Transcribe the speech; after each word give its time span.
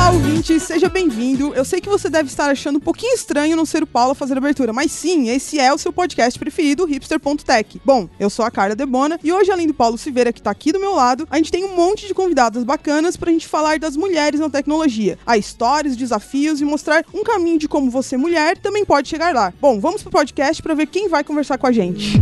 Olá, 0.00 0.12
ouvinte, 0.12 0.58
seja 0.58 0.88
bem-vindo. 0.88 1.52
Eu 1.54 1.62
sei 1.62 1.78
que 1.78 1.88
você 1.88 2.08
deve 2.08 2.26
estar 2.26 2.50
achando 2.50 2.76
um 2.76 2.80
pouquinho 2.80 3.14
estranho 3.14 3.54
não 3.54 3.66
ser 3.66 3.82
o 3.82 3.86
Paulo 3.86 4.12
a 4.12 4.14
fazer 4.14 4.32
a 4.32 4.38
abertura, 4.38 4.72
mas 4.72 4.90
sim, 4.90 5.28
esse 5.28 5.60
é 5.60 5.70
o 5.70 5.76
seu 5.76 5.92
podcast 5.92 6.38
preferido, 6.38 6.86
hipster.tech. 6.86 7.78
Bom, 7.84 8.08
eu 8.18 8.30
sou 8.30 8.42
a 8.46 8.50
Carla 8.50 8.74
Debona 8.74 9.20
e 9.22 9.30
hoje, 9.30 9.50
além 9.50 9.66
do 9.66 9.74
Paulo 9.74 9.98
Silveira, 9.98 10.32
que 10.32 10.40
tá 10.40 10.50
aqui 10.50 10.72
do 10.72 10.80
meu 10.80 10.94
lado, 10.94 11.28
a 11.30 11.36
gente 11.36 11.52
tem 11.52 11.66
um 11.66 11.76
monte 11.76 12.06
de 12.06 12.14
convidadas 12.14 12.64
bacanas 12.64 13.14
pra 13.14 13.30
gente 13.30 13.46
falar 13.46 13.78
das 13.78 13.94
mulheres 13.94 14.40
na 14.40 14.48
tecnologia, 14.48 15.18
a 15.26 15.36
histórias, 15.36 15.94
desafios 15.94 16.62
e 16.62 16.64
mostrar 16.64 17.04
um 17.12 17.22
caminho 17.22 17.58
de 17.58 17.68
como 17.68 17.90
você, 17.90 18.16
mulher, 18.16 18.56
também 18.56 18.86
pode 18.86 19.06
chegar 19.06 19.34
lá. 19.34 19.52
Bom, 19.60 19.78
vamos 19.78 20.02
pro 20.02 20.10
podcast 20.10 20.62
para 20.62 20.74
ver 20.74 20.86
quem 20.86 21.10
vai 21.10 21.22
conversar 21.22 21.58
com 21.58 21.66
a 21.66 21.72
gente. 21.72 22.18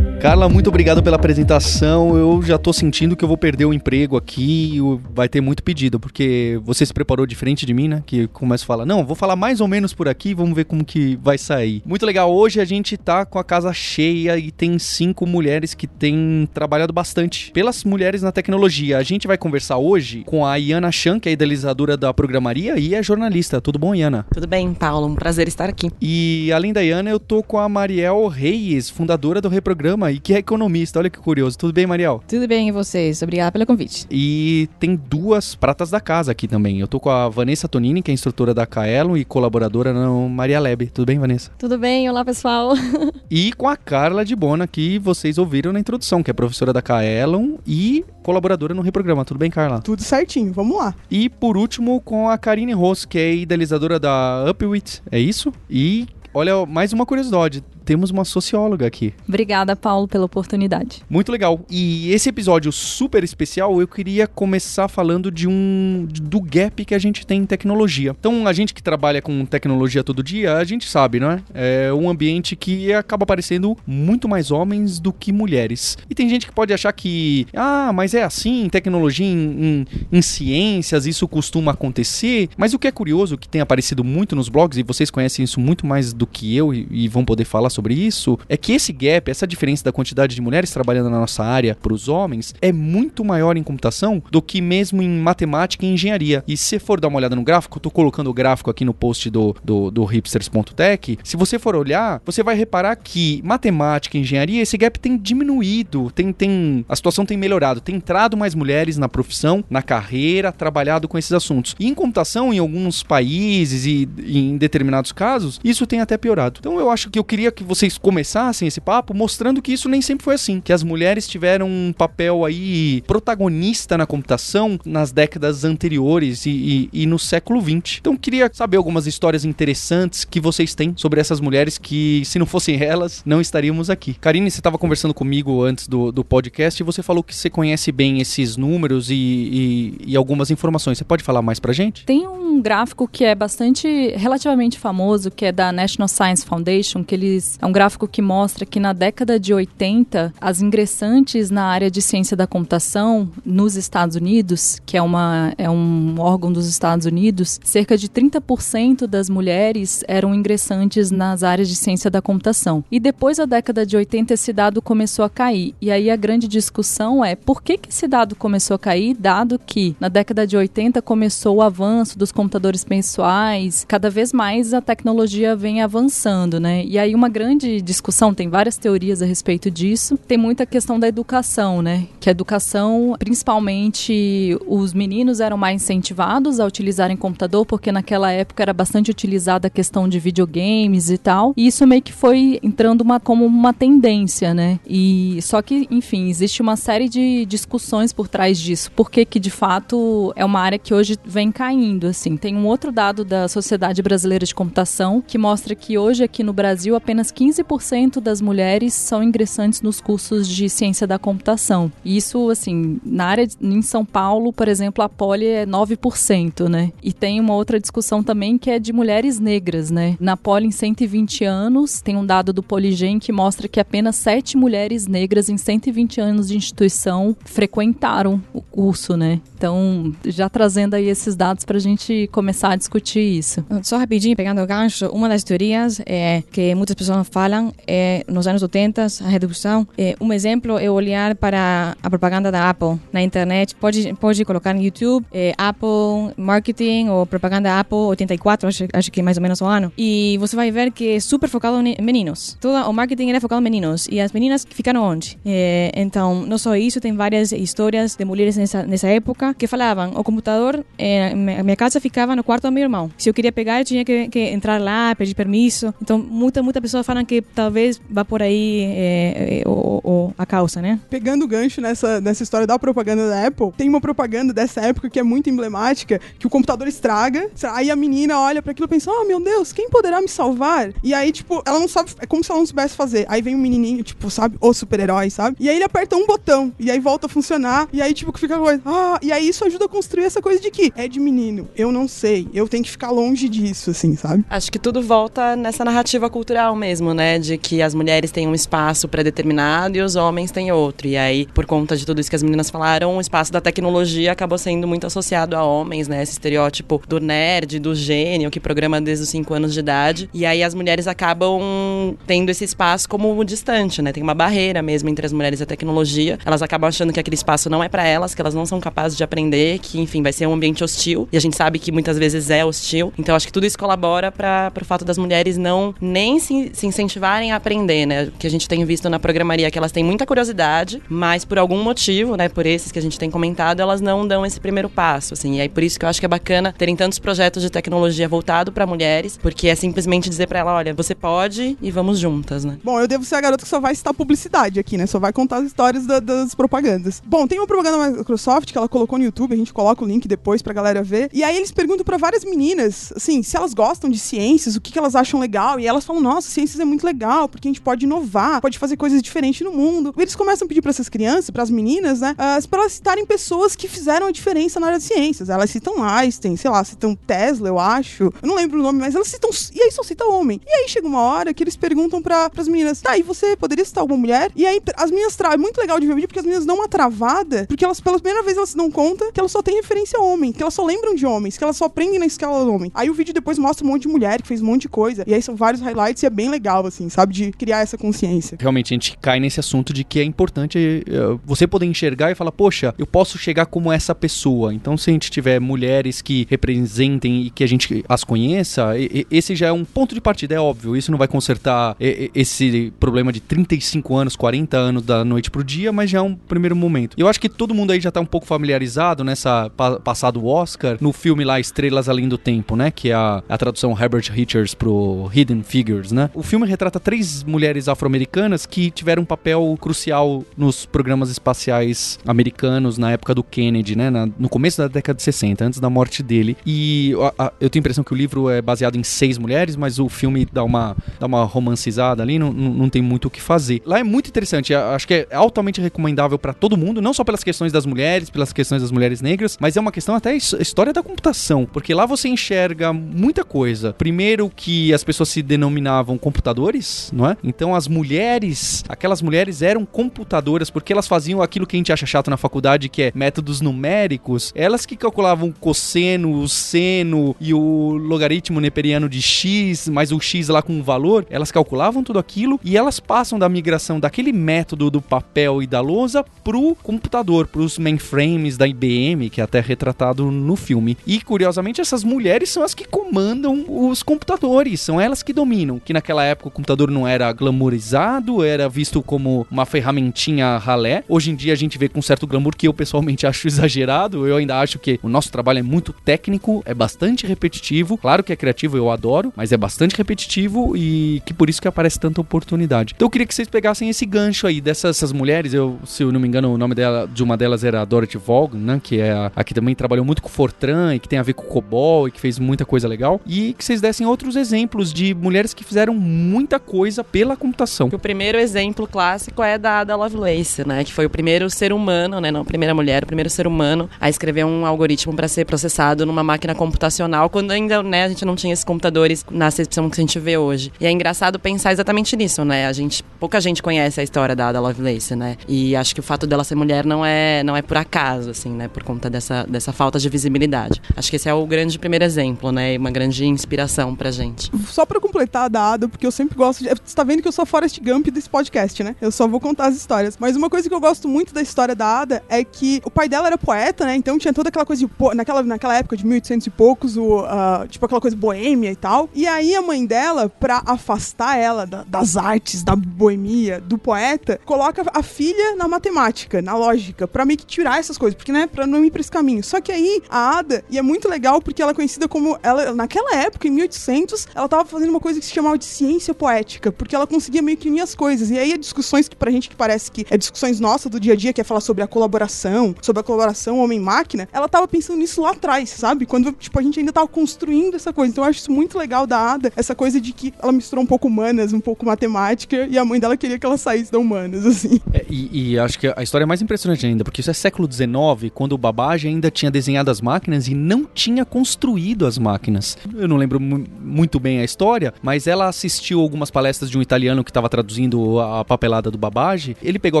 Carla, 0.20 0.48
muito 0.48 0.66
obrigado 0.66 1.00
pela 1.00 1.14
apresentação. 1.14 2.16
Eu 2.16 2.42
já 2.42 2.58
tô 2.58 2.72
sentindo 2.72 3.14
que 3.14 3.24
eu 3.24 3.28
vou 3.28 3.36
perder 3.36 3.66
o 3.66 3.72
emprego 3.72 4.16
aqui 4.16 4.76
e 4.76 4.80
vai 5.14 5.28
ter 5.28 5.40
muito 5.40 5.62
pedido, 5.62 6.00
porque 6.00 6.60
você 6.64 6.84
se 6.84 6.92
preparou 6.92 7.24
diferente 7.24 7.64
de 7.64 7.72
mim, 7.72 7.86
né? 7.86 8.02
Que 8.04 8.26
começa 8.26 8.64
a 8.64 8.66
falar, 8.66 8.84
não, 8.84 9.06
vou 9.06 9.14
falar 9.14 9.36
mais 9.36 9.60
ou 9.60 9.68
menos 9.68 9.94
por 9.94 10.08
aqui, 10.08 10.34
vamos 10.34 10.56
ver 10.56 10.64
como 10.64 10.84
que 10.84 11.16
vai 11.22 11.38
sair. 11.38 11.82
Muito 11.86 12.04
legal, 12.04 12.34
hoje 12.34 12.60
a 12.60 12.64
gente 12.64 12.96
tá 12.96 13.24
com 13.24 13.38
a 13.38 13.44
casa 13.44 13.72
cheia 13.72 14.36
e 14.36 14.50
tem 14.50 14.76
cinco 14.76 15.24
mulheres 15.24 15.72
que 15.72 15.86
têm 15.86 16.48
trabalhado 16.52 16.92
bastante 16.92 17.52
pelas 17.52 17.84
mulheres 17.84 18.20
na 18.20 18.32
tecnologia. 18.32 18.98
A 18.98 19.04
gente 19.04 19.28
vai 19.28 19.38
conversar 19.38 19.78
hoje 19.78 20.24
com 20.26 20.44
a 20.44 20.56
Iana 20.56 20.90
Chan, 20.90 21.20
que 21.20 21.28
é 21.28 21.32
idealizadora 21.32 21.96
da 21.96 22.12
programaria 22.12 22.76
e 22.76 22.92
é 22.92 23.00
jornalista. 23.04 23.60
Tudo 23.60 23.78
bom, 23.78 23.94
Iana? 23.94 24.26
Tudo 24.34 24.48
bem, 24.48 24.74
Paulo, 24.74 25.06
um 25.06 25.14
prazer 25.14 25.46
estar 25.46 25.68
aqui. 25.68 25.92
E 26.00 26.50
além 26.52 26.72
da 26.72 26.80
Iana, 26.80 27.08
eu 27.08 27.20
tô 27.20 27.40
com 27.40 27.56
a 27.56 27.68
Mariel 27.68 28.26
Reis, 28.26 28.90
fundadora 28.90 29.40
do 29.40 29.48
Reprograma 29.48 30.07
e 30.10 30.18
que 30.18 30.34
é 30.34 30.38
economista. 30.38 30.98
Olha 30.98 31.10
que 31.10 31.18
curioso. 31.18 31.58
Tudo 31.58 31.72
bem, 31.72 31.86
Mariel? 31.86 32.22
Tudo 32.26 32.46
bem 32.46 32.68
e 32.68 32.72
vocês? 32.72 33.22
Obrigada 33.22 33.52
pelo 33.52 33.66
convite. 33.66 34.06
E 34.10 34.68
tem 34.78 34.96
duas 34.96 35.54
pratas 35.54 35.90
da 35.90 36.00
casa 36.00 36.32
aqui 36.32 36.46
também. 36.46 36.80
Eu 36.80 36.88
tô 36.88 37.00
com 37.00 37.10
a 37.10 37.28
Vanessa 37.28 37.68
Tonini, 37.68 38.02
que 38.02 38.10
é 38.10 38.14
instrutora 38.14 38.52
da 38.54 38.66
Kaelo 38.66 39.16
e 39.16 39.24
colaboradora 39.24 39.92
no 39.92 40.28
Maria 40.28 40.60
Lab. 40.60 40.86
Tudo 40.86 41.06
bem, 41.06 41.18
Vanessa? 41.18 41.50
Tudo 41.58 41.78
bem? 41.78 42.08
Olá, 42.08 42.24
pessoal. 42.24 42.72
e 43.30 43.52
com 43.52 43.68
a 43.68 43.76
Carla 43.76 44.24
de 44.24 44.34
Bona, 44.34 44.66
que 44.66 44.98
vocês 44.98 45.38
ouviram 45.38 45.72
na 45.72 45.80
introdução, 45.80 46.22
que 46.22 46.30
é 46.30 46.34
professora 46.34 46.72
da 46.72 46.82
Kaelon 46.82 47.56
e 47.66 48.04
colaboradora 48.22 48.74
no 48.74 48.82
Reprograma. 48.82 49.24
Tudo 49.24 49.38
bem, 49.38 49.50
Carla? 49.50 49.80
Tudo 49.80 50.02
certinho, 50.02 50.52
vamos 50.52 50.76
lá. 50.76 50.94
E 51.10 51.28
por 51.28 51.56
último, 51.56 52.00
com 52.00 52.28
a 52.28 52.36
Karine 52.36 52.72
Ross, 52.72 53.04
que 53.04 53.18
é 53.18 53.34
idealizadora 53.34 53.98
da 53.98 54.44
Upwit. 54.50 55.02
É 55.10 55.18
isso? 55.18 55.52
E 55.68 56.06
olha, 56.32 56.66
mais 56.66 56.92
uma 56.92 57.06
curiosidade 57.06 57.64
temos 57.88 58.10
uma 58.10 58.22
socióloga 58.22 58.86
aqui. 58.86 59.14
Obrigada, 59.26 59.74
Paulo, 59.74 60.06
pela 60.06 60.26
oportunidade. 60.26 61.02
Muito 61.08 61.32
legal. 61.32 61.64
E 61.70 62.12
esse 62.12 62.28
episódio 62.28 62.70
super 62.70 63.24
especial, 63.24 63.80
eu 63.80 63.88
queria 63.88 64.26
começar 64.26 64.88
falando 64.88 65.30
de 65.30 65.48
um 65.48 66.06
do 66.06 66.38
gap 66.38 66.84
que 66.84 66.94
a 66.94 66.98
gente 66.98 67.26
tem 67.26 67.40
em 67.40 67.46
tecnologia. 67.46 68.14
Então, 68.20 68.46
a 68.46 68.52
gente 68.52 68.74
que 68.74 68.82
trabalha 68.82 69.22
com 69.22 69.42
tecnologia 69.46 70.04
todo 70.04 70.22
dia, 70.22 70.58
a 70.58 70.64
gente 70.64 70.86
sabe, 70.86 71.18
não 71.18 71.30
é? 71.30 71.40
É 71.54 71.90
um 71.94 72.10
ambiente 72.10 72.54
que 72.54 72.92
acaba 72.92 73.22
aparecendo 73.22 73.74
muito 73.86 74.28
mais 74.28 74.50
homens 74.50 75.00
do 75.00 75.10
que 75.10 75.32
mulheres. 75.32 75.96
E 76.10 76.14
tem 76.14 76.28
gente 76.28 76.46
que 76.46 76.52
pode 76.52 76.74
achar 76.74 76.92
que, 76.92 77.46
ah, 77.56 77.90
mas 77.94 78.12
é 78.12 78.22
assim, 78.22 78.68
tecnologia 78.68 79.24
em, 79.24 79.32
em, 79.32 79.86
em 80.12 80.20
ciências, 80.20 81.06
isso 81.06 81.26
costuma 81.26 81.72
acontecer. 81.72 82.50
Mas 82.54 82.74
o 82.74 82.78
que 82.78 82.86
é 82.86 82.92
curioso, 82.92 83.38
que 83.38 83.48
tem 83.48 83.62
aparecido 83.62 84.04
muito 84.04 84.36
nos 84.36 84.50
blogs, 84.50 84.76
e 84.76 84.82
vocês 84.82 85.10
conhecem 85.10 85.42
isso 85.42 85.58
muito 85.58 85.86
mais 85.86 86.12
do 86.12 86.26
que 86.26 86.54
eu 86.54 86.74
e, 86.74 86.86
e 86.90 87.08
vão 87.08 87.24
poder 87.24 87.46
falar 87.46 87.70
sobre 87.70 87.77
isso 87.86 88.38
é 88.48 88.56
que 88.56 88.72
esse 88.72 88.92
gap, 88.92 89.30
essa 89.30 89.46
diferença 89.46 89.84
da 89.84 89.92
quantidade 89.92 90.34
de 90.34 90.40
mulheres 90.40 90.70
trabalhando 90.70 91.10
na 91.10 91.18
nossa 91.18 91.44
área 91.44 91.76
para 91.80 91.92
os 91.92 92.08
homens 92.08 92.54
é 92.60 92.72
muito 92.72 93.24
maior 93.24 93.56
em 93.56 93.62
computação 93.62 94.22
do 94.30 94.42
que 94.42 94.60
mesmo 94.60 95.02
em 95.02 95.08
matemática 95.08 95.84
e 95.84 95.92
engenharia. 95.92 96.42
E 96.46 96.56
se 96.56 96.78
for 96.78 97.00
dar 97.00 97.08
uma 97.08 97.18
olhada 97.18 97.36
no 97.36 97.42
gráfico, 97.42 97.78
eu 97.78 97.82
tô 97.82 97.90
colocando 97.90 98.28
o 98.28 98.34
gráfico 98.34 98.70
aqui 98.70 98.84
no 98.84 98.94
post 98.94 99.30
do, 99.30 99.54
do, 99.64 99.90
do 99.90 100.04
hipsters.tech. 100.04 101.18
Se 101.22 101.36
você 101.36 101.58
for 101.58 101.76
olhar, 101.76 102.20
você 102.24 102.42
vai 102.42 102.54
reparar 102.54 102.96
que 102.96 103.40
matemática 103.44 104.16
e 104.16 104.20
engenharia, 104.20 104.62
esse 104.62 104.76
gap 104.76 104.98
tem 104.98 105.16
diminuído, 105.16 106.10
tem, 106.10 106.32
tem 106.32 106.84
a 106.88 106.96
situação 106.96 107.24
tem 107.24 107.36
melhorado, 107.36 107.80
tem 107.80 107.96
entrado 107.96 108.36
mais 108.36 108.54
mulheres 108.54 108.96
na 108.96 109.08
profissão, 109.08 109.64
na 109.68 109.82
carreira, 109.82 110.52
trabalhado 110.52 111.08
com 111.08 111.18
esses 111.18 111.32
assuntos. 111.32 111.74
E 111.78 111.86
em 111.86 111.94
computação, 111.94 112.52
em 112.52 112.58
alguns 112.58 113.02
países 113.02 113.86
e, 113.86 114.08
e 114.18 114.38
em 114.38 114.56
determinados 114.56 115.12
casos, 115.12 115.60
isso 115.62 115.86
tem 115.86 116.00
até 116.00 116.16
piorado. 116.16 116.58
Então 116.60 116.78
eu 116.78 116.90
acho 116.90 117.10
que 117.10 117.18
eu 117.18 117.24
queria 117.24 117.52
que 117.52 117.64
vocês 117.68 117.98
começassem 117.98 118.66
esse 118.66 118.80
papo 118.80 119.14
mostrando 119.14 119.62
que 119.62 119.72
isso 119.72 119.88
nem 119.88 120.02
sempre 120.02 120.24
foi 120.24 120.34
assim, 120.34 120.60
que 120.60 120.72
as 120.72 120.82
mulheres 120.82 121.28
tiveram 121.28 121.68
um 121.68 121.92
papel 121.96 122.44
aí 122.44 123.02
protagonista 123.06 123.96
na 123.96 124.06
computação 124.06 124.80
nas 124.84 125.12
décadas 125.12 125.64
anteriores 125.64 126.46
e, 126.46 126.88
e, 126.92 127.02
e 127.02 127.06
no 127.06 127.18
século 127.18 127.60
XX. 127.60 127.98
Então 128.00 128.16
queria 128.16 128.50
saber 128.52 128.76
algumas 128.78 129.06
histórias 129.06 129.44
interessantes 129.44 130.24
que 130.24 130.40
vocês 130.40 130.74
têm 130.74 130.94
sobre 130.96 131.20
essas 131.20 131.40
mulheres 131.40 131.78
que, 131.78 132.22
se 132.24 132.38
não 132.38 132.46
fossem 132.46 132.82
elas, 132.82 133.22
não 133.24 133.40
estaríamos 133.40 133.90
aqui. 133.90 134.14
Karine, 134.14 134.50
você 134.50 134.60
estava 134.60 134.78
conversando 134.78 135.12
comigo 135.12 135.62
antes 135.62 135.86
do, 135.86 136.10
do 136.10 136.24
podcast 136.24 136.82
e 136.82 136.84
você 136.84 137.02
falou 137.02 137.22
que 137.22 137.34
você 137.34 137.50
conhece 137.50 137.92
bem 137.92 138.20
esses 138.20 138.56
números 138.56 139.10
e, 139.10 139.14
e, 139.14 139.98
e 140.12 140.16
algumas 140.16 140.50
informações. 140.50 140.98
Você 140.98 141.04
pode 141.04 141.22
falar 141.22 141.42
mais 141.42 141.60
pra 141.60 141.72
gente? 141.72 142.04
Tem 142.04 142.26
um 142.26 142.60
gráfico 142.60 143.06
que 143.06 143.24
é 143.24 143.34
bastante 143.34 143.88
relativamente 144.16 144.78
famoso, 144.78 145.30
que 145.30 145.44
é 145.44 145.52
da 145.52 145.72
National 145.72 146.08
Science 146.08 146.46
Foundation, 146.46 147.04
que 147.04 147.14
eles 147.14 147.57
é 147.60 147.66
um 147.66 147.72
gráfico 147.72 148.06
que 148.06 148.22
mostra 148.22 148.64
que 148.64 148.78
na 148.78 148.92
década 148.92 149.38
de 149.38 149.52
80, 149.52 150.32
as 150.40 150.62
ingressantes 150.62 151.50
na 151.50 151.64
área 151.64 151.90
de 151.90 152.00
ciência 152.00 152.36
da 152.36 152.46
computação 152.46 153.28
nos 153.44 153.76
Estados 153.76 154.16
Unidos, 154.16 154.80
que 154.86 154.96
é, 154.96 155.02
uma, 155.02 155.52
é 155.58 155.68
um 155.68 156.14
órgão 156.18 156.52
dos 156.52 156.66
Estados 156.66 157.06
Unidos, 157.06 157.58
cerca 157.64 157.96
de 157.96 158.08
30% 158.08 159.06
das 159.06 159.28
mulheres 159.28 160.04
eram 160.06 160.34
ingressantes 160.34 161.10
nas 161.10 161.42
áreas 161.42 161.68
de 161.68 161.76
ciência 161.76 162.10
da 162.10 162.22
computação. 162.22 162.84
E 162.90 163.00
depois 163.00 163.38
da 163.38 163.44
década 163.44 163.84
de 163.84 163.96
80, 163.96 164.34
esse 164.34 164.52
dado 164.52 164.80
começou 164.80 165.24
a 165.24 165.30
cair. 165.30 165.74
E 165.80 165.90
aí 165.90 166.10
a 166.10 166.16
grande 166.16 166.46
discussão 166.46 167.24
é 167.24 167.34
por 167.34 167.62
que, 167.62 167.76
que 167.76 167.88
esse 167.88 168.06
dado 168.06 168.36
começou 168.36 168.74
a 168.74 168.78
cair, 168.78 169.16
dado 169.18 169.58
que 169.58 169.96
na 169.98 170.08
década 170.08 170.46
de 170.46 170.56
80 170.56 171.02
começou 171.02 171.56
o 171.56 171.62
avanço 171.62 172.18
dos 172.18 172.32
computadores 172.32 172.84
pessoais, 172.84 173.84
cada 173.86 174.08
vez 174.10 174.32
mais 174.32 174.72
a 174.72 174.80
tecnologia 174.80 175.56
vem 175.56 175.82
avançando, 175.82 176.60
né? 176.60 176.84
E 176.84 176.98
aí 176.98 177.14
uma 177.14 177.28
grande 177.28 177.47
grande 177.48 177.80
discussão, 177.80 178.34
tem 178.34 178.50
várias 178.50 178.76
teorias 178.76 179.22
a 179.22 179.26
respeito 179.26 179.70
disso. 179.70 180.18
Tem 180.18 180.36
muita 180.36 180.66
questão 180.66 181.00
da 181.00 181.08
educação, 181.08 181.80
né? 181.80 182.06
Que 182.20 182.28
a 182.28 182.32
educação, 182.32 183.16
principalmente 183.18 184.58
os 184.66 184.92
meninos 184.92 185.40
eram 185.40 185.56
mais 185.56 185.82
incentivados 185.82 186.60
a 186.60 186.66
utilizarem 186.66 187.16
computador, 187.16 187.64
porque 187.64 187.90
naquela 187.90 188.30
época 188.30 188.62
era 188.62 188.74
bastante 188.74 189.10
utilizada 189.10 189.68
a 189.68 189.70
questão 189.70 190.06
de 190.06 190.18
videogames 190.18 191.08
e 191.08 191.16
tal. 191.16 191.54
E 191.56 191.66
isso 191.66 191.86
meio 191.86 192.02
que 192.02 192.12
foi 192.12 192.60
entrando 192.62 193.00
uma, 193.00 193.18
como 193.18 193.46
uma 193.46 193.72
tendência, 193.72 194.52
né? 194.52 194.78
E 194.86 195.38
só 195.40 195.62
que, 195.62 195.88
enfim, 195.90 196.28
existe 196.28 196.60
uma 196.60 196.76
série 196.76 197.08
de 197.08 197.46
discussões 197.46 198.12
por 198.12 198.28
trás 198.28 198.58
disso. 198.58 198.92
Por 198.92 199.10
que 199.10 199.24
que 199.24 199.40
de 199.40 199.50
fato 199.50 200.34
é 200.36 200.44
uma 200.44 200.60
área 200.60 200.78
que 200.78 200.92
hoje 200.92 201.16
vem 201.24 201.50
caindo, 201.50 202.08
assim. 202.08 202.36
Tem 202.36 202.54
um 202.54 202.66
outro 202.66 202.92
dado 202.92 203.24
da 203.24 203.48
Sociedade 203.48 204.02
Brasileira 204.02 204.44
de 204.44 204.54
Computação 204.54 205.22
que 205.26 205.38
mostra 205.38 205.74
que 205.74 205.96
hoje 205.96 206.22
aqui 206.22 206.42
no 206.42 206.52
Brasil 206.52 206.94
apenas 206.94 207.27
15% 207.32 208.20
das 208.20 208.40
mulheres 208.40 208.94
são 208.94 209.22
ingressantes 209.22 209.82
nos 209.82 210.00
cursos 210.00 210.48
de 210.48 210.68
ciência 210.68 211.06
da 211.06 211.18
computação. 211.18 211.90
Isso, 212.04 212.50
assim, 212.50 213.00
na 213.04 213.26
área 213.26 213.46
de, 213.46 213.56
em 213.60 213.82
São 213.82 214.04
Paulo, 214.04 214.52
por 214.52 214.68
exemplo, 214.68 215.02
a 215.02 215.08
Poli 215.08 215.46
é 215.46 215.66
9%, 215.66 216.68
né? 216.68 216.92
E 217.02 217.12
tem 217.12 217.40
uma 217.40 217.54
outra 217.54 217.80
discussão 217.80 218.22
também 218.22 218.58
que 218.58 218.70
é 218.70 218.78
de 218.78 218.92
mulheres 218.92 219.38
negras, 219.38 219.90
né? 219.90 220.16
Na 220.20 220.36
Poli, 220.36 220.66
em 220.66 220.70
120 220.70 221.44
anos, 221.44 222.00
tem 222.00 222.16
um 222.16 222.24
dado 222.24 222.52
do 222.52 222.62
Poligen 222.62 223.18
que 223.18 223.32
mostra 223.32 223.68
que 223.68 223.80
apenas 223.80 224.16
7 224.16 224.56
mulheres 224.56 225.06
negras 225.06 225.48
em 225.48 225.56
120 225.56 226.20
anos 226.20 226.48
de 226.48 226.56
instituição 226.56 227.36
frequentaram 227.44 228.42
o 228.52 228.60
curso, 228.60 229.16
né? 229.16 229.40
Então, 229.56 230.14
já 230.24 230.48
trazendo 230.48 230.94
aí 230.94 231.08
esses 231.08 231.34
dados 231.34 231.64
para 231.64 231.76
a 231.76 231.80
gente 231.80 232.28
começar 232.32 232.72
a 232.72 232.76
discutir 232.76 233.20
isso. 233.20 233.64
Só 233.82 233.98
rapidinho, 233.98 234.36
pegando 234.36 234.62
o 234.62 234.66
gancho, 234.66 235.08
uma 235.08 235.28
das 235.28 235.42
teorias 235.42 236.00
é 236.06 236.42
que 236.52 236.74
muitas 236.74 236.94
pessoas 236.94 237.17
falam 237.24 237.72
é, 237.86 238.24
nos 238.28 238.46
anos 238.46 238.62
80, 238.62 239.06
a 239.24 239.28
redução. 239.28 239.86
É, 239.96 240.16
um 240.20 240.32
exemplo 240.32 240.78
é 240.78 240.90
olhar 240.90 241.34
para 241.34 241.96
a 242.02 242.10
propaganda 242.10 242.50
da 242.50 242.68
Apple 242.68 242.98
na 243.12 243.22
internet. 243.22 243.74
Pode, 243.74 244.14
pode 244.14 244.44
colocar 244.44 244.74
no 244.74 244.82
YouTube 244.82 245.26
é, 245.32 245.54
Apple 245.56 246.34
Marketing 246.36 247.08
ou 247.08 247.26
propaganda 247.26 247.78
Apple 247.78 247.98
84, 247.98 248.68
acho, 248.68 248.84
acho 248.92 249.12
que 249.12 249.20
é 249.20 249.22
mais 249.22 249.36
ou 249.36 249.42
menos 249.42 249.60
o 249.60 249.64
ano. 249.64 249.92
E 249.96 250.36
você 250.38 250.56
vai 250.56 250.70
ver 250.70 250.90
que 250.90 251.16
é 251.16 251.20
super 251.20 251.48
focado 251.48 251.78
em 251.80 251.96
meninos. 252.02 252.56
Todo 252.60 252.88
o 252.88 252.92
marketing 252.92 253.30
era 253.30 253.40
focado 253.40 253.60
em 253.60 253.64
meninos. 253.64 254.08
E 254.10 254.20
as 254.20 254.32
meninas 254.32 254.66
ficaram 254.68 255.02
onde? 255.02 255.38
É, 255.44 255.92
então, 255.94 256.46
não 256.46 256.58
só 256.58 256.76
isso, 256.76 257.00
tem 257.00 257.14
várias 257.14 257.52
histórias 257.52 258.16
de 258.16 258.24
mulheres 258.24 258.56
nessa, 258.56 258.82
nessa 258.82 259.08
época 259.08 259.54
que 259.54 259.66
falavam: 259.66 260.12
o 260.14 260.24
computador, 260.24 260.84
é, 260.96 261.34
minha 261.34 261.76
casa 261.76 262.00
ficava 262.00 262.34
no 262.34 262.44
quarto 262.44 262.64
do 262.64 262.72
meu 262.72 262.82
irmão. 262.82 263.10
Se 263.16 263.28
eu 263.28 263.34
queria 263.34 263.52
pegar, 263.52 263.80
eu 263.80 263.84
tinha 263.84 264.04
que, 264.04 264.28
que 264.28 264.40
entrar 264.40 264.80
lá, 264.80 265.14
pedir 265.14 265.34
permisso. 265.34 265.92
Então, 266.00 266.18
muita, 266.18 266.62
muita 266.62 266.80
pessoa 266.80 267.02
falam 267.08 267.24
que 267.24 267.40
talvez 267.40 267.98
vá 268.10 268.22
por 268.22 268.42
aí 268.42 268.82
é, 268.82 269.62
é, 269.62 269.62
o, 269.66 270.00
o, 270.04 270.32
a 270.36 270.44
causa, 270.44 270.82
né? 270.82 271.00
Pegando 271.08 271.46
o 271.46 271.48
gancho 271.48 271.80
nessa, 271.80 272.20
nessa 272.20 272.42
história 272.42 272.66
da 272.66 272.78
propaganda 272.78 273.26
da 273.26 273.46
Apple, 273.46 273.72
tem 273.78 273.88
uma 273.88 273.98
propaganda 273.98 274.52
dessa 274.52 274.82
época 274.82 275.08
que 275.08 275.18
é 275.18 275.22
muito 275.22 275.48
emblemática, 275.48 276.20
que 276.38 276.46
o 276.46 276.50
computador 276.50 276.86
estraga, 276.86 277.50
aí 277.72 277.90
a 277.90 277.96
menina 277.96 278.38
olha 278.38 278.60
para 278.60 278.72
aquilo 278.72 278.84
e 278.84 278.90
pensa, 278.90 279.10
oh 279.10 279.24
meu 279.24 279.40
Deus, 279.40 279.72
quem 279.72 279.88
poderá 279.88 280.20
me 280.20 280.28
salvar? 280.28 280.92
E 281.02 281.14
aí, 281.14 281.32
tipo, 281.32 281.62
ela 281.64 281.78
não 281.78 281.88
sabe, 281.88 282.10
é 282.18 282.26
como 282.26 282.44
se 282.44 282.50
ela 282.50 282.60
não 282.60 282.66
soubesse 282.66 282.94
fazer. 282.94 283.24
Aí 283.26 283.40
vem 283.40 283.54
um 283.54 283.58
menininho, 283.58 284.02
tipo, 284.02 284.30
sabe, 284.30 284.58
o 284.60 284.74
super-herói, 284.74 285.30
sabe? 285.30 285.56
E 285.58 285.66
aí 285.66 285.76
ele 285.76 285.84
aperta 285.84 286.14
um 286.14 286.26
botão, 286.26 286.70
e 286.78 286.90
aí 286.90 287.00
volta 287.00 287.24
a 287.24 287.28
funcionar, 287.30 287.88
e 287.90 288.02
aí, 288.02 288.12
tipo, 288.12 288.36
fica 288.38 288.56
a 288.56 288.58
coisa, 288.58 288.82
ah, 288.84 289.18
e 289.22 289.32
aí 289.32 289.48
isso 289.48 289.64
ajuda 289.64 289.86
a 289.86 289.88
construir 289.88 290.24
essa 290.24 290.42
coisa 290.42 290.60
de 290.60 290.70
que 290.70 290.92
é 290.94 291.08
de 291.08 291.18
menino, 291.18 291.68
eu 291.74 291.90
não 291.90 292.06
sei, 292.06 292.48
eu 292.52 292.68
tenho 292.68 292.84
que 292.84 292.90
ficar 292.90 293.10
longe 293.10 293.48
disso, 293.48 293.92
assim, 293.92 294.14
sabe? 294.14 294.44
Acho 294.50 294.70
que 294.70 294.78
tudo 294.78 295.00
volta 295.00 295.56
nessa 295.56 295.84
narrativa 295.84 296.28
cultural 296.28 296.76
mesmo, 296.76 296.97
né? 297.00 297.38
De 297.38 297.56
que 297.58 297.82
as 297.82 297.94
mulheres 297.94 298.30
têm 298.30 298.46
um 298.46 298.54
espaço 298.54 299.08
pré-determinado 299.08 299.96
e 299.96 300.00
os 300.00 300.16
homens 300.16 300.50
têm 300.50 300.70
outro. 300.72 301.06
E 301.08 301.16
aí, 301.16 301.46
por 301.54 301.66
conta 301.66 301.96
de 301.96 302.04
tudo 302.04 302.20
isso 302.20 302.30
que 302.30 302.36
as 302.36 302.42
meninas 302.42 302.70
falaram, 302.70 303.16
o 303.16 303.20
espaço 303.20 303.52
da 303.52 303.60
tecnologia 303.60 304.32
acabou 304.32 304.58
sendo 304.58 304.86
muito 304.86 305.06
associado 305.06 305.56
a 305.56 305.64
homens, 305.64 306.08
né? 306.08 306.22
Esse 306.22 306.32
estereótipo 306.32 307.02
do 307.08 307.20
nerd, 307.20 307.78
do 307.78 307.94
gênio, 307.94 308.50
que 308.50 308.60
programa 308.60 309.00
desde 309.00 309.24
os 309.24 309.30
5 309.30 309.54
anos 309.54 309.72
de 309.72 309.80
idade. 309.80 310.28
E 310.32 310.44
aí 310.44 310.62
as 310.62 310.74
mulheres 310.74 311.06
acabam 311.06 312.16
tendo 312.26 312.50
esse 312.50 312.64
espaço 312.64 313.08
como 313.08 313.44
distante, 313.44 314.02
né? 314.02 314.12
Tem 314.12 314.22
uma 314.22 314.34
barreira 314.34 314.82
mesmo 314.82 315.08
entre 315.08 315.24
as 315.24 315.32
mulheres 315.32 315.60
e 315.60 315.62
a 315.62 315.66
tecnologia. 315.66 316.38
Elas 316.44 316.62
acabam 316.62 316.88
achando 316.88 317.12
que 317.12 317.20
aquele 317.20 317.34
espaço 317.34 317.70
não 317.70 317.82
é 317.82 317.88
para 317.88 318.06
elas, 318.06 318.34
que 318.34 318.40
elas 318.40 318.54
não 318.54 318.66
são 318.66 318.80
capazes 318.80 319.16
de 319.16 319.24
aprender, 319.24 319.78
que, 319.78 320.00
enfim, 320.00 320.22
vai 320.22 320.32
ser 320.32 320.46
um 320.46 320.54
ambiente 320.54 320.82
hostil. 320.82 321.28
E 321.32 321.36
a 321.36 321.40
gente 321.40 321.56
sabe 321.56 321.78
que 321.78 321.92
muitas 321.92 322.18
vezes 322.18 322.50
é 322.50 322.64
hostil. 322.64 323.12
Então 323.18 323.34
acho 323.34 323.46
que 323.46 323.52
tudo 323.52 323.66
isso 323.66 323.78
colabora 323.78 324.30
para 324.32 324.72
o 324.80 324.84
fato 324.84 325.04
das 325.04 325.18
mulheres 325.18 325.56
não 325.56 325.94
nem 326.00 326.38
se, 326.38 326.70
se 326.72 326.86
incentivarem 326.88 327.52
a 327.52 327.56
aprender, 327.56 328.06
né? 328.06 328.30
Que 328.38 328.46
a 328.46 328.50
gente 328.50 328.68
tem 328.68 328.84
visto 328.84 329.08
na 329.08 329.18
programaria 329.18 329.70
que 329.70 329.78
elas 329.78 329.92
têm 329.92 330.04
muita 330.04 330.26
curiosidade, 330.26 331.02
mas 331.08 331.44
por 331.44 331.58
algum 331.58 331.82
motivo, 331.82 332.36
né, 332.36 332.48
por 332.48 332.66
esses 332.66 332.90
que 332.90 332.98
a 332.98 333.02
gente 333.02 333.18
tem 333.18 333.30
comentado, 333.30 333.80
elas 333.80 334.00
não 334.00 334.26
dão 334.26 334.44
esse 334.44 334.58
primeiro 334.60 334.88
passo, 334.88 335.34
assim. 335.34 335.56
E 335.56 335.60
aí 335.60 335.68
por 335.68 335.82
isso 335.82 335.98
que 335.98 336.04
eu 336.04 336.08
acho 336.08 336.20
que 336.20 336.26
é 336.26 336.28
bacana 336.28 336.74
terem 336.76 336.96
tantos 336.96 337.18
projetos 337.18 337.62
de 337.62 337.70
tecnologia 337.70 338.28
voltado 338.28 338.72
para 338.72 338.86
mulheres, 338.86 339.38
porque 339.40 339.68
é 339.68 339.74
simplesmente 339.74 340.28
dizer 340.28 340.46
para 340.46 340.60
ela, 340.60 340.74
olha, 340.74 340.94
você 340.94 341.14
pode 341.14 341.76
e 341.80 341.90
vamos 341.90 342.18
juntas, 342.18 342.64
né? 342.64 342.78
Bom, 342.82 342.98
eu 343.00 343.06
devo 343.06 343.24
ser 343.24 343.36
a 343.36 343.40
garota 343.40 343.64
que 343.64 343.68
só 343.68 343.80
vai 343.80 343.94
citar 343.94 344.14
publicidade 344.14 344.80
aqui, 344.80 344.96
né? 344.96 345.06
Só 345.06 345.18
vai 345.18 345.32
contar 345.32 345.58
as 345.58 345.66
histórias 345.66 346.06
da, 346.06 346.20
das 346.20 346.54
propagandas. 346.54 347.22
Bom, 347.24 347.46
tem 347.46 347.58
uma 347.58 347.66
propaganda 347.66 347.98
da 347.98 348.18
Microsoft 348.18 348.72
que 348.72 348.78
ela 348.78 348.88
colocou 348.88 349.18
no 349.18 349.24
YouTube, 349.24 349.54
a 349.54 349.56
gente 349.56 349.72
coloca 349.72 350.04
o 350.04 350.06
link 350.06 350.26
depois 350.26 350.62
pra 350.62 350.72
galera 350.72 351.02
ver. 351.02 351.30
E 351.32 351.44
aí 351.44 351.56
eles 351.56 351.70
perguntam 351.70 352.04
para 352.04 352.16
várias 352.16 352.44
meninas, 352.44 353.12
assim, 353.14 353.42
se 353.42 353.56
elas 353.56 353.74
gostam 353.74 354.08
de 354.10 354.18
ciências, 354.18 354.76
o 354.76 354.80
que, 354.80 354.92
que 354.92 354.98
elas 354.98 355.14
acham 355.14 355.38
legal. 355.38 355.78
E 355.78 355.86
elas 355.86 356.04
falam, 356.04 356.22
nossa, 356.22 356.48
ciências 356.48 356.77
é 356.78 356.84
muito 356.84 357.04
legal, 357.04 357.48
porque 357.48 357.68
a 357.68 357.70
gente 357.70 357.80
pode 357.80 358.04
inovar, 358.04 358.60
pode 358.60 358.78
fazer 358.78 358.96
coisas 358.96 359.22
diferentes 359.22 359.60
no 359.62 359.72
mundo. 359.72 360.14
E 360.16 360.22
eles 360.22 360.34
começam 360.34 360.66
a 360.66 360.68
pedir 360.68 360.82
para 360.82 360.90
essas 360.90 361.08
crianças, 361.08 361.50
para 361.50 361.62
as 361.62 361.70
meninas, 361.70 362.20
né, 362.20 362.32
uh, 362.32 362.68
para 362.68 362.80
elas 362.80 362.92
citarem 362.92 363.24
pessoas 363.26 363.76
que 363.76 363.88
fizeram 363.88 364.26
a 364.26 364.30
diferença 364.30 364.78
na 364.80 364.86
área 364.86 364.98
de 364.98 365.04
ciências. 365.04 365.48
Elas 365.48 365.70
citam 365.70 366.02
Einstein, 366.02 366.56
sei 366.56 366.70
lá, 366.70 366.82
citam 366.84 367.14
Tesla, 367.14 367.68
eu 367.68 367.78
acho. 367.78 368.24
Eu 368.42 368.48
não 368.48 368.54
lembro 368.54 368.80
o 368.80 368.82
nome, 368.82 369.00
mas 369.00 369.14
elas 369.14 369.28
citam. 369.28 369.50
E 369.74 369.82
aí 369.82 369.90
só 369.90 370.02
cita 370.02 370.24
homem. 370.24 370.60
E 370.66 370.70
aí 370.70 370.88
chega 370.88 371.06
uma 371.06 371.20
hora 371.20 371.52
que 371.54 371.62
eles 371.62 371.76
perguntam 371.76 372.22
para 372.22 372.50
as 372.56 372.68
meninas, 372.68 373.00
tá, 373.00 373.16
e 373.16 373.22
você 373.22 373.56
poderia 373.56 373.84
citar 373.84 374.02
alguma 374.02 374.18
mulher? 374.18 374.50
E 374.54 374.66
aí 374.66 374.80
as 374.96 375.10
meninas 375.10 375.36
travam. 375.36 375.54
É 375.54 375.56
muito 375.58 375.78
legal 375.78 375.98
de 375.98 376.06
ver 376.06 376.12
o 376.12 376.14
vídeo 376.14 376.28
porque 376.28 376.40
as 376.40 376.44
meninas 376.44 376.66
dão 376.66 376.76
uma 376.76 376.88
travada, 376.88 377.64
porque 377.66 377.84
elas, 377.84 378.00
pela 378.00 378.18
primeira 378.18 378.44
vez, 378.44 378.56
elas 378.56 378.70
se 378.70 378.76
dão 378.76 378.90
conta 378.90 379.32
que 379.32 379.40
elas 379.40 379.50
só 379.50 379.62
têm 379.62 379.76
referência 379.76 380.18
a 380.18 380.22
homem, 380.22 380.52
que 380.52 380.62
elas 380.62 380.74
só 380.74 380.84
lembram 380.84 381.14
de 381.14 381.26
homens, 381.26 381.56
que 381.56 381.64
elas 381.64 381.76
só 381.76 381.86
aprendem 381.86 382.18
na 382.18 382.26
escala 382.26 382.64
do 382.64 382.72
homem. 382.72 382.90
Aí 382.94 383.10
o 383.10 383.14
vídeo 383.14 383.34
depois 383.34 383.58
mostra 383.58 383.84
um 383.84 383.90
monte 383.90 384.02
de 384.02 384.08
mulher 384.08 384.40
que 384.42 384.48
fez 384.48 384.60
um 384.60 384.66
monte 384.66 384.82
de 384.82 384.88
coisa. 384.88 385.24
E 385.26 385.34
aí 385.34 385.42
são 385.42 385.56
vários 385.56 385.82
highlights 385.82 386.22
e 386.22 386.26
é 386.26 386.30
bem 386.30 386.48
legal, 386.48 386.67
assim, 386.68 387.08
sabe? 387.08 387.34
De 387.34 387.52
criar 387.52 387.80
essa 387.80 387.96
consciência. 387.96 388.56
Realmente, 388.60 388.92
a 388.92 388.94
gente 388.94 389.16
cai 389.18 389.40
nesse 389.40 389.60
assunto 389.60 389.92
de 389.92 390.04
que 390.04 390.20
é 390.20 390.24
importante 390.24 391.04
uh, 391.08 391.40
você 391.44 391.66
poder 391.66 391.86
enxergar 391.86 392.30
e 392.30 392.34
falar, 392.34 392.52
poxa, 392.52 392.94
eu 392.98 393.06
posso 393.06 393.38
chegar 393.38 393.66
como 393.66 393.92
essa 393.92 394.14
pessoa. 394.14 394.72
Então, 394.72 394.96
se 394.96 395.10
a 395.10 395.12
gente 395.12 395.30
tiver 395.30 395.60
mulheres 395.60 396.22
que 396.22 396.46
representem 396.50 397.42
e 397.42 397.50
que 397.50 397.64
a 397.64 397.68
gente 397.68 398.04
as 398.08 398.24
conheça, 398.24 398.92
esse 399.30 399.54
já 399.56 399.68
é 399.68 399.72
um 399.72 399.84
ponto 399.84 400.14
de 400.14 400.20
partida, 400.20 400.54
é 400.54 400.60
óbvio. 400.60 400.96
Isso 400.96 401.10
não 401.10 401.18
vai 401.18 401.28
consertar 401.28 401.96
esse 401.98 402.92
problema 402.98 403.32
de 403.32 403.40
35 403.40 404.16
anos, 404.16 404.36
40 404.36 404.76
anos 404.76 405.02
da 405.02 405.24
noite 405.24 405.50
pro 405.50 405.64
dia, 405.64 405.92
mas 405.92 406.10
já 406.10 406.18
é 406.18 406.22
um 406.22 406.34
primeiro 406.34 406.76
momento. 406.76 407.14
Eu 407.18 407.28
acho 407.28 407.40
que 407.40 407.48
todo 407.48 407.74
mundo 407.74 407.92
aí 407.92 408.00
já 408.00 408.10
tá 408.10 408.20
um 408.20 408.26
pouco 408.26 408.46
familiarizado 408.46 409.24
nessa 409.24 409.70
pa 409.70 409.98
passado 410.00 410.44
Oscar, 410.46 410.96
no 411.00 411.12
filme 411.12 411.44
lá 411.44 411.60
Estrelas 411.60 412.08
Além 412.08 412.28
do 412.28 412.38
Tempo, 412.38 412.76
né? 412.76 412.90
Que 412.90 413.10
é 413.10 413.14
a, 413.14 413.42
a 413.48 413.58
tradução 413.58 413.96
Herbert 413.98 414.30
Richards 414.30 414.74
pro 414.74 415.30
Hidden 415.32 415.62
Figures, 415.62 416.12
né? 416.12 416.30
O 416.34 416.42
filme 416.42 416.57
retrata 416.66 416.98
três 416.98 417.42
mulheres 417.44 417.88
afro-americanas 417.88 418.66
que 418.66 418.90
tiveram 418.90 419.22
um 419.22 419.26
papel 419.26 419.76
crucial 419.80 420.44
nos 420.56 420.86
programas 420.86 421.30
espaciais 421.30 422.18
americanos 422.26 422.98
na 422.98 423.12
época 423.12 423.34
do 423.34 423.42
Kennedy, 423.42 423.96
né? 423.96 424.10
Na, 424.10 424.28
no 424.38 424.48
começo 424.48 424.78
da 424.78 424.88
década 424.88 425.16
de 425.16 425.22
60, 425.22 425.64
antes 425.64 425.80
da 425.80 425.90
morte 425.90 426.22
dele. 426.22 426.56
E 426.66 427.14
a, 427.38 427.46
a, 427.46 427.52
eu 427.60 427.70
tenho 427.70 427.80
a 427.80 427.84
impressão 427.84 428.04
que 428.04 428.12
o 428.12 428.16
livro 428.16 428.48
é 428.48 428.60
baseado 428.60 428.96
em 428.96 429.02
seis 429.02 429.38
mulheres, 429.38 429.76
mas 429.76 429.98
o 429.98 430.08
filme 430.08 430.46
dá 430.52 430.64
uma, 430.64 430.96
dá 431.18 431.26
uma 431.26 431.44
romancizada 431.44 432.22
ali, 432.22 432.38
não, 432.38 432.52
não, 432.52 432.88
tem 432.88 433.02
muito 433.02 433.26
o 433.26 433.30
que 433.30 433.40
fazer. 433.40 433.82
Lá 433.84 433.98
é 433.98 434.04
muito 434.04 434.28
interessante, 434.28 434.74
acho 434.74 435.06
que 435.06 435.14
é 435.14 435.34
altamente 435.34 435.80
recomendável 435.80 436.38
para 436.38 436.52
todo 436.52 436.76
mundo, 436.76 437.00
não 437.00 437.12
só 437.12 437.24
pelas 437.24 437.44
questões 437.44 437.72
das 437.72 437.86
mulheres, 437.86 438.30
pelas 438.30 438.52
questões 438.52 438.82
das 438.82 438.90
mulheres 438.90 439.20
negras, 439.20 439.56
mas 439.60 439.76
é 439.76 439.80
uma 439.80 439.92
questão 439.92 440.14
até 440.14 440.36
história 440.36 440.92
da 440.92 441.02
computação, 441.02 441.66
porque 441.70 441.94
lá 441.94 442.06
você 442.06 442.28
enxerga 442.28 442.92
muita 442.92 443.44
coisa. 443.44 443.92
Primeiro 443.92 444.50
que 444.54 444.92
as 444.92 445.04
pessoas 445.04 445.28
se 445.28 445.42
denominavam 445.42 446.18
computadores, 446.38 447.10
não 447.12 447.26
é? 447.26 447.36
Então 447.42 447.74
as 447.74 447.88
mulheres, 447.88 448.84
aquelas 448.88 449.20
mulheres 449.20 449.60
eram 449.60 449.84
computadoras 449.84 450.70
porque 450.70 450.92
elas 450.92 451.08
faziam 451.08 451.42
aquilo 451.42 451.66
que 451.66 451.76
a 451.76 451.78
gente 451.78 451.92
acha 451.92 452.06
chato 452.06 452.30
na 452.30 452.36
faculdade, 452.36 452.88
que 452.88 453.02
é 453.02 453.12
métodos 453.14 453.60
numéricos. 453.60 454.52
Elas 454.54 454.86
que 454.86 454.96
calculavam 454.96 455.48
o 455.48 455.52
cosseno, 455.52 456.40
o 456.40 456.48
seno 456.48 457.34
e 457.40 457.52
o 457.52 457.92
logaritmo 457.94 458.60
neperiano 458.60 459.08
de 459.08 459.20
x, 459.20 459.88
mais 459.88 460.12
o 460.12 460.20
x 460.20 460.48
lá 460.48 460.62
com 460.62 460.72
um 460.72 460.82
valor, 460.82 461.26
elas 461.28 461.50
calculavam 461.50 462.04
tudo 462.04 462.18
aquilo 462.18 462.60
e 462.64 462.76
elas 462.76 463.00
passam 463.00 463.38
da 463.38 463.48
migração 463.48 463.98
daquele 463.98 464.32
método 464.32 464.90
do 464.90 465.02
papel 465.02 465.62
e 465.62 465.66
da 465.66 465.80
lousa 465.80 466.24
pro 466.44 466.76
computador, 466.82 467.48
pros 467.48 467.78
mainframes 467.78 468.56
da 468.56 468.66
IBM, 468.66 469.28
que 469.28 469.40
é 469.40 469.44
até 469.44 469.60
retratado 469.60 470.30
no 470.30 470.54
filme. 470.54 470.96
E 471.06 471.20
curiosamente 471.20 471.80
essas 471.80 472.04
mulheres 472.04 472.50
são 472.50 472.62
as 472.62 472.74
que 472.74 472.84
comandam 472.84 473.64
os 473.68 474.02
computadores, 474.02 474.80
são 474.80 475.00
elas 475.00 475.22
que 475.22 475.32
dominam, 475.32 475.80
que 475.80 475.92
naquela 475.92 476.27
época 476.28 476.48
o 476.48 476.52
computador 476.52 476.90
não 476.90 477.06
era 477.06 477.32
glamourizado, 477.32 478.42
era 478.44 478.68
visto 478.68 479.02
como 479.02 479.46
uma 479.50 479.66
ferramentinha 479.66 480.56
ralé. 480.58 481.04
Hoje 481.08 481.30
em 481.30 481.34
dia 481.34 481.52
a 481.52 481.56
gente 481.56 481.78
vê 481.78 481.88
com 481.88 482.00
certo 482.00 482.26
glamour 482.26 482.56
que 482.56 482.68
eu 482.68 482.74
pessoalmente 482.74 483.26
acho 483.28 483.46
exagerado. 483.46 484.26
Eu 484.26 484.36
ainda 484.36 484.60
acho 484.60 484.78
que 484.78 484.98
o 485.02 485.08
nosso 485.08 485.30
trabalho 485.30 485.58
é 485.58 485.62
muito 485.62 485.92
técnico, 485.92 486.62
é 486.64 486.74
bastante 486.74 487.26
repetitivo. 487.26 487.96
Claro 487.98 488.22
que 488.22 488.32
é 488.32 488.36
criativo, 488.36 488.76
eu 488.76 488.90
adoro, 488.90 489.32
mas 489.36 489.52
é 489.52 489.56
bastante 489.56 489.96
repetitivo 489.96 490.76
e 490.76 491.22
que 491.24 491.34
por 491.34 491.48
isso 491.48 491.60
que 491.60 491.68
aparece 491.68 491.98
tanta 491.98 492.20
oportunidade. 492.20 492.94
Então 492.96 493.06
eu 493.06 493.10
queria 493.10 493.26
que 493.26 493.34
vocês 493.34 493.48
pegassem 493.48 493.88
esse 493.88 494.04
gancho 494.06 494.46
aí 494.46 494.60
dessas 494.60 495.12
mulheres. 495.12 495.54
Eu, 495.54 495.78
se 495.84 496.02
eu 496.02 496.12
não 496.12 496.20
me 496.20 496.28
engano, 496.28 496.52
o 496.52 496.58
nome 496.58 496.74
dela, 496.74 497.08
de 497.12 497.22
uma 497.22 497.36
delas 497.36 497.64
era 497.64 497.84
Dorothy 497.84 498.18
Vaughan, 498.18 498.58
né? 498.58 498.80
Que 498.82 499.00
é 499.00 499.12
a, 499.12 499.32
a 499.34 499.44
que 499.44 499.54
também 499.54 499.74
trabalhou 499.74 500.04
muito 500.04 500.22
com 500.22 500.28
Fortran 500.28 500.94
e 500.94 500.98
que 500.98 501.08
tem 501.08 501.18
a 501.18 501.22
ver 501.22 501.34
com 501.34 501.44
COBOL 501.44 502.08
e 502.08 502.10
que 502.10 502.20
fez 502.20 502.38
muita 502.38 502.64
coisa 502.64 502.86
legal. 502.86 503.20
E 503.26 503.54
que 503.54 503.64
vocês 503.64 503.80
dessem 503.80 504.06
outros 504.06 504.36
exemplos 504.36 504.92
de 504.92 505.14
mulheres 505.14 505.54
que 505.54 505.64
fizeram 505.64 505.94
muita 506.18 506.58
coisa 506.58 507.04
pela 507.04 507.36
computação. 507.36 507.88
O 507.92 507.98
primeiro 507.98 508.38
exemplo 508.38 508.86
clássico 508.86 509.42
é 509.42 509.56
da 509.56 509.80
Ada 509.80 509.96
Lovelace, 509.96 510.66
né? 510.66 510.82
Que 510.84 510.92
foi 510.92 511.06
o 511.06 511.10
primeiro 511.10 511.48
ser 511.48 511.72
humano, 511.72 512.20
né? 512.20 512.30
Não 512.30 512.40
a 512.40 512.44
primeira 512.44 512.74
mulher, 512.74 513.04
o 513.04 513.06
primeiro 513.06 513.30
ser 513.30 513.46
humano 513.46 513.88
a 514.00 514.08
escrever 514.08 514.44
um 514.44 514.66
algoritmo 514.66 515.14
para 515.14 515.28
ser 515.28 515.44
processado 515.44 516.04
numa 516.04 516.24
máquina 516.24 516.54
computacional, 516.54 517.30
quando 517.30 517.52
ainda, 517.52 517.82
né, 517.82 518.04
a 518.04 518.08
gente 518.08 518.24
não 518.24 518.34
tinha 518.34 518.52
esses 518.52 518.64
computadores 518.64 519.24
na 519.30 519.46
acepção 519.46 519.88
que 519.88 520.00
a 520.00 520.02
gente 520.02 520.18
vê 520.18 520.36
hoje. 520.36 520.72
E 520.80 520.86
é 520.86 520.90
engraçado 520.90 521.38
pensar 521.38 521.72
exatamente 521.72 522.16
nisso, 522.16 522.44
né? 522.44 522.66
A 522.66 522.72
gente, 522.72 523.02
pouca 523.20 523.40
gente 523.40 523.62
conhece 523.62 524.00
a 524.00 524.02
história 524.02 524.34
da 524.34 524.48
Ada 524.48 524.60
Lovelace, 524.60 525.14
né? 525.14 525.36
E 525.46 525.76
acho 525.76 525.94
que 525.94 526.00
o 526.00 526.02
fato 526.02 526.26
dela 526.26 526.42
ser 526.42 526.56
mulher 526.56 526.84
não 526.84 527.04
é, 527.04 527.42
não 527.44 527.56
é 527.56 527.62
por 527.62 527.76
acaso, 527.76 528.30
assim, 528.30 528.50
né? 528.50 528.66
Por 528.66 528.82
conta 528.82 529.08
dessa, 529.08 529.44
dessa 529.48 529.72
falta 529.72 529.98
de 529.98 530.08
visibilidade. 530.08 530.80
Acho 530.96 531.10
que 531.10 531.16
esse 531.16 531.28
é 531.28 531.34
o 531.34 531.46
grande 531.46 531.78
primeiro 531.78 532.04
exemplo, 532.04 532.50
né? 532.50 532.74
E 532.74 532.78
uma 532.78 532.90
grande 532.90 533.24
inspiração 533.24 533.94
pra 533.94 534.10
gente. 534.10 534.50
Só 534.66 534.84
para 534.84 535.00
completar 535.00 535.48
a 535.54 535.72
Ada, 535.72 535.88
porque 535.88 536.07
eu 536.08 536.12
sempre 536.12 536.36
gosto 536.36 536.64
de. 536.64 536.68
Você 536.68 536.96
tá 536.96 537.04
vendo 537.04 537.22
que 537.22 537.28
eu 537.28 537.32
sou 537.32 537.46
Forrest 537.46 537.78
Gump 537.80 538.08
desse 538.08 538.28
podcast, 538.28 538.82
né? 538.82 538.96
Eu 539.00 539.12
só 539.12 539.28
vou 539.28 539.38
contar 539.38 539.66
as 539.66 539.76
histórias. 539.76 540.16
Mas 540.18 540.36
uma 540.36 540.50
coisa 540.50 540.68
que 540.68 540.74
eu 540.74 540.80
gosto 540.80 541.06
muito 541.06 541.32
da 541.32 541.42
história 541.42 541.74
da 541.74 542.00
Ada 542.00 542.22
é 542.28 542.42
que 542.42 542.80
o 542.84 542.90
pai 542.90 543.08
dela 543.08 543.26
era 543.26 543.38
poeta, 543.38 543.84
né? 543.84 543.94
Então 543.94 544.18
tinha 544.18 544.32
toda 544.32 544.48
aquela 544.48 544.66
coisa 544.66 544.84
de. 544.84 544.90
Naquela, 545.14 545.42
naquela 545.42 545.76
época 545.76 545.96
de 545.96 546.04
1800 546.06 546.46
e 546.46 546.50
poucos, 546.50 546.96
o, 546.96 547.20
uh, 547.20 547.68
tipo 547.68 547.84
aquela 547.84 548.00
coisa 548.00 548.16
boêmia 548.16 548.70
e 548.72 548.76
tal. 548.76 549.08
E 549.14 549.26
aí 549.26 549.54
a 549.54 549.62
mãe 549.62 549.84
dela, 549.84 550.28
pra 550.28 550.62
afastar 550.66 551.36
ela 551.36 551.66
da, 551.66 551.84
das 551.84 552.16
artes, 552.16 552.62
da 552.62 552.74
boemia, 552.74 553.60
do 553.60 553.76
poeta, 553.78 554.40
coloca 554.44 554.82
a 554.92 555.02
filha 555.02 555.56
na 555.56 555.68
matemática, 555.68 556.40
na 556.40 556.56
lógica, 556.56 557.06
pra 557.06 557.24
meio 557.24 557.38
que 557.38 557.46
tirar 557.46 557.78
essas 557.78 557.98
coisas, 557.98 558.16
porque, 558.16 558.32
né, 558.32 558.46
pra 558.46 558.66
não 558.66 558.84
ir 558.84 558.90
pra 558.90 559.00
esse 559.00 559.10
caminho. 559.10 559.44
Só 559.44 559.60
que 559.60 559.70
aí 559.70 560.02
a 560.08 560.38
Ada, 560.38 560.64
e 560.70 560.78
é 560.78 560.82
muito 560.82 561.08
legal 561.08 561.40
porque 561.40 561.60
ela 561.60 561.72
é 561.72 561.74
conhecida 561.74 562.08
como. 562.08 562.38
Ela, 562.42 562.74
naquela 562.74 563.14
época, 563.16 563.46
em 563.46 563.50
1800, 563.50 564.28
ela 564.34 564.48
tava 564.48 564.64
fazendo 564.64 564.90
uma 564.90 565.00
coisa 565.00 565.20
que 565.20 565.26
se 565.26 565.32
chamava 565.32 565.58
de 565.58 565.64
ciência 565.64 565.97
poética, 566.14 566.70
porque 566.72 566.94
ela 566.94 567.06
conseguia 567.06 567.42
meio 567.42 567.56
que 567.56 567.68
unir 567.68 567.80
as 567.80 567.94
coisas. 567.94 568.30
E 568.30 568.38
aí, 568.38 568.56
discussões 568.56 569.08
que 569.08 569.16
pra 569.16 569.30
gente 569.30 569.48
que 569.48 569.56
parece 569.56 569.90
que 569.90 570.06
é 570.10 570.16
discussões 570.16 570.60
nossas 570.60 570.90
do 570.90 571.00
dia 571.00 571.12
a 571.12 571.16
dia, 571.16 571.32
que 571.32 571.40
é 571.40 571.44
falar 571.44 571.60
sobre 571.60 571.82
a 571.82 571.86
colaboração, 571.86 572.74
sobre 572.80 573.00
a 573.00 573.02
colaboração 573.02 573.58
homem-máquina, 573.58 574.28
ela 574.32 574.48
tava 574.48 574.66
pensando 574.68 574.98
nisso 574.98 575.20
lá 575.20 575.30
atrás, 575.30 575.70
sabe? 575.70 576.06
Quando, 576.06 576.32
tipo, 576.32 576.58
a 576.58 576.62
gente 576.62 576.78
ainda 576.78 576.92
tava 576.92 577.08
construindo 577.08 577.74
essa 577.74 577.92
coisa. 577.92 578.12
Então 578.12 578.24
eu 578.24 578.30
acho 578.30 578.40
isso 578.40 578.52
muito 578.52 578.78
legal 578.78 579.06
da 579.06 579.18
Ada, 579.18 579.52
essa 579.56 579.74
coisa 579.74 580.00
de 580.00 580.12
que 580.12 580.32
ela 580.40 580.52
misturou 580.52 580.84
um 580.84 580.86
pouco 580.86 581.08
humanas, 581.08 581.52
um 581.52 581.60
pouco 581.60 581.84
matemática, 581.84 582.66
e 582.66 582.78
a 582.78 582.84
mãe 582.84 583.00
dela 583.00 583.16
queria 583.16 583.38
que 583.38 583.46
ela 583.46 583.56
saísse 583.56 583.90
da 583.90 583.98
humanas, 583.98 584.46
assim. 584.46 584.80
É, 584.92 585.04
e, 585.08 585.52
e, 585.52 585.58
acho 585.58 585.78
que 585.78 585.92
a 585.94 586.02
história 586.02 586.24
é 586.24 586.26
mais 586.26 586.42
impressionante 586.42 586.86
ainda, 586.86 587.04
porque 587.04 587.20
isso 587.20 587.30
é 587.30 587.34
século 587.34 587.70
XIX, 587.70 588.30
quando 588.34 588.52
o 588.52 588.58
Babbage 588.58 589.08
ainda 589.08 589.30
tinha 589.30 589.50
desenhado 589.50 589.90
as 589.90 590.00
máquinas 590.00 590.48
e 590.48 590.54
não 590.54 590.84
tinha 590.84 591.24
construído 591.24 592.06
as 592.06 592.18
máquinas. 592.18 592.76
Eu 592.94 593.08
não 593.08 593.16
lembro 593.16 593.40
muito 593.40 594.20
bem 594.20 594.40
a 594.40 594.44
história, 594.44 594.92
mas 595.02 595.26
ela 595.26 595.48
assistiu 595.48 595.87
algumas 595.94 596.30
palestras 596.30 596.70
de 596.70 596.78
um 596.78 596.82
italiano 596.82 597.24
que 597.24 597.30
estava 597.30 597.48
traduzindo 597.48 598.20
a 598.20 598.44
papelada 598.44 598.90
do 598.90 598.98
Babbage. 598.98 599.56
Ele 599.62 599.78
pegou 599.78 600.00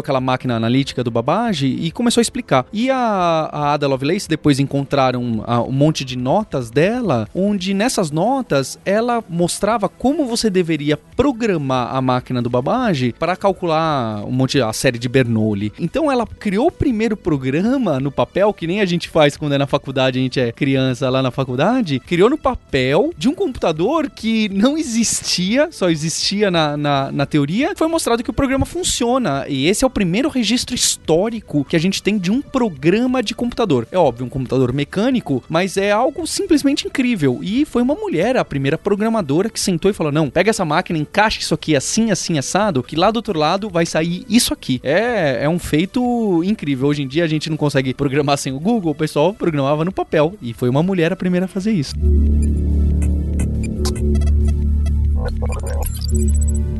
aquela 0.00 0.20
máquina 0.20 0.56
analítica 0.56 1.04
do 1.04 1.10
Babbage 1.10 1.66
e 1.66 1.90
começou 1.90 2.20
a 2.20 2.22
explicar. 2.22 2.66
E 2.72 2.90
a, 2.90 2.96
a 2.96 3.72
Ada 3.74 3.86
Lovelace 3.86 4.28
depois 4.28 4.58
encontraram 4.58 5.44
a, 5.46 5.62
um 5.62 5.72
monte 5.72 6.04
de 6.04 6.16
notas 6.16 6.70
dela, 6.70 7.28
onde 7.34 7.74
nessas 7.74 8.10
notas 8.10 8.78
ela 8.84 9.22
mostrava 9.28 9.88
como 9.88 10.26
você 10.26 10.50
deveria 10.50 10.96
programar 10.96 11.94
a 11.94 12.00
máquina 12.00 12.42
do 12.42 12.50
Babbage 12.50 13.14
para 13.18 13.36
calcular 13.36 14.24
um 14.24 14.30
monte 14.30 14.60
a 14.60 14.72
série 14.72 14.98
de 14.98 15.08
Bernoulli. 15.08 15.72
Então 15.78 16.10
ela 16.10 16.26
criou 16.26 16.68
o 16.68 16.72
primeiro 16.72 17.16
programa 17.16 18.00
no 18.00 18.10
papel 18.10 18.52
que 18.52 18.66
nem 18.66 18.80
a 18.80 18.86
gente 18.86 19.08
faz 19.08 19.36
quando 19.36 19.54
é 19.54 19.58
na 19.58 19.66
faculdade, 19.66 20.18
a 20.18 20.22
gente 20.22 20.40
é 20.40 20.52
criança 20.52 21.08
lá 21.10 21.22
na 21.22 21.30
faculdade, 21.30 22.00
criou 22.00 22.30
no 22.30 22.38
papel 22.38 23.12
de 23.16 23.28
um 23.28 23.34
computador 23.34 24.10
que 24.10 24.48
não 24.48 24.76
existia, 24.76 25.70
só 25.78 25.88
existia 25.88 26.50
na, 26.50 26.76
na, 26.76 27.12
na 27.12 27.26
teoria. 27.26 27.72
Foi 27.76 27.86
mostrado 27.86 28.22
que 28.22 28.30
o 28.30 28.34
programa 28.34 28.66
funciona 28.66 29.46
e 29.48 29.66
esse 29.68 29.84
é 29.84 29.86
o 29.86 29.90
primeiro 29.90 30.28
registro 30.28 30.74
histórico 30.74 31.64
que 31.64 31.76
a 31.76 31.78
gente 31.78 32.02
tem 32.02 32.18
de 32.18 32.30
um 32.30 32.42
programa 32.42 33.22
de 33.22 33.34
computador. 33.34 33.86
É 33.92 33.96
óbvio, 33.96 34.26
um 34.26 34.28
computador 34.28 34.72
mecânico, 34.72 35.42
mas 35.48 35.76
é 35.76 35.92
algo 35.92 36.26
simplesmente 36.26 36.86
incrível. 36.86 37.38
E 37.42 37.64
foi 37.64 37.80
uma 37.80 37.94
mulher, 37.94 38.36
a 38.36 38.44
primeira 38.44 38.76
programadora, 38.76 39.48
que 39.48 39.60
sentou 39.60 39.90
e 39.90 39.94
falou: 39.94 40.10
não, 40.10 40.28
pega 40.28 40.50
essa 40.50 40.64
máquina, 40.64 40.98
encaixe 40.98 41.40
isso 41.40 41.54
aqui 41.54 41.76
assim, 41.76 42.10
assim, 42.10 42.38
assado, 42.38 42.82
que 42.82 42.96
lá 42.96 43.10
do 43.10 43.18
outro 43.18 43.38
lado 43.38 43.70
vai 43.70 43.86
sair 43.86 44.26
isso 44.28 44.52
aqui. 44.52 44.80
É, 44.82 45.44
é 45.44 45.48
um 45.48 45.58
feito 45.58 46.42
incrível. 46.42 46.88
Hoje 46.88 47.02
em 47.02 47.08
dia 47.08 47.22
a 47.22 47.28
gente 47.28 47.48
não 47.48 47.56
consegue 47.56 47.94
programar 47.94 48.36
sem 48.38 48.52
o 48.52 48.58
Google, 48.58 48.92
o 48.92 48.96
pessoal 48.96 49.32
programava 49.32 49.84
no 49.84 49.92
papel. 49.92 50.34
E 50.42 50.52
foi 50.52 50.68
uma 50.68 50.82
mulher 50.82 51.12
a 51.12 51.16
primeira 51.16 51.46
a 51.46 51.48
fazer 51.48 51.72
isso. 51.72 51.94
Thank 55.30 56.12
you. 56.12 56.77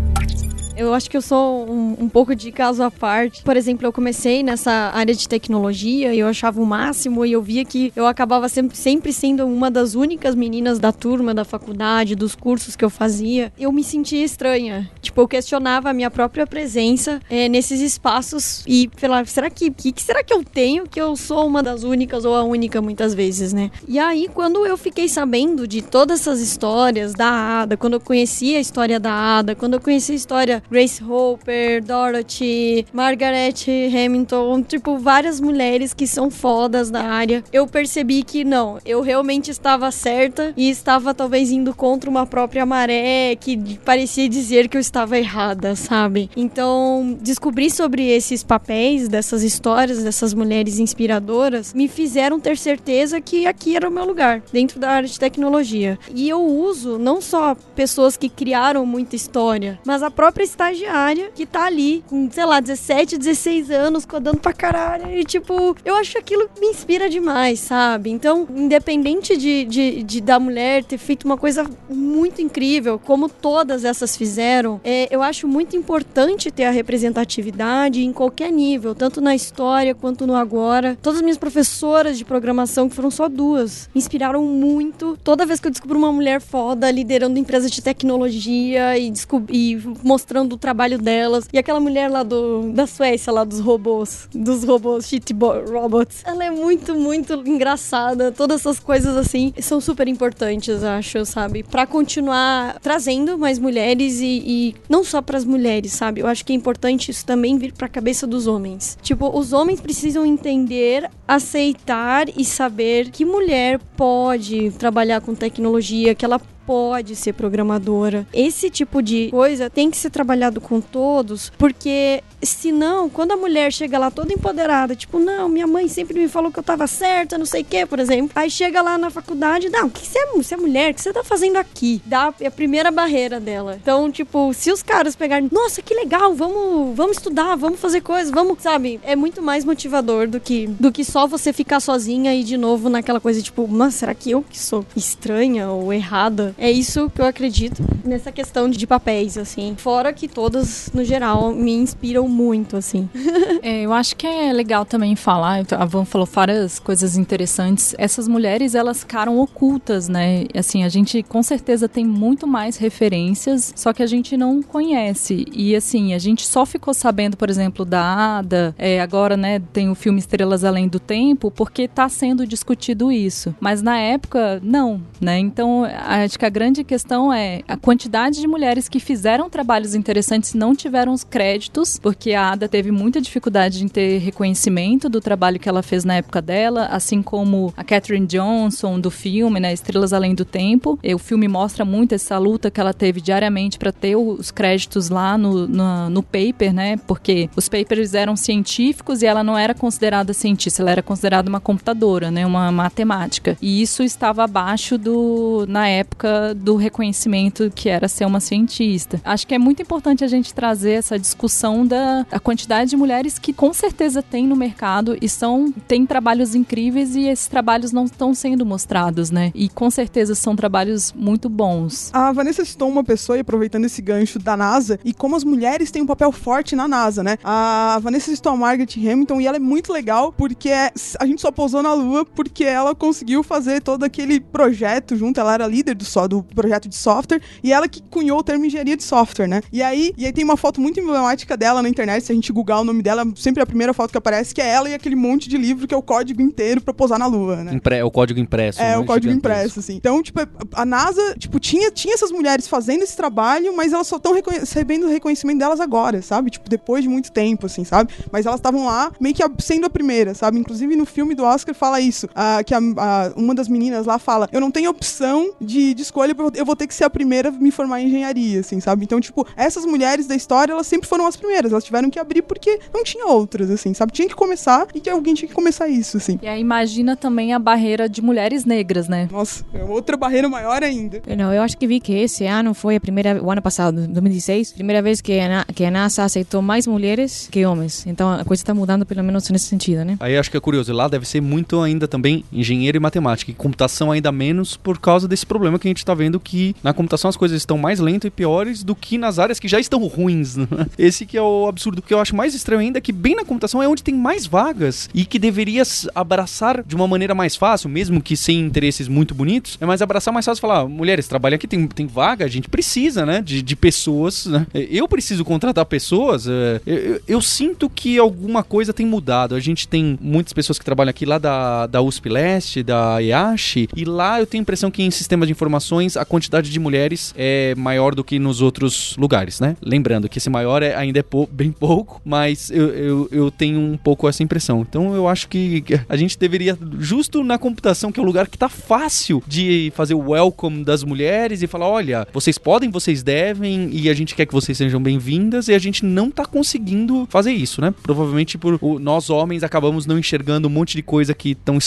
Eu 0.79 0.95
acho 0.95 1.11
que 1.11 1.17
eu 1.17 1.21
sou 1.21 1.69
um, 1.69 1.97
um, 2.05 2.09
pouco 2.09 2.37
de 2.37 2.53
caso 2.53 2.85
à 2.85 2.91
parte. 2.91 3.43
Por 3.43 3.57
exemplo, 3.57 3.85
eu 3.85 3.93
comecei 3.93 4.45
nessa 4.45 4.93
área 4.95 5.13
de 5.13 5.29
tecnologia 5.29 6.15
e 6.15 6.21
eu 6.21 6.29
achava 6.29 6.63
o 6.63 6.65
máximo 6.65 7.27
e 7.27 7.33
eu 7.33 7.43
via 7.43 7.65
que 7.65 7.93
eu 7.97 8.07
acabava 8.07 8.49
sempre, 8.49 8.77
sempre 8.77 9.13
sendo 9.13 9.45
uma 9.45 9.73
das 9.73 9.97
únicas 9.97 10.37
meninas 10.37 10.79
da 10.79 10.93
turma, 10.93 11.35
da 11.35 11.45
faculdade, 11.45 12.15
dos 12.15 12.37
cursos 12.37 12.77
que 12.77 12.85
eu 12.85 12.91
fazia. 12.91 13.53
Eu 13.59 13.73
me 13.73 13.83
sentia 13.83 14.25
estranha. 14.25 14.89
Tipo, 15.03 15.23
eu 15.23 15.27
questionava 15.27 15.91
a 15.91 15.93
minha 15.93 16.13
própria 16.13 16.47
presença 16.47 17.21
é, 17.29 17.49
nesses 17.49 17.81
espaços 17.81 18.63
e 18.65 18.89
falava, 18.97 19.27
será 19.27 19.51
que, 19.51 19.73
que, 19.73 19.91
que 19.91 20.01
será 20.01 20.23
que 20.23 20.33
eu 20.33 20.45
tenho 20.45 20.87
que 20.87 21.01
eu 21.01 21.17
sou 21.17 21.45
uma 21.45 21.61
das 21.61 21.83
únicas 21.83 22.25
ou 22.25 22.37
a 22.37 22.45
única 22.45 22.81
muitas 22.81 23.15
vezes, 23.15 23.53
né? 23.53 23.73
E 23.89 23.99
aí, 23.99 24.29
quando 24.33 24.65
eu 24.65 24.77
fiquei 24.77 25.09
sabendo 25.09 25.67
de 25.67 25.83
todas 25.83 26.21
essas 26.21 26.41
histórias 26.41 27.15
da 27.15 27.63
Ada, 27.63 27.77
quando 27.77 27.95
eu 27.95 28.01
conheci 28.01 28.55
a 28.55 28.61
história 28.61 29.01
da 29.01 29.13
Ada, 29.13 29.57
quando 29.57 29.75
eu 29.75 29.81
conheci 29.81 30.13
a 30.13 30.15
história 30.15 30.63
Grace 30.71 31.03
Hopper, 31.03 31.83
Dorothy, 31.83 32.87
Margaret 32.93 33.55
Hamilton, 33.93 34.63
tipo, 34.63 34.99
várias 34.99 35.41
mulheres 35.41 35.95
que 35.95 36.07
são 36.07 36.31
fodas 36.31 36.91
da 36.91 37.03
área. 37.03 37.43
Eu 37.53 37.67
percebi 37.67 38.23
que 38.23 38.45
não, 38.45 38.79
eu 38.85 39.01
realmente 39.01 39.51
estava 39.51 39.91
certa 39.91 40.53
e 40.57 40.69
estava 40.69 41.15
talvez 41.15 41.51
indo 41.51 41.75
contra 41.75 42.11
uma 42.11 42.27
própria 42.27 42.67
maré 42.67 43.37
que 43.37 43.79
parecia 43.79 44.29
dizer 44.29 44.69
que 44.69 44.77
eu 44.77 44.81
estava 44.81 45.19
errada, 45.19 45.75
sabe? 45.75 46.31
Então, 46.37 47.17
descobrir 47.21 47.71
sobre 47.71 48.09
esses 48.09 48.43
papéis, 48.43 49.09
dessas 49.09 49.43
histórias, 49.43 50.03
dessas 50.03 50.35
mulheres 50.35 50.79
inspiradoras, 50.79 51.73
me 51.73 51.89
fizeram 51.89 52.39
ter 52.39 52.59
certeza 52.59 53.21
que 53.21 53.47
aqui 53.47 53.77
era 53.77 53.89
o 53.89 53.93
meu 53.93 54.05
lugar, 54.05 54.43
dentro 54.53 54.79
da 54.79 54.91
área 54.91 55.09
de 55.09 55.19
tecnologia. 55.19 55.99
E 56.15 56.29
eu 56.29 56.41
uso 56.43 56.99
não 56.99 57.21
só 57.21 57.55
pessoas 57.75 58.17
que 58.17 58.29
criaram 58.29 58.85
muita 58.85 59.17
história, 59.17 59.79
mas 59.85 60.03
a 60.03 60.11
própria 60.11 60.45
estagiária 60.59 61.31
que 61.33 61.47
tá 61.47 61.67
ali 61.67 62.03
com, 62.09 62.29
sei 62.31 62.45
lá, 62.45 62.59
17, 62.59 63.17
16 63.17 63.71
anos, 63.71 64.05
codando 64.05 64.39
pra 64.39 64.53
caralho. 64.53 65.17
E, 65.17 65.25
tipo, 65.25 65.77
eu 65.85 65.95
acho 65.95 66.19
aquilo 66.19 66.51
me 66.61 66.67
inspira 66.67 67.09
demais, 67.09 67.61
sabe? 67.61 68.11
Então, 68.11 68.47
independente 68.55 69.37
de, 69.37 69.65
de, 69.65 70.03
de 70.03 70.21
da 70.21 70.41
mulher 70.41 70.83
ter 70.83 70.99
feito 70.99 71.25
uma 71.25 71.37
coisa 71.37 71.65
muito 71.89 72.43
incrível, 72.43 72.99
como 72.99 73.29
todas 73.29 73.85
essas 73.85 74.17
fizeram, 74.17 74.81
é, 74.83 75.07
eu 75.11 75.23
acho 75.23 75.47
muito 75.47 75.77
importante 75.77 76.51
ter 76.51 76.65
a 76.65 76.71
representatividade 76.71 78.03
em 78.03 78.13
qualquer 78.13 78.51
nível, 78.51 78.95
tanto 78.95 79.21
na 79.21 79.35
história 79.35 79.95
quanto 79.95 80.27
no 80.27 80.35
agora. 80.35 80.99
Todas 81.01 81.19
as 81.19 81.23
minhas 81.23 81.39
professoras 81.39 82.19
de 82.19 82.25
programação, 82.25 82.89
que 82.89 82.97
foram 82.97 83.11
só 83.11 83.29
duas, 83.29 83.89
me 83.95 84.01
inspiraram 84.01 84.43
muito. 84.43 85.17
Toda 85.23 85.47
vez 85.47 85.61
que 85.61 85.69
eu 85.69 85.71
descubro 85.71 85.99
uma 85.99 86.13
mulher 86.13 86.41
foda 86.41 86.91
liderando 86.91 87.39
empresas 87.39 87.71
de 87.71 87.81
tecnologia 87.81 88.99
e, 88.99 89.13
e 89.51 89.79
mostrando 90.03 90.48
do 90.49 90.57
trabalho 90.57 90.99
delas. 90.99 91.49
E 91.53 91.59
aquela 91.59 91.79
mulher 91.79 92.11
lá 92.11 92.23
do, 92.23 92.73
da 92.73 92.87
Suécia, 92.87 93.33
lá 93.33 93.45
dos 93.45 93.61
robôs, 93.61 94.29
dos 94.33 94.65
robôs 94.65 95.07
shit 95.07 95.35
robots, 95.71 96.23
ela 96.25 96.45
é 96.45 96.51
muito, 96.51 96.95
muito 96.95 97.35
engraçada. 97.47 98.33
Todas 98.33 98.61
essas 98.61 98.81
coisas 98.81 99.17
assim 99.17 99.53
são 99.61 99.81
super 99.81 100.09
importantes, 100.09 100.83
acho, 100.83 101.25
sabe? 101.25 101.63
Para 101.63 101.87
continuar 101.87 102.79
trazendo 102.81 103.39
mais 103.39 103.59
mulheres 103.59 104.21
e, 104.21 104.43
e 104.47 104.75
não 104.89 105.05
só 105.05 105.21
para 105.23 105.37
as 105.37 105.45
mulheres, 105.45 105.93
sabe? 105.93 106.21
Eu 106.21 106.27
acho 106.27 106.45
que 106.45 106.53
é 106.53 106.57
importante 106.57 107.11
isso 107.11 107.25
também 107.25 107.59
vir 107.59 107.73
para 107.73 107.87
a 107.87 107.91
cabeça 107.91 108.27
dos 108.27 108.47
homens. 108.47 108.99
Tipo, 109.03 109.37
os 109.37 109.53
homens 109.53 109.81
precisam 109.81 110.25
entender, 110.25 111.09
aceitar 111.27 112.29
e 112.29 112.45
saber 112.45 113.11
que 113.11 113.25
mulher 113.25 113.79
pode 113.97 114.71
trabalhar 114.73 115.21
com 115.21 115.35
tecnologia, 115.35 116.15
que 116.15 116.25
ela 116.25 116.41
pode 116.69 117.17
ser 117.17 117.33
programadora. 117.33 118.27
Esse 118.31 118.69
tipo 118.69 119.01
de 119.01 119.31
coisa 119.31 119.71
tem 119.71 119.91
que 119.91 119.97
ser 119.97 120.11
trabalhado 120.11 120.61
com 120.61 120.83
todos, 120.83 121.51
porque 121.57 122.23
senão, 122.43 123.09
quando 123.09 123.33
a 123.33 123.37
mulher 123.37 123.73
chega 123.73 123.99
lá 123.99 124.11
toda 124.11 124.33
empoderada, 124.33 124.95
tipo, 124.95 125.19
não, 125.19 125.49
minha 125.49 125.67
mãe 125.67 125.89
sempre 125.89 126.19
me 126.19 126.29
falou 126.29 126.53
que 126.53 126.59
eu 126.59 126.63
tava 126.63 126.87
certa, 126.87 127.39
não 127.39 127.47
sei 127.47 127.63
o 127.63 127.65
que, 127.65 127.87
por 127.87 127.99
exemplo. 127.99 128.31
Aí 128.35 128.51
chega 128.51 128.81
lá 128.81 128.97
na 128.97 129.11
faculdade, 129.11 129.69
não, 129.69 129.89
que 129.89 130.07
você 130.07 130.19
é, 130.19 130.27
você 130.33 130.55
é 130.55 130.57
mulher, 130.57 130.91
o 130.91 130.95
que 130.95 131.03
você 131.03 131.13
tá 131.13 131.25
fazendo 131.25 131.57
aqui? 131.57 132.01
Dá 132.05 132.33
a 132.45 132.51
primeira 132.51 132.91
barreira 132.91 133.41
dela. 133.41 133.79
Então, 133.81 134.11
tipo, 134.11 134.53
se 134.55 134.71
os 134.71 134.83
caras 134.83 135.17
pegarem, 135.17 135.49
nossa, 135.51 135.83
que 135.83 135.95
legal, 135.95 136.35
vamos, 136.35 136.97
vamos 136.97 137.17
estudar, 137.17 137.57
vamos 137.57 137.81
fazer 137.81 138.01
coisas, 138.01 138.31
vamos, 138.31 138.63
sabe? 138.63 139.01
É 139.03 139.17
muito 139.17 139.43
mais 139.43 139.65
motivador 139.65 140.29
do 140.29 140.39
que, 140.39 140.67
do 140.67 140.93
que 140.93 141.05
só 141.05 141.27
você 141.27 141.53
ficar 141.53 141.81
sozinha 141.81 142.35
e 142.35 142.45
de 142.45 142.57
novo 142.57 142.89
naquela 142.89 143.21
coisa, 143.21 143.43
tipo, 143.43 143.67
mas 143.67 143.95
será 143.95 144.15
que 144.15 144.31
eu 144.31 144.43
que 144.43 144.59
sou 144.59 144.85
estranha 144.95 145.71
ou 145.71 145.93
errada? 145.93 146.55
É 146.59 146.71
isso 146.71 147.11
que 147.11 147.21
eu 147.21 147.27
acredito 147.27 147.83
nessa 148.05 148.31
questão 148.31 148.69
de 148.69 148.87
papéis, 148.87 149.37
assim. 149.37 149.75
Fora 149.77 150.13
que 150.13 150.29
todas, 150.29 150.91
no 150.95 151.05
geral, 151.05 151.53
me 151.53 151.73
inspiram 151.73 152.28
muito, 152.29 152.77
assim. 152.77 153.09
É, 153.61 153.83
eu 153.83 153.93
acho 153.93 154.15
que 154.15 154.27
é 154.27 154.53
legal 154.53 154.85
também 154.85 155.17
falar, 155.17 155.65
a 155.73 155.85
Van 155.85 156.05
falou 156.05 156.27
várias 156.27 156.79
coisas 156.79 157.17
interessantes. 157.17 157.95
Essas 157.99 158.29
mulheres, 158.29 158.75
elas 158.75 159.01
ficaram 159.01 159.39
ocultas, 159.41 160.09
né? 160.09 160.47
Assim, 160.55 160.85
a 160.85 160.89
gente 160.89 161.23
com 161.23 161.43
certeza 161.43 161.89
tem 161.89 162.05
muito 162.05 162.47
mais 162.47 162.77
referências, 162.77 163.73
só 163.75 163.93
que 163.93 164.03
a 164.03 164.07
gente 164.07 164.37
não 164.37 164.63
conhece. 164.63 165.45
E 165.53 165.75
assim, 165.75 166.15
a 166.15 166.19
gente 166.19 166.47
só 166.47 166.65
ficou 166.65 166.95
sabendo, 166.95 167.37
por 167.37 167.51
exemplo, 167.51 167.85
da 167.85 168.39
Ada, 168.39 168.75
é, 168.79 169.01
agora, 169.01 169.37
né, 169.37 169.61
tem 169.73 169.91
o 169.91 169.95
filme 169.95 170.19
Estrelas 170.19 170.63
Além 170.65 170.89
do 170.89 171.01
Tempo, 171.01 171.51
porque 171.51 171.83
está 171.83 172.09
sendo 172.09 172.47
discutido 172.47 173.11
isso. 173.11 173.55
Mas 173.61 173.83
na 173.83 173.99
época, 173.99 174.61
não, 174.63 175.03
né? 175.21 175.39
Então, 175.39 175.85
acho 175.85 176.39
que 176.39 176.45
a 176.45 176.51
grande 176.51 176.85
questão 176.85 177.33
é 177.33 177.63
a 177.67 177.77
quantidade 177.77 178.41
de 178.41 178.47
mulheres 178.47 178.89
que 178.89 179.01
fizeram 179.01 179.49
trabalhos 179.51 179.95
interessantes 179.95 180.55
não 180.55 180.75
tiveram 180.75 181.13
os 181.13 181.25
créditos, 181.25 181.99
porque 181.99 182.18
a 182.35 182.51
Ada 182.51 182.69
teve 182.69 182.91
muita 182.91 183.21
dificuldade 183.21 183.85
em 183.85 183.89
ter 183.89 184.19
reconhecimento 184.19 185.09
do 185.09 185.21
trabalho 185.21 185.59
que 185.59 185.69
ela 185.69 185.83
fez 185.83 186.05
na 186.05 186.17
época 186.17 186.43
dela, 186.43 186.87
assim 186.87 187.23
como 187.23 187.73
a 187.77 187.85
Catherine 187.85 188.27
Johnson 188.27 188.99
do 188.99 189.11
filme, 189.11 189.61
né, 189.61 189.73
Estrelas 189.73 190.13
Além 190.13 190.35
do 190.35 190.45
Tempo. 190.45 190.99
E 191.03 191.15
o 191.15 191.19
filme 191.19 191.47
mostra 191.47 191.85
muito 191.85 192.15
essa 192.15 192.37
luta 192.39 192.71
que 192.71 192.81
ela 192.81 192.93
teve 192.93 193.21
diariamente 193.21 193.79
para 193.79 193.93
ter 193.93 194.17
os 194.17 194.51
créditos 194.51 195.09
lá 195.09 195.39
no, 195.39 195.67
no, 195.69 196.11
no 196.11 196.23
paper, 196.23 196.73
né? 196.73 196.97
Porque 197.07 197.49
os 197.55 197.69
papers 197.69 198.15
eram 198.15 198.37
científicos 198.37 199.23
e 199.23 199.27
ela 199.27 199.45
não 199.45 199.57
era 199.57 199.75
considerada 199.75 200.33
cientista, 200.33 200.83
ela 200.83 200.91
era 200.91 201.03
considerada 201.03 201.49
uma 201.49 201.61
computadora, 201.61 202.31
né, 202.31 202.45
uma 202.45 202.73
matemática. 202.73 203.57
E 203.63 203.81
isso 203.81 204.03
estava 204.03 204.45
abaixo 204.45 204.99
do 204.99 205.65
na 205.69 205.89
época 205.89 206.55
do 206.55 206.77
reconhecimento 206.77 207.71
que 207.75 207.89
era 207.89 208.09
ser 208.09 208.25
uma 208.25 208.41
cientista. 208.41 209.21
Acho 209.25 209.47
que 209.47 209.55
é 209.55 209.59
muito 209.59 209.83
importante 209.83 210.25
a 210.25 210.29
gente 210.29 210.53
trazer 210.55 210.93
essa 210.93 211.19
discussão 211.19 211.87
da 211.87 212.08
a 212.31 212.41
quantidade 212.41 212.91
de 212.91 212.97
mulheres 212.97 213.39
que 213.39 213.53
com 213.53 213.73
certeza 213.73 214.23
tem 214.23 214.47
no 214.47 214.57
mercado 214.57 215.17
e 215.21 215.29
são 215.29 215.73
têm 215.87 216.07
trabalhos 216.07 216.55
incríveis 216.55 217.15
e 217.15 217.29
esses 217.29 217.47
trabalhos 217.47 217.93
não 217.93 218.05
estão 218.05 218.35
sendo 218.35 218.65
mostrados, 218.65 219.31
né? 219.31 219.51
E 219.55 219.69
com 219.69 219.91
certeza 219.91 220.35
são 220.35 220.57
trabalhos 220.57 221.13
muito 221.13 221.49
bons. 221.49 222.11
A 222.13 222.33
Vanessa 222.33 222.65
citou 222.65 222.89
uma 222.89 223.05
pessoa, 223.05 223.37
e 223.37 223.41
aproveitando 223.41 223.85
esse 223.85 224.01
gancho 224.03 224.39
da 224.39 224.57
NASA, 224.57 224.99
e 225.05 225.13
como 225.13 225.37
as 225.37 225.45
mulheres 225.45 225.91
têm 225.91 226.03
um 226.03 226.07
papel 226.07 226.33
forte 226.33 226.75
na 226.75 226.89
NASA, 226.89 227.23
né? 227.23 227.39
A 227.45 227.99
Vanessa 228.03 228.35
citou 228.35 228.53
a 228.53 228.57
Margaret 228.57 228.89
Hamilton 228.97 229.41
e 229.41 229.47
ela 229.47 229.57
é 229.57 229.61
muito 229.61 229.93
legal 229.93 230.33
porque 230.33 230.71
a 230.71 231.27
gente 231.27 231.41
só 231.41 231.51
pousou 231.51 231.83
na 231.83 231.95
Lua 231.95 232.25
porque 232.25 232.65
ela 232.65 232.95
conseguiu 232.95 233.43
fazer 233.43 233.81
todo 233.83 234.05
aquele 234.05 234.41
projeto 234.41 235.17
junto, 235.17 235.41
ela 235.41 235.55
era 235.55 235.67
líder 235.67 235.95
do, 235.95 236.05
só, 236.05 236.27
do 236.27 236.43
projeto 236.43 236.89
de 236.89 236.97
software 236.97 237.41
e 237.63 237.73
ela 237.73 237.89
que 237.89 238.03
cunhou 238.03 238.39
o 238.39 238.43
termo 238.43 238.65
engenharia 238.65 238.97
de 238.97 239.03
software, 239.03 239.47
né? 239.47 239.63
E 239.73 239.83
aí, 239.83 240.13
e 240.17 240.27
aí 240.27 240.33
tem 240.33 240.45
uma 240.45 240.57
foto 240.57 240.81
muito 240.81 241.01
emblemática 241.01 241.57
dela 241.57 241.83
na 241.83 241.89
internet, 241.99 242.25
se 242.25 242.33
a 242.33 242.35
gente 242.35 242.53
googar 242.53 242.81
o 242.81 242.85
nome 242.85 243.03
dela, 243.03 243.25
sempre 243.37 243.63
a 243.63 243.67
primeira 243.67 243.93
foto 243.93 244.11
que 244.13 244.19
aparece 244.19 244.55
que 244.55 244.61
é 244.61 244.69
ela 244.69 244.89
e 244.89 244.95
aquele 244.95 245.17
monte 245.17 245.49
de 245.49 245.57
livro 245.59 245.87
que 245.87 245.95
é 245.95 245.97
o 245.97 246.03
código 246.03 246.41
inteiro 246.41 246.81
pra 246.81 246.95
posar 246.95 247.19
na 247.19 247.27
Lua, 247.27 247.57
né? 247.65 247.75
Impre 247.75 247.97
é 247.97 248.05
o 248.05 248.11
código 248.11 248.39
impresso. 248.39 248.81
É, 248.81 248.91
né? 248.93 248.99
o 248.99 249.05
código 249.05 249.33
Gigantesco. 249.33 249.39
impresso, 249.59 249.81
assim. 249.81 249.97
Então, 249.97 250.23
tipo, 250.23 250.41
a 250.73 250.85
NASA, 250.85 251.35
tipo, 251.39 251.59
tinha, 251.59 251.91
tinha 251.91 252.15
essas 252.15 252.31
mulheres 252.31 252.69
fazendo 252.69 253.03
esse 253.03 253.17
trabalho, 253.17 253.75
mas 253.77 253.93
elas 253.93 254.07
só 254.07 254.17
estão 254.17 254.33
recebendo 254.33 255.05
o 255.05 255.09
reconhecimento 255.09 255.59
delas 255.59 255.81
agora, 255.81 256.23
sabe? 256.23 256.51
Tipo, 256.51 256.69
depois 256.69 257.03
de 257.03 257.09
muito 257.09 257.33
tempo, 257.33 257.67
assim, 257.67 257.85
sabe? 257.85 258.13
Mas 258.31 258.47
elas 258.47 258.59
estavam 258.61 258.87
lá 258.87 259.11
meio 259.21 259.35
que 259.35 259.43
a- 259.43 259.51
sendo 259.59 259.87
a 259.87 259.91
primeira, 259.91 260.35
sabe? 260.35 260.59
Inclusive 260.59 260.95
no 260.97 261.05
filme 261.07 261.35
do 261.35 261.43
Oscar 261.45 261.75
fala 261.75 262.01
isso, 262.01 262.29
ah, 262.35 262.63
que 262.65 262.75
a- 262.75 262.79
a- 262.79 263.33
uma 263.37 263.55
das 263.55 263.69
meninas 263.69 264.07
lá 264.07 264.19
fala, 264.19 264.49
eu 264.53 264.61
não 264.61 264.71
tenho 264.71 264.91
opção 264.91 265.53
de, 265.61 265.95
de 265.95 266.03
escolha, 266.03 266.35
eu 266.55 266.65
vou 266.65 266.77
ter 266.77 266.87
que 266.87 266.95
ser 266.95 267.05
a 267.05 267.11
primeira 267.11 267.49
a 267.49 267.53
me 267.53 267.71
formar 267.71 268.01
em 268.01 268.07
engenharia, 268.07 268.61
assim, 268.61 268.81
sabe? 268.81 269.05
Então, 269.05 269.21
tipo, 269.21 269.47
essas 269.57 269.85
mulheres 269.85 270.27
da 270.27 270.35
história, 270.37 270.73
elas 270.73 270.87
sempre 270.87 271.09
foram 271.09 271.27
as 271.27 271.37
primeiras, 271.37 271.73
elas 271.73 271.85
tiveram 271.89 272.11
que 272.11 272.19
abrir 272.19 272.43
porque 272.43 272.79
não 272.93 273.03
tinha 273.03 273.27
outras, 273.27 273.71
assim, 273.71 273.93
sabe? 273.95 274.13
Tinha 274.13 274.29
que 274.29 274.35
começar 274.35 274.87
e 274.95 275.01
que 275.01 275.11
alguém 275.11 275.35
tinha 275.35 275.49
que 275.49 275.55
começar 275.55 275.89
isso, 275.89 276.17
assim. 276.17 276.39
E 276.43 276.47
aí 276.47 276.61
imagina 276.61 277.17
também 277.17 277.53
a 277.53 277.59
barreira 277.59 278.09
de 278.09 278.23
mulheres 278.23 278.65
negras, 278.65 279.09
né? 279.09 279.29
Nossa, 279.31 279.65
é 279.75 279.83
outra 279.85 280.17
barreira 280.17 280.49
maior 280.49 280.83
ainda. 280.83 281.21
Não, 281.37 281.53
eu 281.53 281.63
acho 281.63 281.77
que 281.77 281.87
vi 281.87 282.01
que 282.01 282.13
esse 282.13 282.47
ano 282.47 282.75
foi 282.75 282.97
a 282.97 283.01
primeira, 283.01 283.43
o 283.43 283.51
ano 283.51 283.63
passado, 283.63 284.07
2016, 284.07 284.73
primeira 284.73 285.03
vez 285.03 285.21
que 285.21 285.39
a, 285.39 285.65
que 285.75 285.85
a 285.85 285.91
NASA 285.91 286.25
aceitou 286.25 286.63
mais 286.63 286.87
mulheres 286.87 287.49
que 287.51 287.65
homens. 287.65 288.07
Então 288.07 288.31
a 288.31 288.45
coisa 288.45 288.63
está 288.63 288.75
mudando 288.75 289.05
pelo 289.07 289.23
menos 289.25 289.49
nesse 289.51 289.67
sentido, 289.67 290.05
né? 290.05 290.17
Aí 290.21 290.37
acho 290.37 290.51
que 290.51 290.57
é 290.57 290.61
curioso, 290.61 290.93
lá 290.93 291.09
deve 291.09 291.27
ser 291.27 291.41
muito 291.41 291.81
ainda 291.81 292.07
também 292.07 292.45
engenheiro 292.53 292.97
e 292.97 293.01
matemática, 293.01 293.51
e 293.51 293.55
computação 293.55 294.13
ainda 294.13 294.31
menos 294.31 294.77
por 294.77 294.99
causa 294.99 295.27
desse 295.27 295.47
problema 295.47 295.79
que 295.79 295.89
a 295.89 295.91
gente 295.91 296.05
tá 296.05 296.15
vendo 296.15 296.39
que 296.39 296.77
na 296.83 296.93
computação 296.93 297.29
as 297.29 297.37
coisas 297.37 297.57
estão 297.57 297.79
mais 297.79 297.99
lentas 298.01 298.29
e 298.29 298.31
piores 298.31 298.83
do 298.85 298.95
que 298.95 299.17
nas 299.19 299.39
áreas 299.39 299.59
que 299.59 299.69
já 299.69 299.81
estão 299.81 300.05
ruins. 300.07 300.57
né? 300.57 300.67
Esse 300.99 301.25
que 301.25 301.37
é 301.37 301.43
o 301.43 301.47
absurdo. 301.79 302.01
O 302.01 302.03
que 302.03 302.13
eu 302.13 302.21
acho 302.21 302.35
mais 302.35 302.55
estranho 302.55 302.81
ainda 302.81 302.99
é 302.99 303.01
que 303.01 303.13
bem 303.13 303.35
na 303.37 303.45
computação 303.45 303.83
é 303.83 303.89
onde 303.89 304.03
tem 304.03 304.15
mais 304.15 304.47
vagas 304.47 305.09
e 305.15 305.25
que 305.25 305.39
deveria 305.39 305.83
s- 305.83 306.09
abraçar 306.15 306.83
de 306.83 306.95
uma 306.97 307.07
maneira 307.07 307.35
mais 307.35 307.55
fácil, 307.57 307.89
mesmo 307.89 308.21
que 308.21 308.37
sem 308.37 308.59
interesses 308.61 309.07
muito 309.09 309.35
bonitos, 309.35 309.79
é 309.81 309.87
mais 309.87 310.03
abraçar 310.03 310.35
mais 310.35 310.45
fácil 310.45 310.61
falar, 310.61 310.87
mulheres, 310.89 311.29
trabalham 311.29 311.55
aqui, 311.57 311.67
tem, 311.69 311.87
tem 311.87 312.07
vaga, 312.07 312.45
a 312.45 312.49
gente 312.49 312.69
precisa, 312.69 313.25
né, 313.25 313.41
de, 313.41 313.63
de 313.63 313.77
pessoas, 313.77 314.47
né? 314.47 314.67
Eu 314.75 315.07
preciso 315.09 315.45
contratar 315.45 315.85
pessoas, 315.87 316.47
é, 316.49 316.81
eu, 316.87 317.21
eu- 317.27 317.43
sinto 317.49 317.89
que 317.89 318.19
alguma 318.19 318.63
coisa 318.63 318.93
tem 318.93 319.07
mudado. 319.07 319.55
A 319.55 319.61
gente 319.61 319.87
tem 319.89 320.19
muitas 320.21 320.53
pessoas 320.53 320.79
que 320.79 320.85
trabalham 320.85 321.11
aqui 321.11 321.25
lá 321.25 321.39
da, 321.39 321.87
da 321.87 322.03
USP 322.03 322.29
Leste, 322.29 322.83
da 322.83 323.19
IASH, 323.21 323.77
e 323.97 324.05
lá 324.05 324.39
eu 324.41 324.47
tenho 324.47 324.61
a 324.61 324.65
impressão 324.65 324.91
que 324.91 325.03
em 325.03 325.11
sistemas 325.11 325.47
de 325.49 325.53
informações 325.53 326.17
a 326.17 326.25
quantidade 326.25 326.71
de 326.71 326.79
mulheres 326.79 327.33
é 327.37 327.75
maior 327.77 328.15
do 328.15 328.23
que 328.25 328.39
nos 328.39 328.61
outros 328.61 329.17
lugares, 329.17 329.61
né? 329.61 329.77
Lembrando 329.81 330.29
que 330.29 330.39
esse 330.39 330.51
maior 330.51 330.83
é, 330.83 330.95
ainda 330.95 331.21
é 331.21 331.23
pou- 331.23 331.49
bem 331.69 331.73
pouco, 331.73 332.21
mas 332.25 332.71
eu, 332.71 332.89
eu, 332.91 333.29
eu 333.31 333.51
tenho 333.51 333.79
um 333.79 333.97
pouco 333.97 334.29
essa 334.29 334.43
impressão. 334.43 334.81
Então 334.89 335.15
eu 335.15 335.29
acho 335.29 335.49
que 335.49 335.85
a 336.09 336.17
gente 336.17 336.39
deveria, 336.39 336.77
justo 336.99 337.45
na 337.45 337.59
computação, 337.59 338.11
que 338.11 338.19
é 338.19 338.23
o 338.23 338.27
lugar 338.27 338.49
que 338.49 338.57
tá 338.59 338.69
fácil 338.69 339.43
de 339.47 339.93
fazer 339.95 340.15
o 340.15 340.31
welcome 340.31 340.85
das 340.85 341.05
mulheres 341.05 341.63
e 341.63 341.67
falar: 341.67 341.89
olha, 341.89 342.27
vocês 342.33 342.57
podem, 342.59 342.91
vocês 342.91 343.23
devem, 343.23 343.91
e 343.93 344.09
a 344.09 344.15
gente 344.15 344.35
quer 344.35 344.47
que 344.47 344.53
vocês 344.53 344.77
sejam 344.79 345.01
bem-vindas, 345.03 345.69
e 345.69 345.75
a 345.75 345.79
gente 345.79 346.05
não 346.05 346.31
tá 346.31 346.45
conseguindo 346.47 347.27
fazer 347.31 347.53
isso, 347.53 347.81
né? 347.81 347.93
Provavelmente 348.03 348.57
por 348.57 348.79
o- 348.81 348.99
nós 348.99 349.31
homens 349.31 349.63
acabamos 349.63 350.07
não 350.07 350.19
enxergando 350.19 350.69
um 350.69 350.71
monte 350.71 350.97
de 350.97 351.03
coisa 351.03 351.35
que 351.35 351.51
estão 351.51 351.79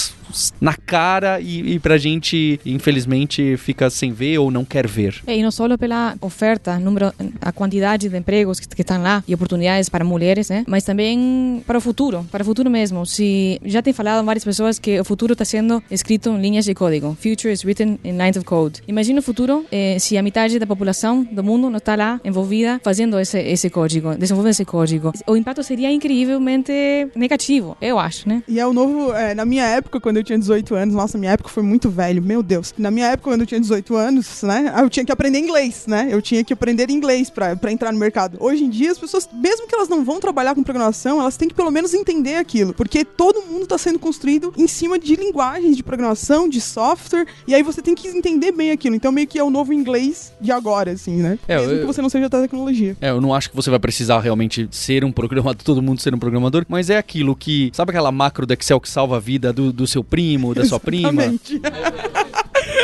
na 0.60 0.74
cara 0.76 1.40
e, 1.40 1.74
e 1.76 1.80
pra 1.80 1.98
gente, 1.98 2.60
infelizmente, 2.66 3.58
fica 3.58 3.90
sem 3.90 4.12
ver 4.12 4.38
ou 4.38 4.52
não 4.52 4.64
quer 4.66 4.88
ver. 4.88 5.22
E 5.28 5.42
não 5.42 5.52
só 5.52 5.72
pela 5.78 6.16
oferta, 6.20 6.78
número, 6.80 7.14
a 7.40 7.52
quantidade 7.52 8.10
de 8.10 8.18
empregos 8.18 8.60
que 8.60 8.82
estão 8.82 9.02
lá 9.02 9.24
e 9.28 9.34
oportunidades 9.34 9.61
para 9.92 10.04
mulheres, 10.04 10.50
né? 10.50 10.64
Mas 10.68 10.84
também 10.84 11.64
para 11.66 11.78
o 11.78 11.82
futuro, 11.82 12.26
para 12.32 12.44
o 12.44 12.46
futuro 12.46 12.70
mesmo. 12.70 13.06
Se 13.06 13.60
já 13.66 13.82
tem 13.82 13.94
falado 13.94 14.26
várias 14.26 14.44
pessoas 14.44 14.80
que 14.80 15.00
o 15.00 15.04
futuro 15.04 15.34
está 15.34 15.46
sendo 15.46 15.82
escrito 15.90 16.30
em 16.30 16.42
linhas 16.42 16.66
de 16.66 16.74
código. 16.74 17.18
Future 17.22 17.54
is 17.54 17.64
written 17.64 18.00
in 18.04 18.18
lines 18.18 18.38
of 18.38 18.46
code. 18.46 18.82
Imagina 18.88 19.20
o 19.20 19.24
futuro 19.24 19.66
eh, 19.72 19.98
se 20.00 20.18
a 20.18 20.24
metade 20.24 20.60
da 20.60 20.66
população 20.66 21.24
do 21.24 21.44
mundo 21.44 21.70
não 21.70 21.78
está 21.78 21.96
lá 21.96 22.20
envolvida 22.24 22.80
fazendo 22.84 23.20
esse 23.20 23.40
esse 23.40 23.70
código, 23.70 24.16
desenvolvendo 24.16 24.52
esse 24.52 24.66
código. 24.66 25.12
O 25.28 25.36
impacto 25.36 25.64
seria 25.64 25.92
incrivelmente 25.92 26.72
negativo, 27.16 27.78
eu 27.82 28.00
acho, 28.00 28.28
né? 28.28 28.44
E 28.48 28.60
é 28.60 28.66
o 28.66 28.74
novo. 28.74 29.14
é, 29.14 29.34
na 29.34 29.46
minha 29.46 29.66
época, 29.66 30.00
quando 30.00 30.18
eu 30.18 30.24
tinha 30.24 30.38
18 30.38 30.76
anos, 30.76 30.96
nossa, 30.96 31.18
minha 31.18 31.32
época 31.32 31.50
foi 31.50 31.64
muito 31.64 31.90
velho, 31.90 32.22
meu 32.22 32.42
Deus. 32.42 32.74
Na 32.78 32.92
minha 32.92 33.08
época, 33.08 33.30
quando 33.30 33.42
eu 33.42 33.48
tinha 33.48 33.60
18 33.60 33.96
anos, 33.96 34.42
né? 34.44 34.74
Eu 34.78 34.90
tinha 34.90 35.06
que 35.06 35.12
aprender 35.12 35.40
inglês, 35.40 35.86
né? 35.88 36.08
Eu 36.10 36.22
tinha 36.22 36.44
que 36.44 36.54
aprender 36.54 36.90
inglês 36.90 37.30
pra 37.30 37.72
entrar 37.72 37.92
no 37.92 38.00
mercado. 38.00 38.38
Hoje 38.40 38.64
em 38.64 38.70
dia, 38.70 38.92
as 38.92 38.98
pessoas, 38.98 39.28
mesmo 39.52 39.68
que 39.68 39.76
elas 39.76 39.90
não 39.90 40.06
vão 40.06 40.18
trabalhar 40.20 40.56
com 40.56 40.64
programação, 40.64 41.20
elas 41.20 41.36
têm 41.36 41.50
que 41.50 41.54
pelo 41.54 41.70
menos 41.70 41.94
entender 41.94 42.36
aquilo. 42.36 42.74
Porque 42.74 43.04
todo 43.04 43.42
mundo 43.42 43.68
tá 43.68 43.78
sendo 43.78 44.00
construído 44.00 44.54
em 44.58 44.66
cima 44.68 44.98
de 44.98 45.14
linguagens 45.16 45.76
de 45.76 45.84
programação, 45.84 46.48
de 46.48 46.62
software, 46.62 47.26
e 47.46 47.54
aí 47.54 47.62
você 47.62 47.82
tem 47.82 47.94
que 47.94 48.08
entender 48.08 48.54
bem 48.54 48.72
aquilo. 48.72 48.96
Então, 48.96 49.12
meio 49.12 49.28
que 49.28 49.38
é 49.38 49.44
o 49.44 49.50
novo 49.50 49.74
inglês 49.74 50.32
de 50.40 50.52
agora, 50.54 50.92
assim, 50.92 51.18
né? 51.18 51.38
É, 51.50 51.58
mesmo 51.58 51.74
eu- 51.74 51.80
que 51.82 51.86
você 51.86 52.02
não 52.02 52.10
seja 52.10 52.30
da 52.30 52.42
tecnologia. 52.42 52.96
É, 53.02 53.10
eu 53.10 53.20
não 53.20 53.34
acho 53.34 53.50
que 53.50 53.56
você 53.56 53.70
vai 53.70 53.80
precisar 53.80 54.20
realmente 54.22 54.70
ser 54.72 55.04
um 55.04 55.12
programador, 55.12 55.62
todo 55.66 55.82
mundo 55.82 56.00
ser 56.00 56.16
um 56.16 56.20
programador, 56.20 56.66
mas 56.70 56.90
é 56.90 56.98
aquilo 56.98 57.36
que. 57.36 57.72
Sabe 57.74 57.92
aquela 57.92 58.12
macro 58.12 58.46
do 58.46 58.54
Excel 58.54 58.80
que 58.80 58.90
salva 58.90 59.18
a 59.18 59.20
vida 59.20 59.52
do, 59.52 59.74
do 59.74 59.86
seu 59.86 60.02
primo, 60.04 60.56
da 60.56 60.64
sua 60.64 60.80
prima? 60.80 61.10
Exatamente. 61.26 61.62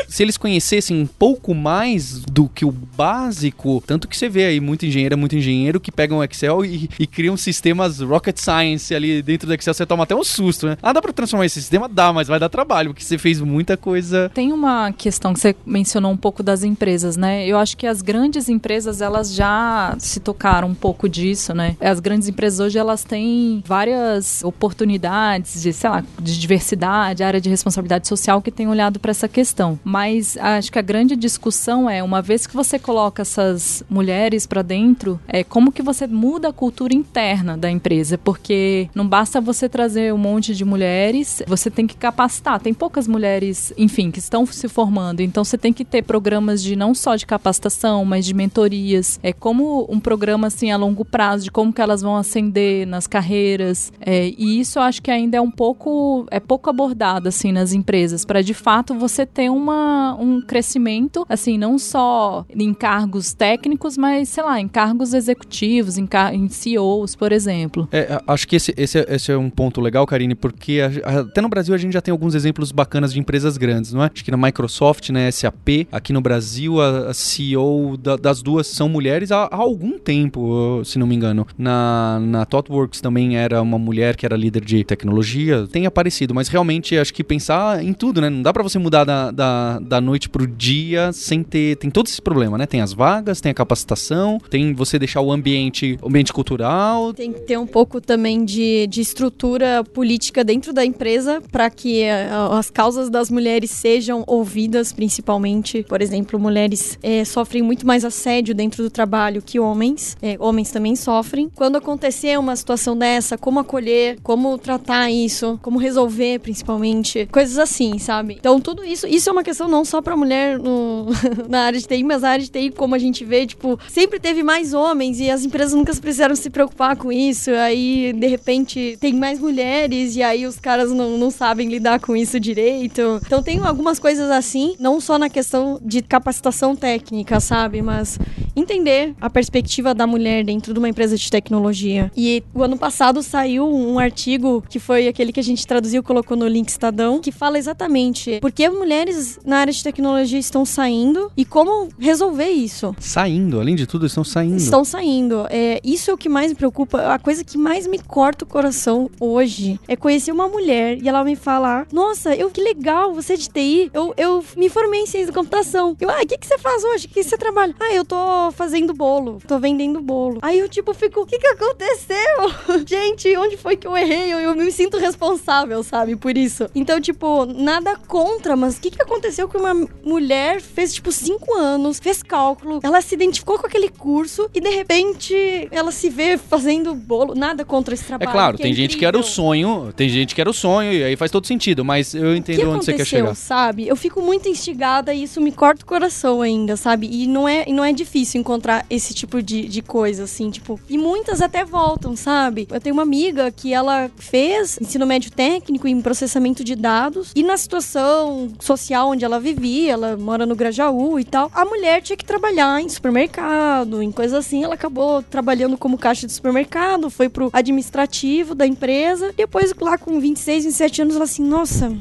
Se 0.08 0.24
eles 0.24 0.38
conhecessem 0.38 0.98
um 1.00 1.06
pouco 1.06 1.54
mais 1.54 2.20
do 2.20 2.48
que 2.50 2.66
o 2.66 2.72
básico, 2.72 3.84
tanto 3.86 4.08
que 4.08 4.18
você 4.18 4.28
vê 4.28 4.46
aí 4.46 4.60
muito 4.60 4.86
engenheiro, 4.86 5.18
muito 5.18 5.36
engenheiro 5.36 5.80
que 5.80 5.92
pegam 5.92 6.18
o 6.18 6.24
Excel 6.24 6.57
e, 6.64 6.90
e 7.00 7.08
criam 7.08 7.36
sistemas 7.38 8.00
rocket 8.00 8.38
science 8.38 8.94
ali 8.94 9.22
dentro 9.22 9.48
do 9.48 9.54
Excel, 9.54 9.74
você 9.74 9.86
toma 9.86 10.04
até 10.04 10.16
um 10.16 10.24
susto, 10.24 10.68
né? 10.68 10.78
Ah, 10.82 10.94
dá 10.94 11.02
pra 11.02 11.14
transformar 11.14 11.46
esse 11.46 11.60
sistema? 11.60 11.88
Dá, 11.88 12.12
mas 12.14 12.28
vai 12.28 12.40
dar 12.40 12.50
trabalho, 12.50 12.92
porque 12.92 13.04
você 13.04 13.18
fez 13.18 13.42
muita 13.42 13.78
coisa. 13.78 14.32
Tem 14.34 14.52
uma 14.54 14.92
questão 14.92 15.34
que 15.34 15.40
você 15.40 15.56
mencionou 15.66 16.12
um 16.12 16.18
pouco 16.18 16.44
das 16.44 16.64
empresas, 16.64 17.18
né? 17.18 17.46
Eu 17.46 17.58
acho 17.58 17.76
que 17.78 17.88
as 17.88 18.02
grandes 18.02 18.50
empresas, 18.50 19.02
elas 19.02 19.34
já 19.34 19.96
se 20.00 20.20
tocaram 20.20 20.70
um 20.70 20.76
pouco 20.76 21.08
disso, 21.10 21.54
né? 21.54 21.76
As 21.80 22.00
grandes 22.00 22.28
empresas 22.28 22.60
hoje, 22.60 22.78
elas 22.78 23.04
têm 23.04 23.64
várias 23.66 24.44
oportunidades 24.44 25.62
de, 25.62 25.74
sei 25.74 25.90
lá, 25.90 26.04
de 26.22 26.40
diversidade, 26.40 27.24
área 27.24 27.42
de 27.42 27.50
responsabilidade 27.50 28.08
social 28.08 28.42
que 28.42 28.52
têm 28.52 28.68
olhado 28.68 29.00
para 29.00 29.12
essa 29.12 29.28
questão. 29.28 29.80
Mas 29.84 30.38
acho 30.38 30.72
que 30.72 30.80
a 30.80 30.82
grande 30.82 31.16
discussão 31.16 31.90
é, 31.90 32.04
uma 32.04 32.22
vez 32.22 32.48
que 32.48 32.56
você 32.56 32.80
coloca 32.80 33.22
essas 33.22 33.84
mulheres 33.90 34.46
para 34.46 34.62
dentro, 34.62 35.20
é 35.28 35.44
como 35.44 35.72
que 35.72 35.82
você 35.82 36.08
muda 36.08 36.47
a 36.48 36.54
cultura 36.54 36.94
interna 36.94 37.58
da 37.58 37.70
empresa, 37.70 38.18
porque 38.18 38.90
não 38.94 39.08
basta 39.08 39.40
você 39.40 39.70
trazer 39.70 40.14
um 40.14 40.18
monte 40.18 40.56
de 40.56 40.66
mulheres, 40.66 41.42
você 41.48 41.70
tem 41.70 41.86
que 41.86 41.96
capacitar. 41.96 42.60
Tem 42.60 42.74
poucas 42.74 43.08
mulheres, 43.08 43.74
enfim, 43.78 44.12
que 44.12 44.20
estão 44.20 44.46
se 44.46 44.68
formando, 44.68 45.22
então 45.22 45.44
você 45.44 45.58
tem 45.58 45.74
que 45.74 45.86
ter 45.86 46.04
programas 46.04 46.62
de 46.64 46.76
não 46.76 46.94
só 46.94 47.16
de 47.16 47.26
capacitação, 47.26 48.04
mas 48.06 48.26
de 48.26 48.34
mentorias. 48.34 49.20
É 49.22 49.34
como 49.34 49.86
um 49.90 50.00
programa 50.00 50.48
assim 50.48 50.72
a 50.72 50.78
longo 50.78 51.04
prazo 51.04 51.46
de 51.46 51.52
como 51.52 51.74
que 51.74 51.82
elas 51.82 52.02
vão 52.02 52.16
ascender 52.16 52.88
nas 52.88 53.08
carreiras. 53.08 53.92
É, 54.00 54.34
e 54.38 54.60
isso 54.60 54.80
eu 54.80 54.84
acho 54.84 55.02
que 55.02 55.12
ainda 55.12 55.38
é 55.38 55.42
um 55.42 55.52
pouco 55.52 56.26
é 56.32 56.40
pouco 56.40 56.70
abordado 56.70 57.30
assim 57.30 57.52
nas 57.52 57.74
empresas 57.74 58.26
para 58.26 58.42
de 58.42 58.54
fato 58.54 58.94
você 58.96 59.26
ter 59.26 59.50
uma, 59.50 60.16
um 60.20 60.42
crescimento 60.42 61.26
assim 61.30 61.58
não 61.58 61.78
só 61.78 62.46
em 62.50 62.74
cargos 62.74 63.34
técnicos, 63.34 63.98
mas 63.98 64.30
sei 64.30 64.44
lá 64.44 64.60
em 64.60 64.68
cargos 64.68 65.14
executivos, 65.14 65.98
em, 65.98 66.08
em 66.38 66.50
CEOs, 66.50 67.16
por 67.16 67.32
exemplo. 67.32 67.88
É, 67.92 68.22
acho 68.28 68.48
que 68.48 68.56
esse, 68.56 68.74
esse, 68.78 69.00
esse, 69.10 69.32
é 69.32 69.38
um 69.38 69.50
ponto 69.50 69.82
legal, 69.82 70.06
Karine, 70.06 70.36
porque 70.36 70.80
a, 70.82 71.20
até 71.20 71.42
no 71.42 71.50
Brasil 71.50 71.74
a 71.74 71.78
gente 71.78 71.94
já 71.94 72.02
tem 72.02 72.12
alguns 72.12 72.36
exemplos 72.36 72.72
bacanas 72.72 73.14
de 73.14 73.20
empresas 73.20 73.58
grandes, 73.58 73.94
não 73.94 74.04
é? 74.04 74.12
Acho 74.14 74.24
que 74.24 74.32
na 74.32 74.38
Microsoft, 74.38 75.10
né, 75.10 75.30
SAP, 75.32 75.88
aqui 75.92 76.14
no 76.14 76.22
Brasil 76.22 76.82
a, 76.82 77.10
a 77.10 77.14
CEO 77.14 77.98
da, 77.98 78.16
das 78.16 78.42
duas 78.42 78.68
são 78.68 78.88
mulheres 78.88 79.32
há, 79.32 79.44
há, 79.44 79.56
algum 79.56 79.98
tempo, 79.98 80.82
se 80.86 81.00
não 81.00 81.08
me 81.08 81.16
engano. 81.16 81.46
Na, 81.58 82.20
na 82.22 82.46
ThoughtWorks 82.46 83.02
também 83.02 83.38
era 83.38 83.62
uma 83.62 83.78
mulher 83.78 84.16
que 84.16 84.26
era 84.26 84.36
líder 84.36 84.64
de 84.64 84.84
tecnologia, 84.84 85.68
tem 85.68 85.86
aparecido, 85.86 86.34
mas 86.34 86.48
realmente 86.48 86.98
acho 86.98 87.14
que 87.14 87.24
pensar 87.24 87.84
em 87.84 87.94
tudo, 87.94 88.22
né? 88.22 88.30
Não 88.30 88.42
dá 88.42 88.54
para 88.54 88.64
você 88.64 88.80
mudar 88.80 89.04
da, 89.04 89.32
da, 89.32 89.80
da 89.80 90.02
noite 90.02 90.30
pro 90.30 90.48
dia 90.48 91.12
sem 91.12 91.44
ter. 91.44 91.78
Tem 91.78 91.90
todo 91.90 92.08
esse 92.08 92.22
problema, 92.22 92.58
né? 92.58 92.66
Tem 92.66 92.82
as 92.82 92.94
vagas, 92.94 93.42
tem 93.42 93.52
a 93.52 93.56
capacitação, 93.56 94.40
tem 94.50 94.74
você 94.74 95.00
deixar 95.00 95.22
o 95.22 95.32
ambiente, 95.32 95.98
o 96.02 96.08
ambiente 96.08 96.27
cultural. 96.34 97.14
Tem 97.14 97.32
que 97.34 97.42
ter 97.42 97.58
um 97.58 97.68
pouco 97.68 98.00
também 98.00 98.44
de, 98.44 98.88
de 98.88 99.02
estrutura 99.02 99.84
política 99.84 100.44
dentro 100.44 100.74
da 100.74 100.86
empresa 100.86 101.42
para 101.52 101.70
que 101.70 102.04
uh, 102.04 102.54
as 102.54 102.70
causas 102.70 103.10
das 103.10 103.30
mulheres 103.30 103.72
sejam 103.72 104.24
ouvidas, 104.28 104.92
principalmente. 104.92 105.84
Por 105.84 106.02
exemplo, 106.02 106.40
mulheres 106.40 106.98
é, 107.02 107.24
sofrem 107.26 107.62
muito 107.62 107.86
mais 107.86 108.04
assédio 108.06 108.54
dentro 108.54 108.84
do 108.84 108.90
trabalho 108.90 109.42
que 109.42 109.60
homens. 109.60 110.18
É, 110.22 110.36
homens 110.40 110.72
também 110.72 110.96
sofrem. 110.96 111.50
Quando 111.56 111.78
acontecer 111.78 112.38
uma 112.40 112.56
situação 112.56 112.98
dessa, 112.98 113.38
como 113.38 113.60
acolher, 113.60 114.18
como 114.24 114.58
tratar 114.58 115.10
isso, 115.12 115.60
como 115.62 115.78
resolver, 115.78 116.40
principalmente, 116.40 117.28
coisas 117.32 117.58
assim, 117.58 117.98
sabe? 118.00 118.38
Então, 118.40 118.60
tudo 118.60 118.84
isso, 118.84 119.08
isso 119.08 119.30
é 119.30 119.32
uma 119.32 119.44
questão 119.44 119.68
não 119.68 119.84
só 119.86 120.02
para 120.02 120.16
mulher 120.16 120.60
no, 120.60 121.08
na 121.48 121.62
área 121.62 121.80
de 121.80 121.88
TI, 121.88 122.04
mas 122.04 122.22
na 122.22 122.30
área 122.30 122.44
de 122.44 122.52
TI, 122.52 122.72
como 122.72 122.96
a 122.96 123.00
gente 123.00 123.24
vê, 123.24 123.46
tipo, 123.46 123.80
sempre 123.88 124.20
teve 124.20 124.44
mais 124.44 124.74
homens 124.74 125.20
e 125.20 125.30
as 125.30 125.44
empresas 125.44 125.74
nunca 125.74 125.92
precisaram 126.18 126.36
se 126.36 126.50
preocupar 126.50 126.96
com 126.96 127.12
isso. 127.12 127.52
Aí, 127.52 128.12
de 128.12 128.28
repente, 128.28 128.98
tem 129.00 129.14
mais 129.14 129.40
mulheres 129.40 130.16
e 130.16 130.24
aí 130.24 130.48
os 130.48 130.58
caras 130.58 130.92
não, 130.92 131.16
não 131.16 131.30
sabem 131.30 131.70
lidar 131.70 132.00
com 132.00 132.16
isso 132.16 132.40
direito. 132.40 133.22
Então, 133.24 133.44
tem 133.44 133.60
algumas 133.60 134.00
coisas 134.00 134.32
assim, 134.32 134.76
não 134.80 135.00
só 135.00 135.20
na 135.20 135.30
questão 135.30 135.80
de 135.84 136.02
capacitação 136.02 136.76
técnica, 136.76 137.40
sabe? 137.40 137.84
Mas 137.84 138.18
entender 138.56 139.14
a 139.22 139.30
perspectiva 139.30 139.94
da 139.94 140.08
mulher 140.08 140.44
dentro 140.44 140.74
de 140.74 140.80
uma 140.80 140.90
empresa 140.90 141.16
de 141.16 141.30
tecnologia. 141.30 142.12
E 142.18 142.44
o 142.54 142.64
ano 142.64 142.78
passado 142.78 143.22
saiu 143.22 143.68
um 143.68 144.00
artigo 144.00 144.64
que 144.68 144.80
foi 144.80 145.08
aquele 145.08 145.32
que 145.32 145.40
a 145.40 145.44
gente 145.44 145.68
traduziu, 145.68 146.02
colocou 146.02 146.36
no 146.36 146.48
link 146.48 146.70
Estadão, 146.70 147.20
que 147.20 147.32
fala 147.32 147.60
exatamente 147.60 148.40
por 148.42 148.52
que 148.52 148.68
mulheres 148.70 149.40
na 149.46 149.60
área 149.60 149.72
de 149.72 149.84
tecnologia 149.84 150.40
estão 150.40 150.66
saindo 150.66 151.32
e 151.38 151.46
como 151.46 151.90
resolver 152.00 152.50
isso. 152.50 152.96
Saindo, 153.00 153.60
além 153.60 153.76
de 153.76 153.86
tudo, 153.86 154.08
estão 154.08 154.24
saindo. 154.24 154.58
Estão 154.58 154.84
saindo. 154.84 155.46
É, 155.52 155.80
isso 155.84 156.07
é 156.10 156.14
o 156.14 156.18
que 156.18 156.30
mais 156.30 156.52
me 156.52 156.58
preocupa. 156.58 157.14
A 157.14 157.20
coisa 157.20 157.44
que 157.44 157.58
mais 157.58 157.88
me 157.88 158.00
corta 158.00 158.46
o 158.46 158.48
coração 158.48 159.10
hoje 159.20 159.80
é 159.88 159.96
conhecer 159.96 160.32
uma 160.32 160.48
mulher 160.48 160.98
e 161.02 161.08
ela 161.08 161.24
me 161.24 161.36
falar: 161.36 161.88
Nossa, 161.92 162.36
eu 162.36 162.50
que 162.50 162.62
legal, 162.62 163.14
você 163.14 163.34
é 163.34 163.38
de 163.38 163.50
TI. 163.50 163.92
Eu, 163.94 164.14
eu 164.18 164.44
me 164.56 164.70
formei 164.70 165.02
em 165.02 165.06
ciência 165.06 165.28
da 165.28 165.34
computação. 165.34 165.96
Eu, 166.00 166.10
ah, 166.10 166.22
o 166.22 166.28
que, 166.28 166.38
que 166.38 166.48
você 166.48 166.58
faz 166.58 166.84
hoje? 166.84 167.08
O 167.08 167.10
que 167.10 167.24
você 167.24 167.38
trabalha? 167.38 167.76
Ah, 167.80 167.94
eu 167.94 168.06
tô 168.06 168.52
fazendo 168.54 168.94
bolo. 168.94 169.40
Tô 169.48 169.60
vendendo 169.60 170.02
bolo. 170.02 170.40
Aí 170.42 170.60
eu, 170.60 170.70
tipo, 170.70 170.94
fico: 170.94 171.22
O 171.22 171.26
que, 171.26 171.38
que 171.38 171.48
aconteceu? 171.48 172.86
Gente, 172.86 173.36
onde 173.38 173.58
foi 173.58 173.76
que 173.76 173.88
eu 173.88 173.98
errei? 173.98 174.34
Eu, 174.34 174.40
eu 174.40 174.56
me 174.56 174.72
sinto 174.72 174.98
responsável, 174.98 175.84
sabe, 175.84 176.16
por 176.16 176.38
isso. 176.38 176.70
Então, 176.74 177.00
tipo, 177.00 177.46
nada 177.46 177.96
contra, 178.08 178.56
mas 178.56 178.78
o 178.78 178.82
que, 178.82 178.92
que 178.92 179.02
aconteceu 179.02 179.48
que 179.48 179.58
uma 179.58 179.74
mulher 180.04 180.62
fez, 180.62 180.94
tipo, 180.94 181.12
cinco 181.12 181.54
anos, 181.56 182.00
fez 182.00 182.22
cálculo, 182.24 182.80
ela 182.84 183.02
se 183.02 183.16
identificou 183.16 183.60
com 183.60 183.68
aquele 183.68 183.90
curso 183.90 184.50
e 184.54 184.60
de 184.60 184.70
repente 184.70 185.68
ela 185.72 185.92
se 185.98 186.10
vê 186.10 186.38
fazendo 186.38 186.94
bolo. 186.96 187.34
Nada 187.36 187.66
contra 187.66 187.94
esse 187.94 188.04
É 188.04 188.08
trabalho. 188.08 188.32
claro, 188.32 188.58
que 188.58 188.64
tem 188.64 188.72
é 188.72 188.76
gente 188.76 188.96
que 188.98 189.06
era 189.06 189.18
o 189.18 189.24
sonho, 189.24 189.92
tem 189.96 190.08
gente 190.10 190.34
que 190.34 190.42
era 190.42 190.50
o 190.50 190.54
sonho 190.54 190.94
e 190.94 191.04
aí 191.04 191.16
faz 191.16 191.30
todo 191.32 191.46
sentido, 191.48 191.84
mas 191.84 192.14
eu 192.14 192.36
entendo 192.36 192.70
onde 192.72 192.86
você 192.86 192.94
quer 192.94 193.06
chegar. 193.06 193.36
sabe? 193.36 193.88
Eu 193.88 193.96
fico 193.96 194.22
muito 194.22 194.48
instigada 194.48 195.14
e 195.14 195.24
isso 195.24 195.42
me 195.42 195.52
corta 195.52 195.84
o 195.84 195.86
coração 195.86 196.42
ainda, 196.42 196.78
sabe? 196.78 197.08
E 197.12 197.28
não 197.28 197.48
é, 197.48 197.66
e 197.68 197.74
não 197.74 197.84
é 197.84 197.92
difícil 197.92 198.40
encontrar 198.40 198.86
esse 198.90 199.14
tipo 199.14 199.42
de, 199.42 199.68
de 199.68 199.82
coisa, 199.82 200.24
assim, 200.24 200.50
tipo. 200.50 200.80
E 200.90 200.98
muitas 200.98 201.42
até 201.42 201.66
voltam, 201.66 202.16
sabe? 202.16 202.68
Eu 202.72 202.80
tenho 202.80 202.94
uma 202.96 203.04
amiga 203.04 203.52
que 203.52 203.74
ela 203.74 204.10
fez 204.18 204.78
ensino 204.82 205.06
médio 205.06 205.32
técnico 205.32 205.88
em 205.88 206.00
processamento 206.02 206.64
de 206.64 206.76
dados 206.76 207.32
e 207.36 207.44
na 207.44 207.58
situação 207.58 208.50
social 208.60 209.10
onde 209.10 209.24
ela 209.26 209.40
vivia, 209.40 209.94
ela 209.94 210.18
mora 210.18 210.46
no 210.46 210.56
Grajaú 210.56 211.20
e 211.20 211.24
tal, 211.24 211.52
a 211.54 211.66
mulher 211.66 212.02
tinha 212.02 212.18
que 212.18 212.26
trabalhar 212.26 212.82
em 212.82 212.90
supermercado, 212.90 214.02
em 214.02 214.12
coisas 214.12 214.38
assim. 214.38 214.64
Ela 214.64 214.74
acabou 214.76 215.22
trabalhando 215.22 215.77
como 215.78 215.98
caixa 215.98 216.28
de 216.28 216.34
supermercado, 216.34 217.10
foi 217.10 217.30
pro 217.30 217.50
administrativo 217.54 218.56
da 218.56 218.66
empresa. 218.66 219.34
Depois, 219.36 219.74
lá 219.80 219.98
com 219.98 220.20
26, 220.20 220.66
27 220.66 221.02
anos, 221.02 221.16
ela 221.16 221.24
assim, 221.26 221.44
nossa, 221.44 221.96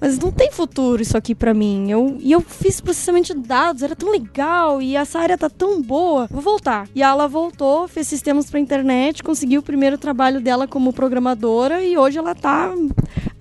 mas 0.00 0.18
não 0.18 0.32
tem 0.32 0.50
futuro 0.50 1.00
isso 1.00 1.16
aqui 1.16 1.34
pra 1.34 1.54
mim. 1.54 1.90
Eu, 1.90 2.16
e 2.18 2.32
eu 2.32 2.40
fiz 2.40 2.80
processamento 2.80 3.34
de 3.34 3.40
dados, 3.40 3.82
era 3.82 3.94
tão 3.94 4.10
legal 4.10 4.82
e 4.82 4.96
essa 4.96 5.18
área 5.18 5.38
tá 5.38 5.48
tão 5.48 5.80
boa. 5.80 6.26
Vou 6.30 6.42
voltar. 6.42 6.88
E 6.94 7.02
ela 7.02 7.28
voltou, 7.28 7.86
fez 7.86 8.08
sistemas 8.08 8.50
pra 8.50 8.58
internet, 8.58 9.22
conseguiu 9.22 9.60
o 9.60 9.64
primeiro 9.64 9.96
trabalho 9.96 10.40
dela 10.40 10.66
como 10.66 10.92
programadora 10.92 11.84
e 11.84 11.96
hoje 11.96 12.18
ela 12.18 12.34
tá 12.34 12.74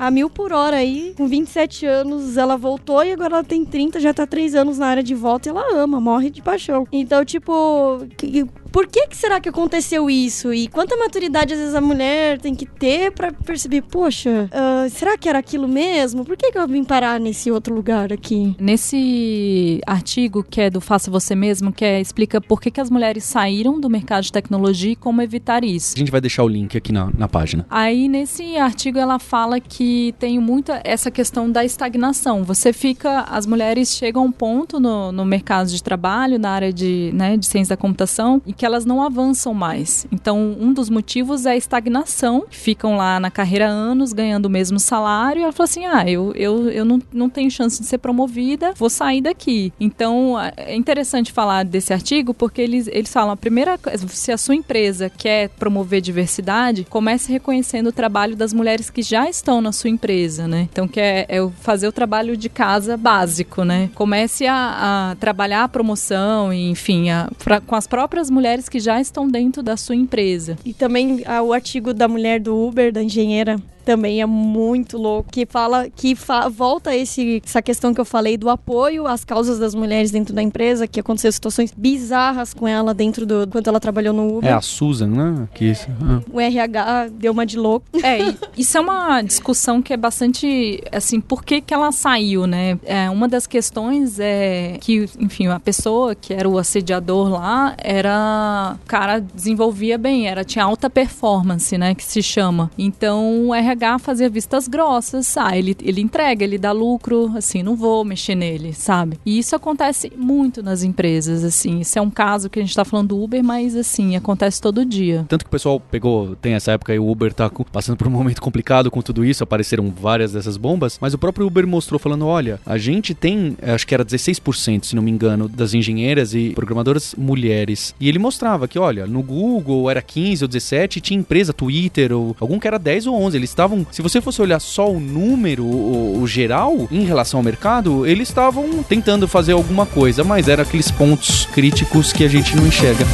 a 0.02 0.10
mil 0.10 0.30
por 0.30 0.52
hora 0.52 0.78
aí. 0.78 1.14
Com 1.16 1.28
27 1.28 1.86
anos 1.86 2.36
ela 2.38 2.58
voltou 2.58 3.04
e 3.04 3.12
agora 3.12 3.36
ela 3.36 3.44
tem 3.44 3.64
30, 3.64 4.00
já 4.00 4.14
tá 4.14 4.26
3 4.26 4.56
anos 4.56 4.78
na 4.80 4.88
área 4.88 5.04
de 5.04 5.14
volta 5.14 5.48
e 5.48 5.52
ela 5.52 5.64
ama, 5.84 6.02
morre 6.02 6.30
de 6.32 6.42
paixão. 6.42 6.88
Então, 6.92 7.24
tipo, 7.24 8.00
que- 8.18 8.46
por 8.72 8.88
que, 8.88 9.08
que 9.08 9.18
será 9.18 9.40
que 9.42 9.50
aconteceu 9.50 10.10
isso? 10.10 10.54
E 10.54 10.68
quanta 10.70 10.96
maturidade 10.96 11.54
às 11.54 11.60
vezes 11.60 11.76
a 11.76 11.82
mulher 11.82 12.40
tem 12.40 12.56
que 12.56 12.66
ter 12.66 13.12
pra 13.12 13.32
perceber, 13.32 13.82
poxa, 13.82 14.50
ah, 14.52 14.88
será 14.90 15.18
que 15.18 15.28
era 15.28 15.40
aquilo 15.40 15.68
mesmo? 15.68 16.24
Por 16.24 16.38
que, 16.38 16.52
que 16.52 16.58
eu 16.58 16.66
vim 16.68 16.84
parar 16.84 17.20
nesse 17.20 17.52
outro 17.52 17.76
lugar 17.76 18.14
aqui? 18.14 18.56
Nesse 18.60 19.82
artigo 19.86 20.42
que 20.44 20.62
é 20.62 20.70
do 20.70 20.80
Faça 20.82 21.12
Você 21.12 21.36
Mesmo, 21.36 21.72
que 21.74 21.84
é, 21.84 22.00
explica 22.00 22.40
por 22.40 22.62
que, 22.62 22.72
que 22.72 22.80
as 22.80 22.90
mulheres 22.90 23.24
saíram 23.26 23.80
do 23.80 23.90
mercado 23.90 24.24
de 24.24 24.32
tecnologia 24.32 24.94
e 24.94 24.96
como 24.96 25.22
evitar 25.22 25.64
isso. 25.66 25.94
A 25.96 26.00
gente 26.00 26.12
vai 26.12 26.22
deixar 26.22 26.44
o 26.44 26.48
link 26.48 26.78
aqui 26.78 26.92
na, 26.94 27.12
na 27.18 27.28
página. 27.28 27.66
Aí 27.70 28.08
nesse 28.08 28.56
artigo 28.58 28.98
ela 28.98 29.20
fala 29.20 29.60
que 29.60 29.91
tem 30.18 30.40
muito 30.40 30.72
essa 30.84 31.10
questão 31.10 31.50
da 31.50 31.64
estagnação. 31.64 32.44
Você 32.44 32.72
fica, 32.74 33.22
as 33.30 33.46
mulheres 33.46 33.96
chegam 33.96 34.24
a 34.24 34.26
um 34.26 34.32
ponto 34.32 34.80
no, 34.80 35.12
no 35.12 35.26
mercado 35.26 35.70
de 35.70 35.82
trabalho, 35.82 36.40
na 36.40 36.52
área 36.52 36.74
de, 36.74 37.12
né, 37.14 37.38
de 37.38 37.46
ciência 37.46 37.76
da 37.76 37.82
computação, 37.82 38.42
e 38.46 38.54
que 38.54 38.66
elas 38.66 38.86
não 38.86 39.02
avançam 39.02 39.54
mais. 39.54 40.06
Então 40.12 40.56
um 40.60 40.74
dos 40.74 40.90
motivos 40.90 41.46
é 41.46 41.52
a 41.52 41.56
estagnação. 41.56 42.46
Ficam 42.50 42.96
lá 42.96 43.20
na 43.20 43.32
carreira 43.32 43.68
anos 43.68 44.14
ganhando 44.14 44.46
o 44.46 44.50
mesmo 44.50 44.80
salário. 44.80 45.42
E 45.42 45.44
ela 45.44 45.52
fala 45.52 45.70
assim: 45.70 45.86
ah, 45.86 46.10
eu, 46.10 46.34
eu, 46.36 46.70
eu 46.70 46.86
não, 46.86 47.02
não 47.12 47.30
tenho 47.30 47.50
chance 47.50 47.82
de 47.82 47.88
ser 47.88 47.98
promovida, 47.98 48.74
vou 48.78 48.90
sair 48.90 49.22
daqui. 49.22 49.74
Então 49.80 50.36
é 50.58 50.76
interessante 50.76 51.32
falar 51.32 51.64
desse 51.66 51.94
artigo 51.94 52.34
porque 52.34 52.62
eles, 52.62 52.88
eles 52.88 53.12
falam: 53.12 53.32
a 53.32 53.38
primeira 53.38 53.78
coisa, 53.78 54.08
se 54.08 54.32
a 54.32 54.38
sua 54.38 54.56
empresa 54.56 55.10
quer 55.10 55.50
promover 55.50 56.02
diversidade, 56.02 56.86
comece 56.90 57.32
reconhecendo 57.32 57.88
o 57.88 57.92
trabalho 57.92 58.36
das 58.36 58.54
mulheres 58.54 58.90
que 58.90 59.02
já 59.02 59.30
estão 59.30 59.62
na 59.62 59.71
sua 59.72 59.90
empresa, 59.90 60.48
né? 60.48 60.68
Então, 60.72 60.88
que 60.88 61.00
é, 61.00 61.26
é 61.30 61.50
fazer 61.62 61.88
o 61.88 61.92
trabalho 61.92 62.36
de 62.38 62.50
casa 62.50 62.96
básico, 62.98 63.64
né? 63.64 63.90
Comece 63.96 64.46
a, 64.48 65.12
a 65.12 65.16
trabalhar 65.16 65.64
a 65.64 65.68
promoção, 65.68 66.54
enfim, 66.54 67.10
a- 67.10 67.30
pra- 67.44 67.62
com 67.62 67.76
as 67.76 67.88
próprias 67.88 68.30
mulheres 68.30 68.68
que 68.70 68.80
já 68.80 69.00
estão 69.00 69.28
dentro 69.28 69.62
da 69.64 69.78
sua 69.78 69.96
empresa. 69.96 70.58
E 70.66 70.74
também 70.74 71.24
ah, 71.26 71.42
o 71.42 71.54
artigo 71.54 71.94
da 71.94 72.08
mulher 72.08 72.40
do 72.40 72.56
Uber, 72.58 72.92
da 72.92 73.02
engenheira, 73.04 73.60
também 73.82 74.22
é 74.22 74.26
muito 74.26 74.98
louco, 74.98 75.30
que 75.32 75.46
fala 75.46 75.90
que 75.90 76.16
fa 76.16 76.48
volta 76.48 76.96
esse, 76.96 77.42
essa 77.46 77.62
questão 77.62 77.94
que 77.94 78.02
eu 78.02 78.06
falei 78.06 78.38
do 78.38 78.50
apoio 78.50 79.08
às 79.08 79.24
causas 79.24 79.60
das 79.60 79.76
mulheres 79.76 80.12
dentro 80.12 80.34
da 80.34 80.42
empresa, 80.42 80.88
que 80.88 81.00
aconteceu 81.00 81.32
situações 81.32 81.74
bizarras 81.76 82.54
com 82.54 82.68
ela 82.68 82.94
dentro 82.94 83.26
do 83.26 83.48
quando 83.48 83.68
ela 83.68 83.80
trabalhou 83.80 84.14
no 84.14 84.38
Uber. 84.38 84.50
É 84.50 84.54
a 84.54 84.62
Susan, 84.62 85.08
né? 85.08 85.48
Que 85.54 85.66
isso. 85.66 85.88
Ah. 86.02 86.22
O 86.32 86.40
RH 86.40 87.10
deu 87.14 87.32
uma 87.32 87.46
de 87.46 87.58
louco. 87.58 87.86
É, 88.04 88.20
e 88.30 88.36
isso 88.58 88.78
é 88.78 88.82
uma 88.82 89.22
discussão 89.22 89.80
que 89.80 89.94
é 89.94 89.98
bastante, 89.98 90.82
assim, 90.92 91.22
por 91.22 91.44
que 91.44 91.62
que 91.62 91.72
ela 91.72 91.92
saiu, 91.92 92.48
né? 92.48 92.80
É, 92.84 93.10
uma 93.12 93.28
das 93.28 93.46
questões 93.46 94.20
é 94.20 94.78
que, 94.82 95.08
enfim, 95.20 95.48
a 95.48 95.60
pessoa 95.60 96.16
que 96.16 96.34
era 96.34 96.50
o 96.50 96.58
assediador 96.58 97.30
lá 97.30 97.76
era, 97.78 98.76
o 98.84 98.88
cara 98.88 99.20
desenvolvia 99.20 99.98
bem, 99.98 100.28
era 100.28 100.44
tinha 100.44 100.66
alta 100.66 100.90
performance, 100.90 101.78
né, 101.78 101.94
que 101.94 102.04
se 102.04 102.24
chama. 102.24 102.72
Então 102.78 103.48
o 103.48 103.56
RH 103.56 103.71
fazia 104.00 104.30
vistas 104.30 104.68
grossas, 104.68 105.38
ah, 105.38 105.58
ele, 105.58 105.76
ele 105.82 106.02
entrega, 106.02 106.44
ele 106.44 106.58
dá 106.58 106.72
lucro, 106.72 107.32
assim, 107.36 107.64
não 107.64 107.76
vou 107.76 108.04
mexer 108.04 108.36
nele, 108.36 108.74
sabe? 108.74 109.20
E 109.26 109.38
isso 109.38 109.56
acontece 109.56 110.12
muito 110.16 110.64
nas 110.64 110.84
empresas, 110.84 111.44
assim. 111.44 111.80
Isso 111.80 111.98
é 111.98 112.02
um 112.02 112.10
caso 112.10 112.50
que 112.50 112.60
a 112.60 112.62
gente 112.62 112.76
tá 112.76 112.86
falando 112.86 113.10
do 113.10 113.22
Uber, 113.22 113.44
mas 113.44 113.76
assim, 113.76 114.16
acontece 114.16 114.62
todo 114.62 114.86
dia. 114.86 115.26
Tanto 115.28 115.46
que 115.46 115.50
o 115.50 115.52
pessoal 115.52 115.80
pegou, 115.80 116.36
tem 116.36 116.54
essa 116.54 116.72
época 116.72 116.94
aí, 116.94 117.00
o 117.00 117.10
Uber 117.10 117.34
tá 117.34 117.50
passando 117.72 117.98
por 117.98 118.08
um 118.08 118.12
momento 118.12 118.42
complicado 118.42 118.90
com 118.90 119.02
tudo 119.02 119.26
isso, 119.26 119.44
apareceram 119.44 119.90
várias 119.92 120.32
dessas 120.34 120.58
bombas, 120.58 120.98
mas 121.02 121.14
o 121.14 121.18
próprio 121.18 121.48
Uber 121.48 121.68
mostrou 121.68 122.00
falando, 122.00 122.26
olha, 122.26 122.60
a 122.66 122.78
gente 122.78 123.14
tem, 123.14 123.58
eh, 123.62 123.72
acho 123.72 123.86
que 123.86 123.94
era 123.94 124.06
16%, 124.06 124.86
se 124.86 124.96
não 124.96 125.04
me 125.04 125.12
engano, 125.12 125.48
das 125.48 125.74
engenheiras 125.74 126.34
e 126.34 126.52
programadoras 126.52 127.16
mulheres. 127.18 127.96
E 128.00 128.08
ele 128.08 128.20
mostrava 128.20 128.68
que, 128.68 128.80
olha, 128.80 129.06
no 129.06 129.22
Google 129.22 129.90
era 129.90 130.02
15 130.02 130.44
ou 130.44 130.48
17, 130.48 130.98
e 130.98 131.02
tinha 131.02 131.20
empresa, 131.20 131.54
Twitter, 131.54 132.12
ou 132.12 132.36
algum 132.40 132.60
que 132.60 132.68
era 132.68 132.78
10 132.78 133.08
ou 133.08 133.16
11. 133.16 133.38
Eles 133.38 133.50
estavam, 133.62 133.86
se 133.92 134.02
você 134.02 134.20
fosse 134.20 134.42
olhar 134.42 134.60
só 134.60 134.92
o 134.92 135.00
número, 135.00 135.64
o, 135.64 136.20
o 136.22 136.28
geral, 136.28 136.88
em 136.90 137.04
relação 137.04 137.40
ao 137.40 137.44
mercado, 137.44 138.08
eles 138.08 138.30
estavam 138.30 138.82
tentando 138.84 139.28
fazer 139.28 139.52
alguma 139.52 139.86
coisa, 139.86 140.24
mas 140.24 140.48
era 140.48 140.64
aqueles 140.64 140.90
pontos 140.90 141.46
críticos 141.46 142.12
que 142.12 142.24
a 142.24 142.28
gente 142.28 142.56
não 142.56 142.66
enxerga. 142.66 143.06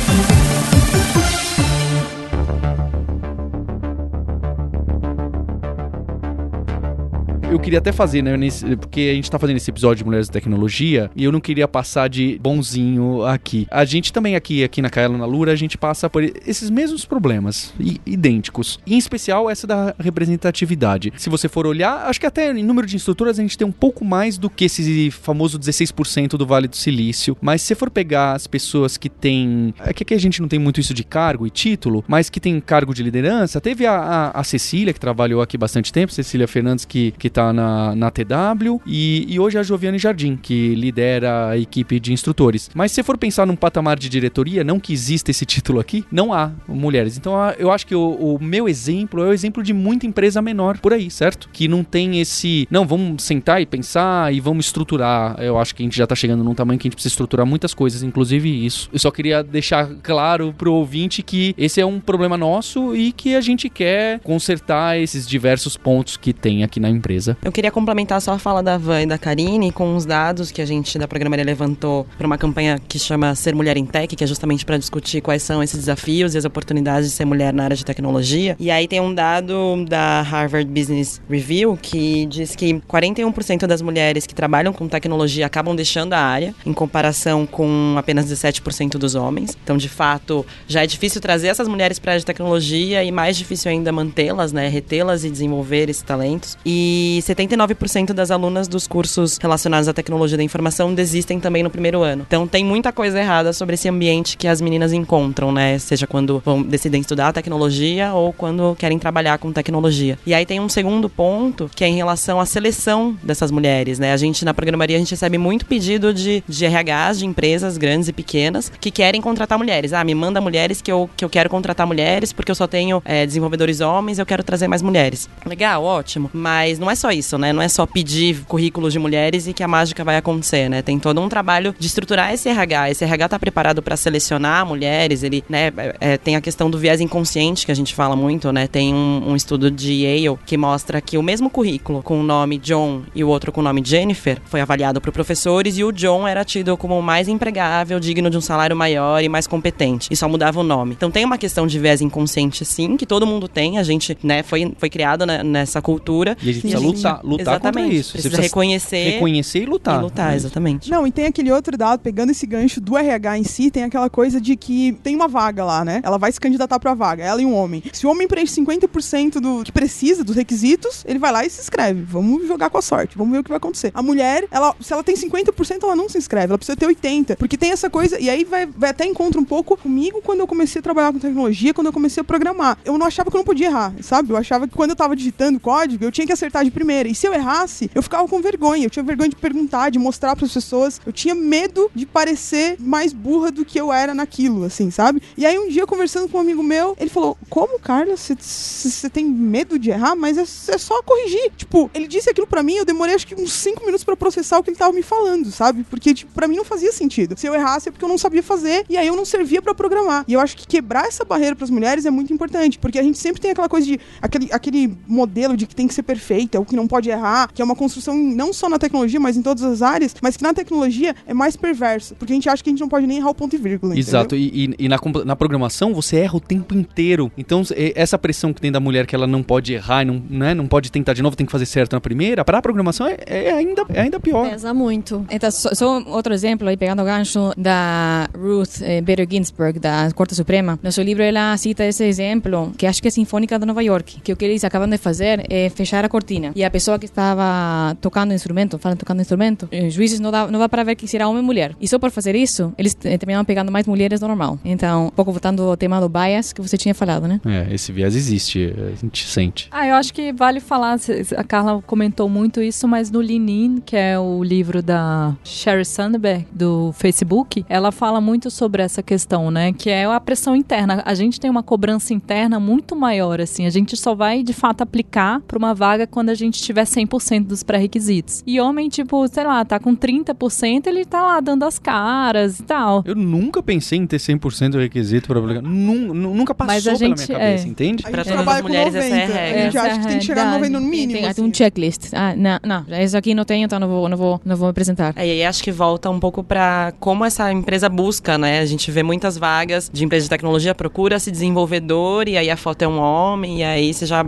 Eu 7.58 7.62
queria 7.62 7.80
até 7.80 7.92
fazer, 7.92 8.22
né, 8.22 8.38
nesse- 8.38 8.76
porque 8.76 9.10
a 9.12 9.16
gente 9.16 9.32
tá 9.32 9.40
fazendo 9.40 9.58
esse 9.58 9.72
episódio 9.72 9.98
de 9.98 10.06
Mulheres 10.06 10.28
da 10.28 10.34
Tecnologia 10.34 11.10
e 11.16 11.24
eu 11.24 11.32
não 11.32 11.40
queria 11.42 11.68
passar 11.68 12.08
de 12.08 12.38
bonzinho 12.40 13.24
aqui. 13.26 13.66
A 13.72 13.84
gente 13.84 14.14
também 14.14 14.36
aqui, 14.36 14.64
aqui 14.64 14.80
na 14.80 14.92
Kaela 14.92 15.18
na 15.18 15.26
Lura, 15.26 15.52
a 15.54 15.56
gente 15.56 15.76
passa 15.76 16.08
por 16.08 16.22
esses 16.24 16.70
mesmos 16.70 17.04
problemas, 17.04 17.74
i- 17.80 18.00
idênticos. 18.06 18.80
Em 18.86 18.96
especial 18.96 19.50
essa 19.50 19.66
da 19.66 19.96
representatividade. 20.00 21.12
Se 21.18 21.32
você 21.32 21.50
for 21.50 21.66
olhar, 21.66 22.06
acho 22.08 22.20
que 22.20 22.28
até 22.28 22.52
em 22.52 22.64
número 22.64 22.86
de 22.86 22.96
instrutoras 22.96 23.40
a 23.40 23.42
gente 23.42 23.58
tem 23.58 23.68
um 23.68 23.72
pouco 23.72 24.06
mais 24.06 24.38
do 24.38 24.52
que 24.52 24.66
esse 24.66 25.10
famoso 25.10 25.58
16% 25.58 26.38
do 26.38 26.46
Vale 26.46 26.68
do 26.68 26.78
Silício. 26.78 27.36
Mas 27.42 27.64
se 27.64 27.74
for 27.74 27.90
pegar 27.90 28.34
as 28.34 28.46
pessoas 28.46 28.98
que 28.98 29.10
têm. 29.10 29.74
É 29.80 29.94
que 29.94 30.04
aqui 30.04 30.14
a 30.14 30.20
gente 30.20 30.42
não 30.42 30.48
tem 30.48 30.60
muito 30.60 30.80
isso 30.80 30.94
de 30.94 31.04
cargo 31.04 31.48
e 31.48 31.50
título, 31.50 32.06
mas 32.08 32.30
que 32.30 32.40
tem 32.40 32.60
cargo 32.60 32.94
de 32.94 33.02
liderança. 33.02 33.60
Teve 33.60 33.88
a, 33.88 33.98
a, 33.98 34.42
a 34.42 34.44
Cecília, 34.44 34.94
que 34.94 35.00
trabalhou 35.00 35.42
aqui 35.42 35.58
bastante 35.58 35.92
tempo, 35.92 36.14
Cecília 36.14 36.48
Fernandes, 36.48 36.86
que, 36.86 37.12
que 37.18 37.32
tá 37.32 37.47
na, 37.54 37.96
na 37.96 38.12
TW, 38.12 38.82
e, 38.86 39.26
e 39.28 39.40
hoje 39.40 39.58
a 39.58 39.64
Joviane 39.64 39.98
Jardim, 39.98 40.36
que 40.36 40.76
lidera 40.76 41.50
a 41.50 41.58
equipe 41.58 42.00
de 42.00 42.14
instrutores. 42.14 42.70
Mas 42.74 42.92
se 42.92 43.04
for 43.04 43.18
pensar 43.18 43.46
num 43.46 43.56
patamar 43.56 43.98
de 43.98 44.10
diretoria, 44.10 44.64
não 44.64 44.80
que 44.80 44.94
exista 44.94 45.32
esse 45.32 45.46
título 45.48 45.80
aqui, 45.80 46.06
não 46.12 46.34
há 46.34 46.52
mulheres. 46.68 47.18
Então 47.18 47.34
eu 47.58 47.72
acho 47.72 47.86
que 47.86 47.96
o, 47.96 48.12
o 48.12 48.44
meu 48.44 48.68
exemplo 48.68 49.24
é 49.24 49.30
o 49.30 49.34
exemplo 49.34 49.64
de 49.64 49.74
muita 49.74 50.06
empresa 50.06 50.42
menor 50.42 50.78
por 50.78 50.94
aí, 50.94 51.10
certo? 51.10 51.50
Que 51.52 51.68
não 51.68 51.84
tem 51.84 52.20
esse. 52.20 52.68
Não, 52.70 52.86
vamos 52.86 53.24
sentar 53.24 53.62
e 53.62 53.66
pensar 53.66 54.34
e 54.34 54.40
vamos 54.40 54.66
estruturar. 54.66 55.36
Eu 55.40 55.58
acho 55.58 55.74
que 55.76 55.84
a 55.84 55.86
gente 55.86 55.98
já 55.98 56.08
tá 56.08 56.16
chegando 56.16 56.44
num 56.44 56.54
tamanho 56.54 56.80
que 56.80 56.88
a 56.88 56.90
gente 56.90 56.96
precisa 56.96 57.14
estruturar 57.14 57.46
muitas 57.46 57.74
coisas, 57.74 58.04
inclusive 58.04 58.66
isso. 58.66 58.90
Eu 58.92 59.00
só 59.00 59.12
queria 59.12 59.44
deixar 59.44 59.88
claro 60.02 60.54
pro 60.58 60.74
ouvinte 60.74 61.22
que 61.22 61.54
esse 61.58 61.80
é 61.82 61.86
um 61.86 62.00
problema 62.00 62.38
nosso 62.38 62.96
e 62.96 63.12
que 63.12 63.36
a 63.36 63.42
gente 63.42 63.70
quer 63.70 64.20
consertar 64.20 65.00
esses 65.00 65.28
diversos 65.28 65.78
pontos 65.78 66.18
que 66.18 66.34
tem 66.34 66.64
aqui 66.64 66.80
na 66.80 66.90
empresa. 66.90 67.37
Eu 67.44 67.52
queria 67.52 67.72
complementar 67.72 68.22
só 68.22 68.34
a 68.34 68.40
fala 68.40 68.62
da 68.62 68.78
Van 68.78 69.04
e 69.04 69.06
da 69.06 69.18
Karine 69.18 69.72
com 69.72 69.96
os 69.96 70.06
dados 70.06 70.52
que 70.52 70.62
a 70.62 70.66
gente 70.66 70.98
da 70.98 71.08
programaria 71.08 71.46
levantou 71.46 72.06
para 72.18 72.28
uma 72.28 72.38
campanha 72.38 72.80
que 72.88 73.00
chama 73.00 73.34
Ser 73.36 73.56
Mulher 73.56 73.78
em 73.78 73.86
Tech, 73.86 74.14
que 74.16 74.24
é 74.24 74.28
justamente 74.28 74.66
para 74.66 74.78
discutir 74.78 75.22
quais 75.22 75.44
são 75.44 75.64
esses 75.64 75.80
desafios 75.80 76.36
e 76.36 76.38
as 76.38 76.46
oportunidades 76.46 77.10
de 77.10 77.16
ser 77.16 77.26
mulher 77.26 77.54
na 77.54 77.64
área 77.64 77.78
de 77.78 77.86
tecnologia. 77.86 78.56
E 78.60 78.70
aí 78.72 78.88
tem 78.88 79.00
um 79.00 79.14
dado 79.14 79.86
da 79.88 80.22
Harvard 80.22 80.70
Business 80.70 81.22
Review 81.30 81.78
que 81.82 82.26
diz 82.26 82.56
que 82.56 82.74
41% 82.88 83.66
das 83.66 83.82
mulheres 83.82 84.26
que 84.26 84.36
trabalham 84.36 84.74
com 84.74 84.88
tecnologia 84.88 85.46
acabam 85.46 85.76
deixando 85.76 86.14
a 86.14 86.20
área, 86.20 86.54
em 86.66 86.74
comparação 86.74 87.46
com 87.46 87.96
apenas 87.98 88.26
17% 88.26 88.98
dos 88.98 89.16
homens. 89.16 89.58
Então, 89.64 89.78
de 89.78 89.90
fato, 89.90 90.46
já 90.68 90.84
é 90.84 90.88
difícil 90.88 91.22
trazer 91.22 91.48
essas 91.48 91.68
mulheres 91.68 92.00
para 92.00 92.12
a 92.12 92.14
área 92.14 92.20
de 92.20 92.26
tecnologia 92.26 93.04
e 93.04 93.12
mais 93.12 93.38
difícil 93.38 93.72
ainda 93.72 93.92
mantê-las, 93.92 94.52
né, 94.52 94.68
retê-las 94.68 95.24
e 95.24 95.30
desenvolver 95.30 95.90
esses 95.90 96.04
talentos. 96.04 96.58
E 96.66 97.20
79% 97.28 98.14
das 98.14 98.32
alunas 98.32 98.68
dos 98.68 98.88
cursos 98.88 99.38
relacionados 99.38 99.88
à 99.88 99.94
tecnologia 99.94 100.38
da 100.38 100.44
informação 100.44 100.94
desistem 100.94 101.40
também 101.40 101.62
no 101.62 101.70
primeiro 101.70 102.02
ano. 102.02 102.26
Então 102.28 102.48
tem 102.48 102.64
muita 102.64 102.92
coisa 102.92 103.20
errada 103.20 103.52
sobre 103.52 103.76
esse 103.76 103.90
ambiente 103.90 104.38
que 104.38 104.48
as 104.48 104.62
meninas 104.62 104.94
encontram, 104.94 105.52
né? 105.52 105.78
Seja 105.78 106.08
quando 106.08 106.42
vão 106.46 106.62
decidem 106.62 107.02
estudar 107.02 107.34
tecnologia 107.34 108.14
ou 108.14 108.32
quando 108.32 108.76
querem 108.80 108.98
trabalhar 108.98 109.38
com 109.40 109.52
tecnologia. 109.52 110.18
E 110.26 110.34
aí 110.34 110.46
tem 110.46 110.60
um 110.60 110.70
segundo 110.70 111.10
ponto 111.10 111.70
que 111.76 111.84
é 111.84 111.88
em 111.88 111.96
relação 111.96 112.40
à 112.40 112.46
seleção 112.46 113.18
dessas 113.22 113.52
mulheres, 113.52 114.00
né? 114.00 114.14
A 114.14 114.18
gente 114.18 114.46
na 114.46 114.54
programaria 114.54 114.96
a 114.96 115.00
gente 115.00 115.12
recebe 115.12 115.38
muito 115.38 115.66
pedido 115.66 116.14
de, 116.14 116.44
de 116.48 116.66
RHs 116.66 117.20
de 117.20 117.26
empresas 117.26 117.78
grandes 117.78 118.08
e 118.08 118.14
pequenas 118.14 118.72
que 118.80 118.92
querem 118.92 119.22
contratar 119.22 119.58
mulheres. 119.58 119.92
Ah, 119.92 120.04
me 120.04 120.16
manda 120.16 120.40
mulheres 120.40 120.82
que 120.82 120.92
eu, 120.92 121.10
que 121.18 121.26
eu 121.26 121.30
quero 121.30 121.50
contratar 121.50 121.86
mulheres 121.86 122.32
porque 122.32 122.52
eu 122.52 122.56
só 122.56 122.68
tenho 122.68 123.02
é, 123.04 123.26
desenvolvedores 123.26 123.82
homens, 123.82 124.18
eu 124.18 124.26
quero 124.26 124.44
trazer 124.44 124.68
mais 124.68 124.82
mulheres. 124.82 125.30
Legal, 125.46 125.84
ótimo. 125.84 126.30
Mas 126.34 126.80
não 126.80 126.90
é 126.90 126.96
só 126.96 127.12
isso, 127.12 127.17
né? 127.38 127.54
Não 127.54 127.62
é 127.62 127.68
só 127.68 127.86
pedir 127.86 128.44
currículos 128.48 128.94
de 128.94 129.00
mulheres 129.00 129.48
e 129.48 129.54
que 129.54 129.64
a 129.64 129.68
mágica 129.68 130.04
vai 130.04 130.18
acontecer, 130.18 130.70
né? 130.70 130.82
Tem 130.82 131.00
todo 131.00 131.22
um 131.22 131.30
trabalho 131.30 131.76
de 131.78 131.88
estruturar 131.88 132.34
esse 132.34 132.50
RH. 132.50 132.92
Esse 132.92 133.04
RH 133.04 133.30
tá 133.30 133.40
preparado 133.40 133.82
para 133.82 133.98
selecionar 133.98 134.66
mulheres, 134.66 135.24
ele, 135.24 135.44
né? 135.50 135.72
é, 136.00 136.18
tem 136.18 136.36
a 136.36 136.42
questão 136.42 136.70
do 136.70 136.78
viés 136.78 137.02
inconsciente 137.02 137.66
que 137.66 137.72
a 137.72 137.76
gente 137.76 137.94
fala 137.94 138.16
muito, 138.16 138.52
né? 138.52 138.68
Tem 138.68 138.94
um, 138.94 139.32
um 139.32 139.36
estudo 139.36 139.70
de 139.70 139.94
Yale 139.94 140.38
que 140.46 140.58
mostra 140.58 141.02
que 141.02 141.18
o 141.18 141.24
mesmo 141.24 141.50
currículo 141.50 142.02
com 142.02 142.20
o 142.20 142.24
nome 142.24 142.58
John 142.58 143.04
e 143.16 143.24
o 143.24 143.28
outro 143.28 143.52
com 143.52 143.62
o 143.62 143.64
nome 143.64 143.82
Jennifer 143.84 144.40
foi 144.46 144.62
avaliado 144.62 145.00
por 145.02 145.12
professores 145.12 145.78
e 145.78 145.84
o 145.84 145.92
John 145.92 146.28
era 146.28 146.44
tido 146.44 146.76
como 146.78 147.02
mais 147.02 147.28
empregável, 147.28 148.00
digno 148.00 148.30
de 148.30 148.38
um 148.38 148.42
salário 148.42 148.76
maior 148.76 149.24
e 149.24 149.30
mais 149.30 149.48
competente. 149.48 150.08
E 150.12 150.16
só 150.16 150.28
mudava 150.28 150.60
o 150.60 150.64
nome. 150.64 150.94
Então 150.94 151.12
tem 151.12 151.26
uma 151.26 151.38
questão 151.38 151.68
de 151.68 151.80
viés 151.80 152.02
inconsciente, 152.02 152.66
sim, 152.66 152.98
que 152.98 153.06
todo 153.06 153.26
mundo 153.26 153.48
tem. 153.48 153.78
A 153.78 153.84
gente, 153.84 154.18
né, 154.24 154.44
foi, 154.44 154.74
foi 154.78 154.90
criado 154.90 155.26
né, 155.26 155.44
nessa 155.44 155.82
cultura. 155.82 156.38
E 156.42 156.50
a 156.50 156.54
gente 156.54 156.62
precisa 156.62 156.80
sim. 156.80 156.88
Lutar, 157.16 157.26
lutar 157.26 157.54
Exatamente. 157.56 157.84
contra 157.84 158.00
isso. 158.00 158.12
Precisa 158.14 158.36
Você 158.36 158.42
reconhecer 158.42 159.04
reconhecer 159.12 159.64
e 159.64 159.66
lutar. 159.66 160.00
e 160.00 160.02
lutar, 160.04 160.36
exatamente. 160.36 160.90
Não, 160.90 161.06
e 161.06 161.12
tem 161.12 161.26
aquele 161.26 161.52
outro 161.52 161.78
dado, 161.78 162.00
pegando 162.00 162.32
esse 162.32 162.46
gancho 162.46 162.80
do 162.80 162.98
RH 162.98 163.38
em 163.38 163.44
si, 163.44 163.72
tem 163.72 163.84
aquela 163.84 164.10
coisa 164.10 164.40
de 164.40 164.56
que 164.56 164.94
tem 165.04 165.16
uma 165.16 165.28
vaga 165.28 165.64
lá, 165.64 165.84
né? 165.84 166.02
Ela 166.04 166.18
vai 166.18 166.32
se 166.32 166.40
candidatar 166.40 166.80
pra 166.80 166.94
vaga, 166.94 167.24
ela 167.24 167.42
e 167.42 167.46
um 167.46 167.54
homem. 167.54 167.84
Se 167.94 168.06
o 168.06 168.10
homem 168.10 168.28
preenche 168.28 168.54
50% 168.62 169.40
do 169.40 169.64
que 169.64 169.72
precisa, 169.72 170.24
dos 170.24 170.36
requisitos, 170.36 171.04
ele 171.08 171.20
vai 171.20 171.32
lá 171.32 171.46
e 171.46 171.50
se 171.50 171.62
inscreve. 171.62 172.02
Vamos 172.04 172.48
jogar 172.48 172.70
com 172.70 172.78
a 172.78 172.82
sorte, 172.82 173.18
vamos 173.18 173.34
ver 173.34 173.40
o 173.40 173.44
que 173.44 173.50
vai 173.50 173.58
acontecer. 173.58 173.92
A 173.94 174.02
mulher, 174.02 174.46
ela, 174.52 174.76
se 174.80 174.94
ela 174.94 175.04
tem 175.04 175.16
50%, 175.16 175.84
ela 175.84 175.96
não 175.96 176.10
se 176.10 176.18
inscreve, 176.18 176.48
ela 176.52 176.58
precisa 176.58 176.76
ter 176.76 176.88
80%. 176.88 177.36
Porque 177.38 177.58
tem 177.58 177.72
essa 177.72 177.90
coisa, 177.90 178.20
e 178.20 178.30
aí 178.30 178.44
vai, 178.44 178.66
vai 178.66 178.90
até 178.90 179.06
encontro 179.06 179.40
um 179.40 179.46
pouco 179.46 179.78
comigo 179.78 180.22
quando 180.24 180.40
eu 180.40 180.48
comecei 180.48 180.80
a 180.80 180.84
trabalhar 180.84 181.12
com 181.12 181.20
tecnologia, 181.20 181.74
quando 181.74 181.88
eu 181.88 181.94
comecei 181.94 182.22
a 182.22 182.24
programar. 182.24 182.78
Eu 182.86 182.98
não 182.98 183.06
achava 183.06 183.30
que 183.30 183.36
eu 183.36 183.40
não 183.40 183.46
podia 183.46 183.68
errar, 183.68 183.94
sabe? 184.02 184.32
Eu 184.32 184.38
achava 184.38 184.68
que 184.68 184.76
quando 184.76 184.92
eu 184.92 184.96
tava 184.96 185.16
digitando 185.16 185.60
código, 185.60 186.04
eu 186.04 186.12
tinha 186.12 186.26
que 186.26 186.34
acertar 186.34 186.64
de 186.64 186.72
E 187.06 187.14
se 187.14 187.28
eu 187.28 187.34
errasse, 187.34 187.92
eu 187.94 188.02
ficava 188.02 188.28
com 188.28 188.42
vergonha. 188.42 188.86
Eu 188.86 188.90
tinha 188.90 189.04
vergonha 189.04 189.30
de 189.30 189.36
perguntar, 189.36 189.90
de 189.90 190.00
mostrar 190.00 190.36
para 190.36 190.46
as 190.46 190.54
pessoas. 190.54 191.02
Eu 191.06 191.12
tinha 191.12 191.36
medo 191.36 191.92
de 191.94 192.06
parecer 192.06 192.78
mais 192.80 193.14
burra 193.14 193.52
do 193.52 193.66
que 193.66 193.80
eu 193.80 193.92
era 193.92 194.14
naquilo, 194.14 194.64
assim, 194.64 194.90
sabe? 194.90 195.22
E 195.38 195.46
aí 195.46 195.60
um 195.60 195.68
dia, 195.68 195.86
conversando 195.86 196.30
com 196.30 196.38
um 196.38 196.42
amigo 196.42 196.64
meu, 196.64 196.96
ele 197.00 197.10
falou: 197.10 197.38
Como, 197.50 197.80
Carla, 197.80 198.16
você 198.16 199.10
tem 199.10 199.26
medo 199.26 199.78
de 199.78 199.90
errar? 199.90 200.16
Mas 200.16 200.38
é, 200.38 200.74
é 200.74 200.78
só 200.78 201.02
corrigir. 201.04 201.52
Tipo, 201.56 201.90
ele 201.94 202.08
disse 202.08 202.30
aquilo 202.30 202.48
pra 202.48 202.64
mim, 202.64 202.76
eu 202.76 202.86
demorei 202.86 203.16
acho 203.16 203.28
que 203.28 203.36
uns 203.36 203.54
5 203.54 203.86
minutos 203.86 204.04
pra 204.04 204.16
processar 204.16 204.58
o 204.58 204.64
que 204.64 204.70
ele 204.70 204.78
tava 204.78 204.94
me 204.94 205.04
falando, 205.04 205.52
sabe? 205.52 205.84
Porque, 205.84 206.14
tipo, 206.14 206.32
pra 206.32 206.48
mim 206.48 206.56
não 206.56 206.66
fazia 206.66 206.92
sentido. 206.92 207.38
Se 207.38 207.48
eu 207.48 207.54
errasse 207.54 207.90
é 207.90 207.92
porque 207.92 208.06
eu 208.06 208.10
não 208.10 208.18
sabia 208.18 208.42
fazer 208.42 208.86
e 208.90 208.98
aí 208.98 209.08
eu 209.08 209.16
não 209.16 209.26
servia 209.26 209.62
pra 209.62 209.74
programar. 209.74 210.24
E 210.28 210.34
eu 210.34 210.40
acho 210.40 210.56
que 210.56 210.66
quebrar 210.66 211.08
essa 211.08 211.26
barreira 211.26 211.56
pras 211.56 211.70
mulheres 211.70 212.06
é 212.06 212.12
muito 212.12 212.34
importante, 212.34 212.80
porque 212.80 213.00
a 213.00 213.04
gente 213.04 213.18
sempre 213.18 213.42
tem 213.42 213.52
aquela 213.52 213.70
coisa 213.70 213.86
de 213.86 214.00
aquele, 214.22 214.50
aquele 214.52 214.98
modelo 215.08 215.58
de 215.58 215.66
que 215.66 215.76
tem 215.76 215.88
que 215.88 215.94
ser 215.94 216.04
perfeita, 216.04 216.60
ou 216.60 216.66
que 216.66 216.76
não 216.76 216.87
pode 216.88 217.10
errar, 217.10 217.50
que 217.54 217.62
é 217.62 217.66
uma 217.66 217.76
construção 217.76 218.16
não 218.16 218.52
só 218.54 218.70
na 218.70 218.78
tecnologia, 218.80 219.20
mas 219.20 219.38
em 219.38 219.42
todas 219.42 219.64
as 219.64 219.82
áreas, 219.82 220.16
mas 220.22 220.38
que 220.38 220.44
na 220.44 220.54
tecnologia 220.54 221.16
é 221.26 221.34
mais 221.34 221.56
perverso, 221.56 222.16
porque 222.16 222.34
a 222.34 222.36
gente 222.36 222.50
acha 222.50 222.64
que 222.64 222.70
a 222.70 222.72
gente 222.72 222.80
não 222.82 222.90
pode 222.90 223.06
nem 223.08 223.18
errar 223.18 223.30
o 223.30 223.36
ponto 223.36 223.56
e 223.56 223.60
vírgula. 223.60 223.98
Exato, 223.98 224.36
entendeu? 224.36 224.54
e, 224.78 224.84
e- 224.84 224.86
e 224.86 224.90
na, 224.90 224.98
na 225.26 225.36
programação 225.36 225.94
você 225.94 226.18
erra 226.18 226.38
o 226.38 226.40
tempo 226.40 226.74
inteiro. 226.76 227.32
Então, 227.38 227.64
essa 227.96 228.18
pressão 228.18 228.54
que 228.54 228.62
tem 228.62 228.72
da 228.72 228.80
mulher 228.80 229.06
que 229.06 229.16
ela 229.16 229.28
não 229.28 229.44
pode 229.44 229.74
errar, 229.74 230.02
e 230.04 230.06
não, 230.06 230.22
né, 230.30 230.54
não 230.54 230.68
pode 230.68 230.92
tentar 230.92 231.14
de 231.14 231.22
novo, 231.22 231.36
tem 231.36 231.46
que 231.46 231.52
fazer 231.52 231.66
certo 231.66 231.94
na 231.94 232.02
primeira, 232.02 232.44
para 232.46 232.58
a 232.58 232.62
programação 232.62 233.08
é, 233.08 233.18
é 233.26 233.52
ainda, 233.54 233.84
é 233.90 234.02
ainda 234.02 234.20
pior. 234.20 234.50
Pesa 234.50 234.74
muito. 234.74 235.26
Então, 235.30 235.50
só, 235.52 235.70
só 235.74 236.04
outro 236.08 236.34
exemplo, 236.34 236.68
aí 236.68 236.78
pegando 236.78 237.02
o 237.02 237.06
gancho 237.06 237.52
da 237.58 238.30
Ruth 238.36 238.82
eh, 238.82 239.02
Bader 239.02 239.28
Ginsburg, 239.30 239.80
da 239.80 240.10
Corte 240.14 240.36
Suprema. 240.36 240.80
No 240.82 240.92
seu 240.92 241.04
livro, 241.04 241.24
ela 241.24 241.56
cita 241.58 241.84
esse 241.84 242.04
exemplo, 242.04 242.72
que 242.78 242.86
acho 242.86 243.02
que 243.02 243.08
é 243.08 243.12
Sinfônica 243.12 243.58
de 243.60 243.66
Nova 243.66 243.84
York, 243.84 244.20
que 244.24 244.32
o 244.32 244.36
que 244.38 244.46
eles 244.46 244.64
acabam 244.64 244.90
de 244.90 244.98
fazer 244.98 245.46
é 245.50 245.70
fechar 245.70 246.04
a 246.06 246.10
cortina. 246.10 246.52
E 246.56 246.64
a 246.64 246.70
pessoa 246.78 247.00
que 247.00 247.06
estava 247.06 247.98
tocando 248.00 248.34
instrumento, 248.36 248.78
falando 248.78 249.00
tocando 249.00 249.20
instrumento, 249.20 249.68
os 249.88 249.94
juízes 249.96 250.20
não 250.20 250.30
dá, 250.30 250.46
não 250.46 250.60
dá 250.60 250.70
para 250.70 250.84
ver 250.84 250.96
que 250.96 251.08
será 251.08 251.28
homem 251.28 251.40
ou 251.40 251.44
mulher. 251.44 251.76
E 251.82 251.88
só 251.88 251.98
por 251.98 252.12
fazer 252.12 252.36
isso, 252.36 252.72
eles 252.78 252.96
eh, 253.04 253.18
terminaram 253.18 253.44
pegando 253.44 253.72
mais 253.72 253.88
mulheres 253.88 254.20
do 254.20 254.28
normal. 254.28 254.60
Então, 254.64 255.08
um 255.08 255.10
pouco 255.10 255.32
voltando 255.32 255.64
ao 255.64 255.76
tema 255.76 256.00
do 256.00 256.08
bias 256.08 256.54
que 256.54 256.62
você 256.62 256.78
tinha 256.78 256.94
falado, 256.94 257.28
né? 257.28 257.42
É, 257.46 257.74
esse 257.74 257.92
viés 257.92 258.16
existe, 258.16 258.76
a 258.94 258.96
gente 258.96 259.26
sente. 259.26 259.68
Ah, 259.72 259.88
eu 259.88 259.96
acho 259.96 260.14
que 260.14 260.32
vale 260.32 260.60
falar, 260.60 261.00
a 261.36 261.44
Carla 261.44 261.82
comentou 261.82 262.30
muito 262.30 262.62
isso, 262.62 262.88
mas 262.88 263.10
no 263.10 263.22
Lean 263.22 263.50
In, 263.50 263.82
que 263.84 263.96
é 263.96 264.20
o 264.20 264.44
livro 264.44 264.84
da 264.84 265.36
Sherry 265.44 265.84
Sandberg, 265.84 266.46
do 266.52 266.92
Facebook, 266.94 267.66
ela 267.68 267.92
fala 267.92 268.22
muito 268.22 268.52
sobre 268.52 268.84
essa 268.84 269.02
questão, 269.02 269.50
né? 269.50 269.74
Que 269.74 269.90
é 269.90 270.06
a 270.06 270.20
pressão 270.20 270.56
interna. 270.56 271.02
A 271.04 271.16
gente 271.16 271.40
tem 271.40 271.50
uma 271.50 271.64
cobrança 271.64 272.14
interna 272.14 272.60
muito 272.60 272.96
maior, 272.96 273.42
assim. 273.42 273.66
A 273.66 273.72
gente 273.72 273.98
só 273.98 274.14
vai, 274.14 274.44
de 274.44 274.54
fato, 274.54 274.82
aplicar 274.82 275.42
para 275.42 275.58
uma 275.58 275.74
vaga 275.74 276.06
quando 276.06 276.30
a 276.30 276.36
gente 276.36 276.57
tiver 276.62 276.84
100% 276.84 277.46
dos 277.46 277.64
pré-requisitos. 277.64 278.44
E 278.46 278.60
homem, 278.60 278.90
tipo, 278.90 279.28
sei 279.28 279.44
lá, 279.44 279.64
tá 279.66 279.80
com 279.80 279.96
30%, 279.96 280.88
ele 280.88 281.06
tá 281.06 281.22
lá 281.24 281.40
dando 281.40 281.64
as 281.64 281.80
caras 281.80 282.60
e 282.60 282.64
tal. 282.64 283.04
Eu 283.06 283.16
nunca 283.16 283.62
pensei 283.64 283.98
em 284.00 284.06
ter 284.08 284.18
100% 284.18 284.72
do 284.72 284.80
requisito 284.80 285.28
para 285.28 285.40
aplicar. 285.40 285.62
Nun- 285.62 286.14
nu- 286.14 286.34
nunca 286.36 286.54
passou 286.56 286.74
Mas 286.74 286.88
a 286.88 286.92
pela 286.94 286.98
gente- 287.16 287.28
minha 287.28 287.40
cabeça, 287.40 287.66
é. 287.66 287.70
entende? 287.70 288.04
A 288.06 288.10
Pra 288.10 288.24
gente 288.24 288.34
todas 288.34 288.44
trabalha 288.46 288.56
as 288.58 288.62
com 288.62 288.68
mulheres 288.68 288.94
90. 288.94 289.16
essa 289.16 289.16
é 289.16 289.36
a 289.36 289.46
regra. 289.46 289.60
A 289.62 289.64
gente 289.66 289.78
acha 289.78 289.88
é 289.96 290.00
que 290.00 290.08
tem 290.08 290.20
que 290.20 290.26
chegar 290.26 290.44
no 290.46 290.50
realidade. 290.52 290.74
90 290.74 290.80
no 290.86 290.92
mínimo. 290.92 291.14
Tem, 291.14 291.22
tem 291.22 291.30
assim. 291.32 291.42
um 291.44 291.54
checklist. 291.54 292.10
Ah, 292.14 292.36
não, 292.36 292.60
não, 292.64 292.86
isso 293.04 293.18
aqui 293.18 293.34
não 293.34 293.46
tenho, 293.46 293.66
então 293.66 293.80
não 293.80 293.88
vou, 293.88 294.10
não 294.10 294.18
vou, 294.18 294.42
não 294.46 294.56
vou 294.56 294.68
me 294.68 294.72
apresentar. 294.72 295.14
É, 295.16 295.26
e 295.28 295.32
aí 295.32 295.44
acho 295.46 295.64
que 295.64 295.72
volta 295.72 296.10
um 296.10 296.20
pouco 296.20 296.44
pra 296.44 296.94
como 297.00 297.24
essa 297.26 297.52
empresa 297.52 297.90
busca, 297.90 298.38
né? 298.38 298.60
A 298.60 298.66
gente 298.66 298.90
vê 298.92 299.04
muitas 299.04 299.38
vagas 299.38 299.90
de 299.92 300.04
empresa 300.06 300.24
de 300.24 300.30
tecnologia, 300.30 300.74
procura-se 300.76 301.32
desenvolvedor, 301.32 302.28
e 302.28 302.38
aí 302.38 302.50
a 302.50 302.58
foto 302.58 302.82
é 302.82 302.88
um 302.88 303.00
homem, 303.00 303.60
e 303.60 303.64
aí 303.64 303.94
você 303.94 304.06
já. 304.06 304.26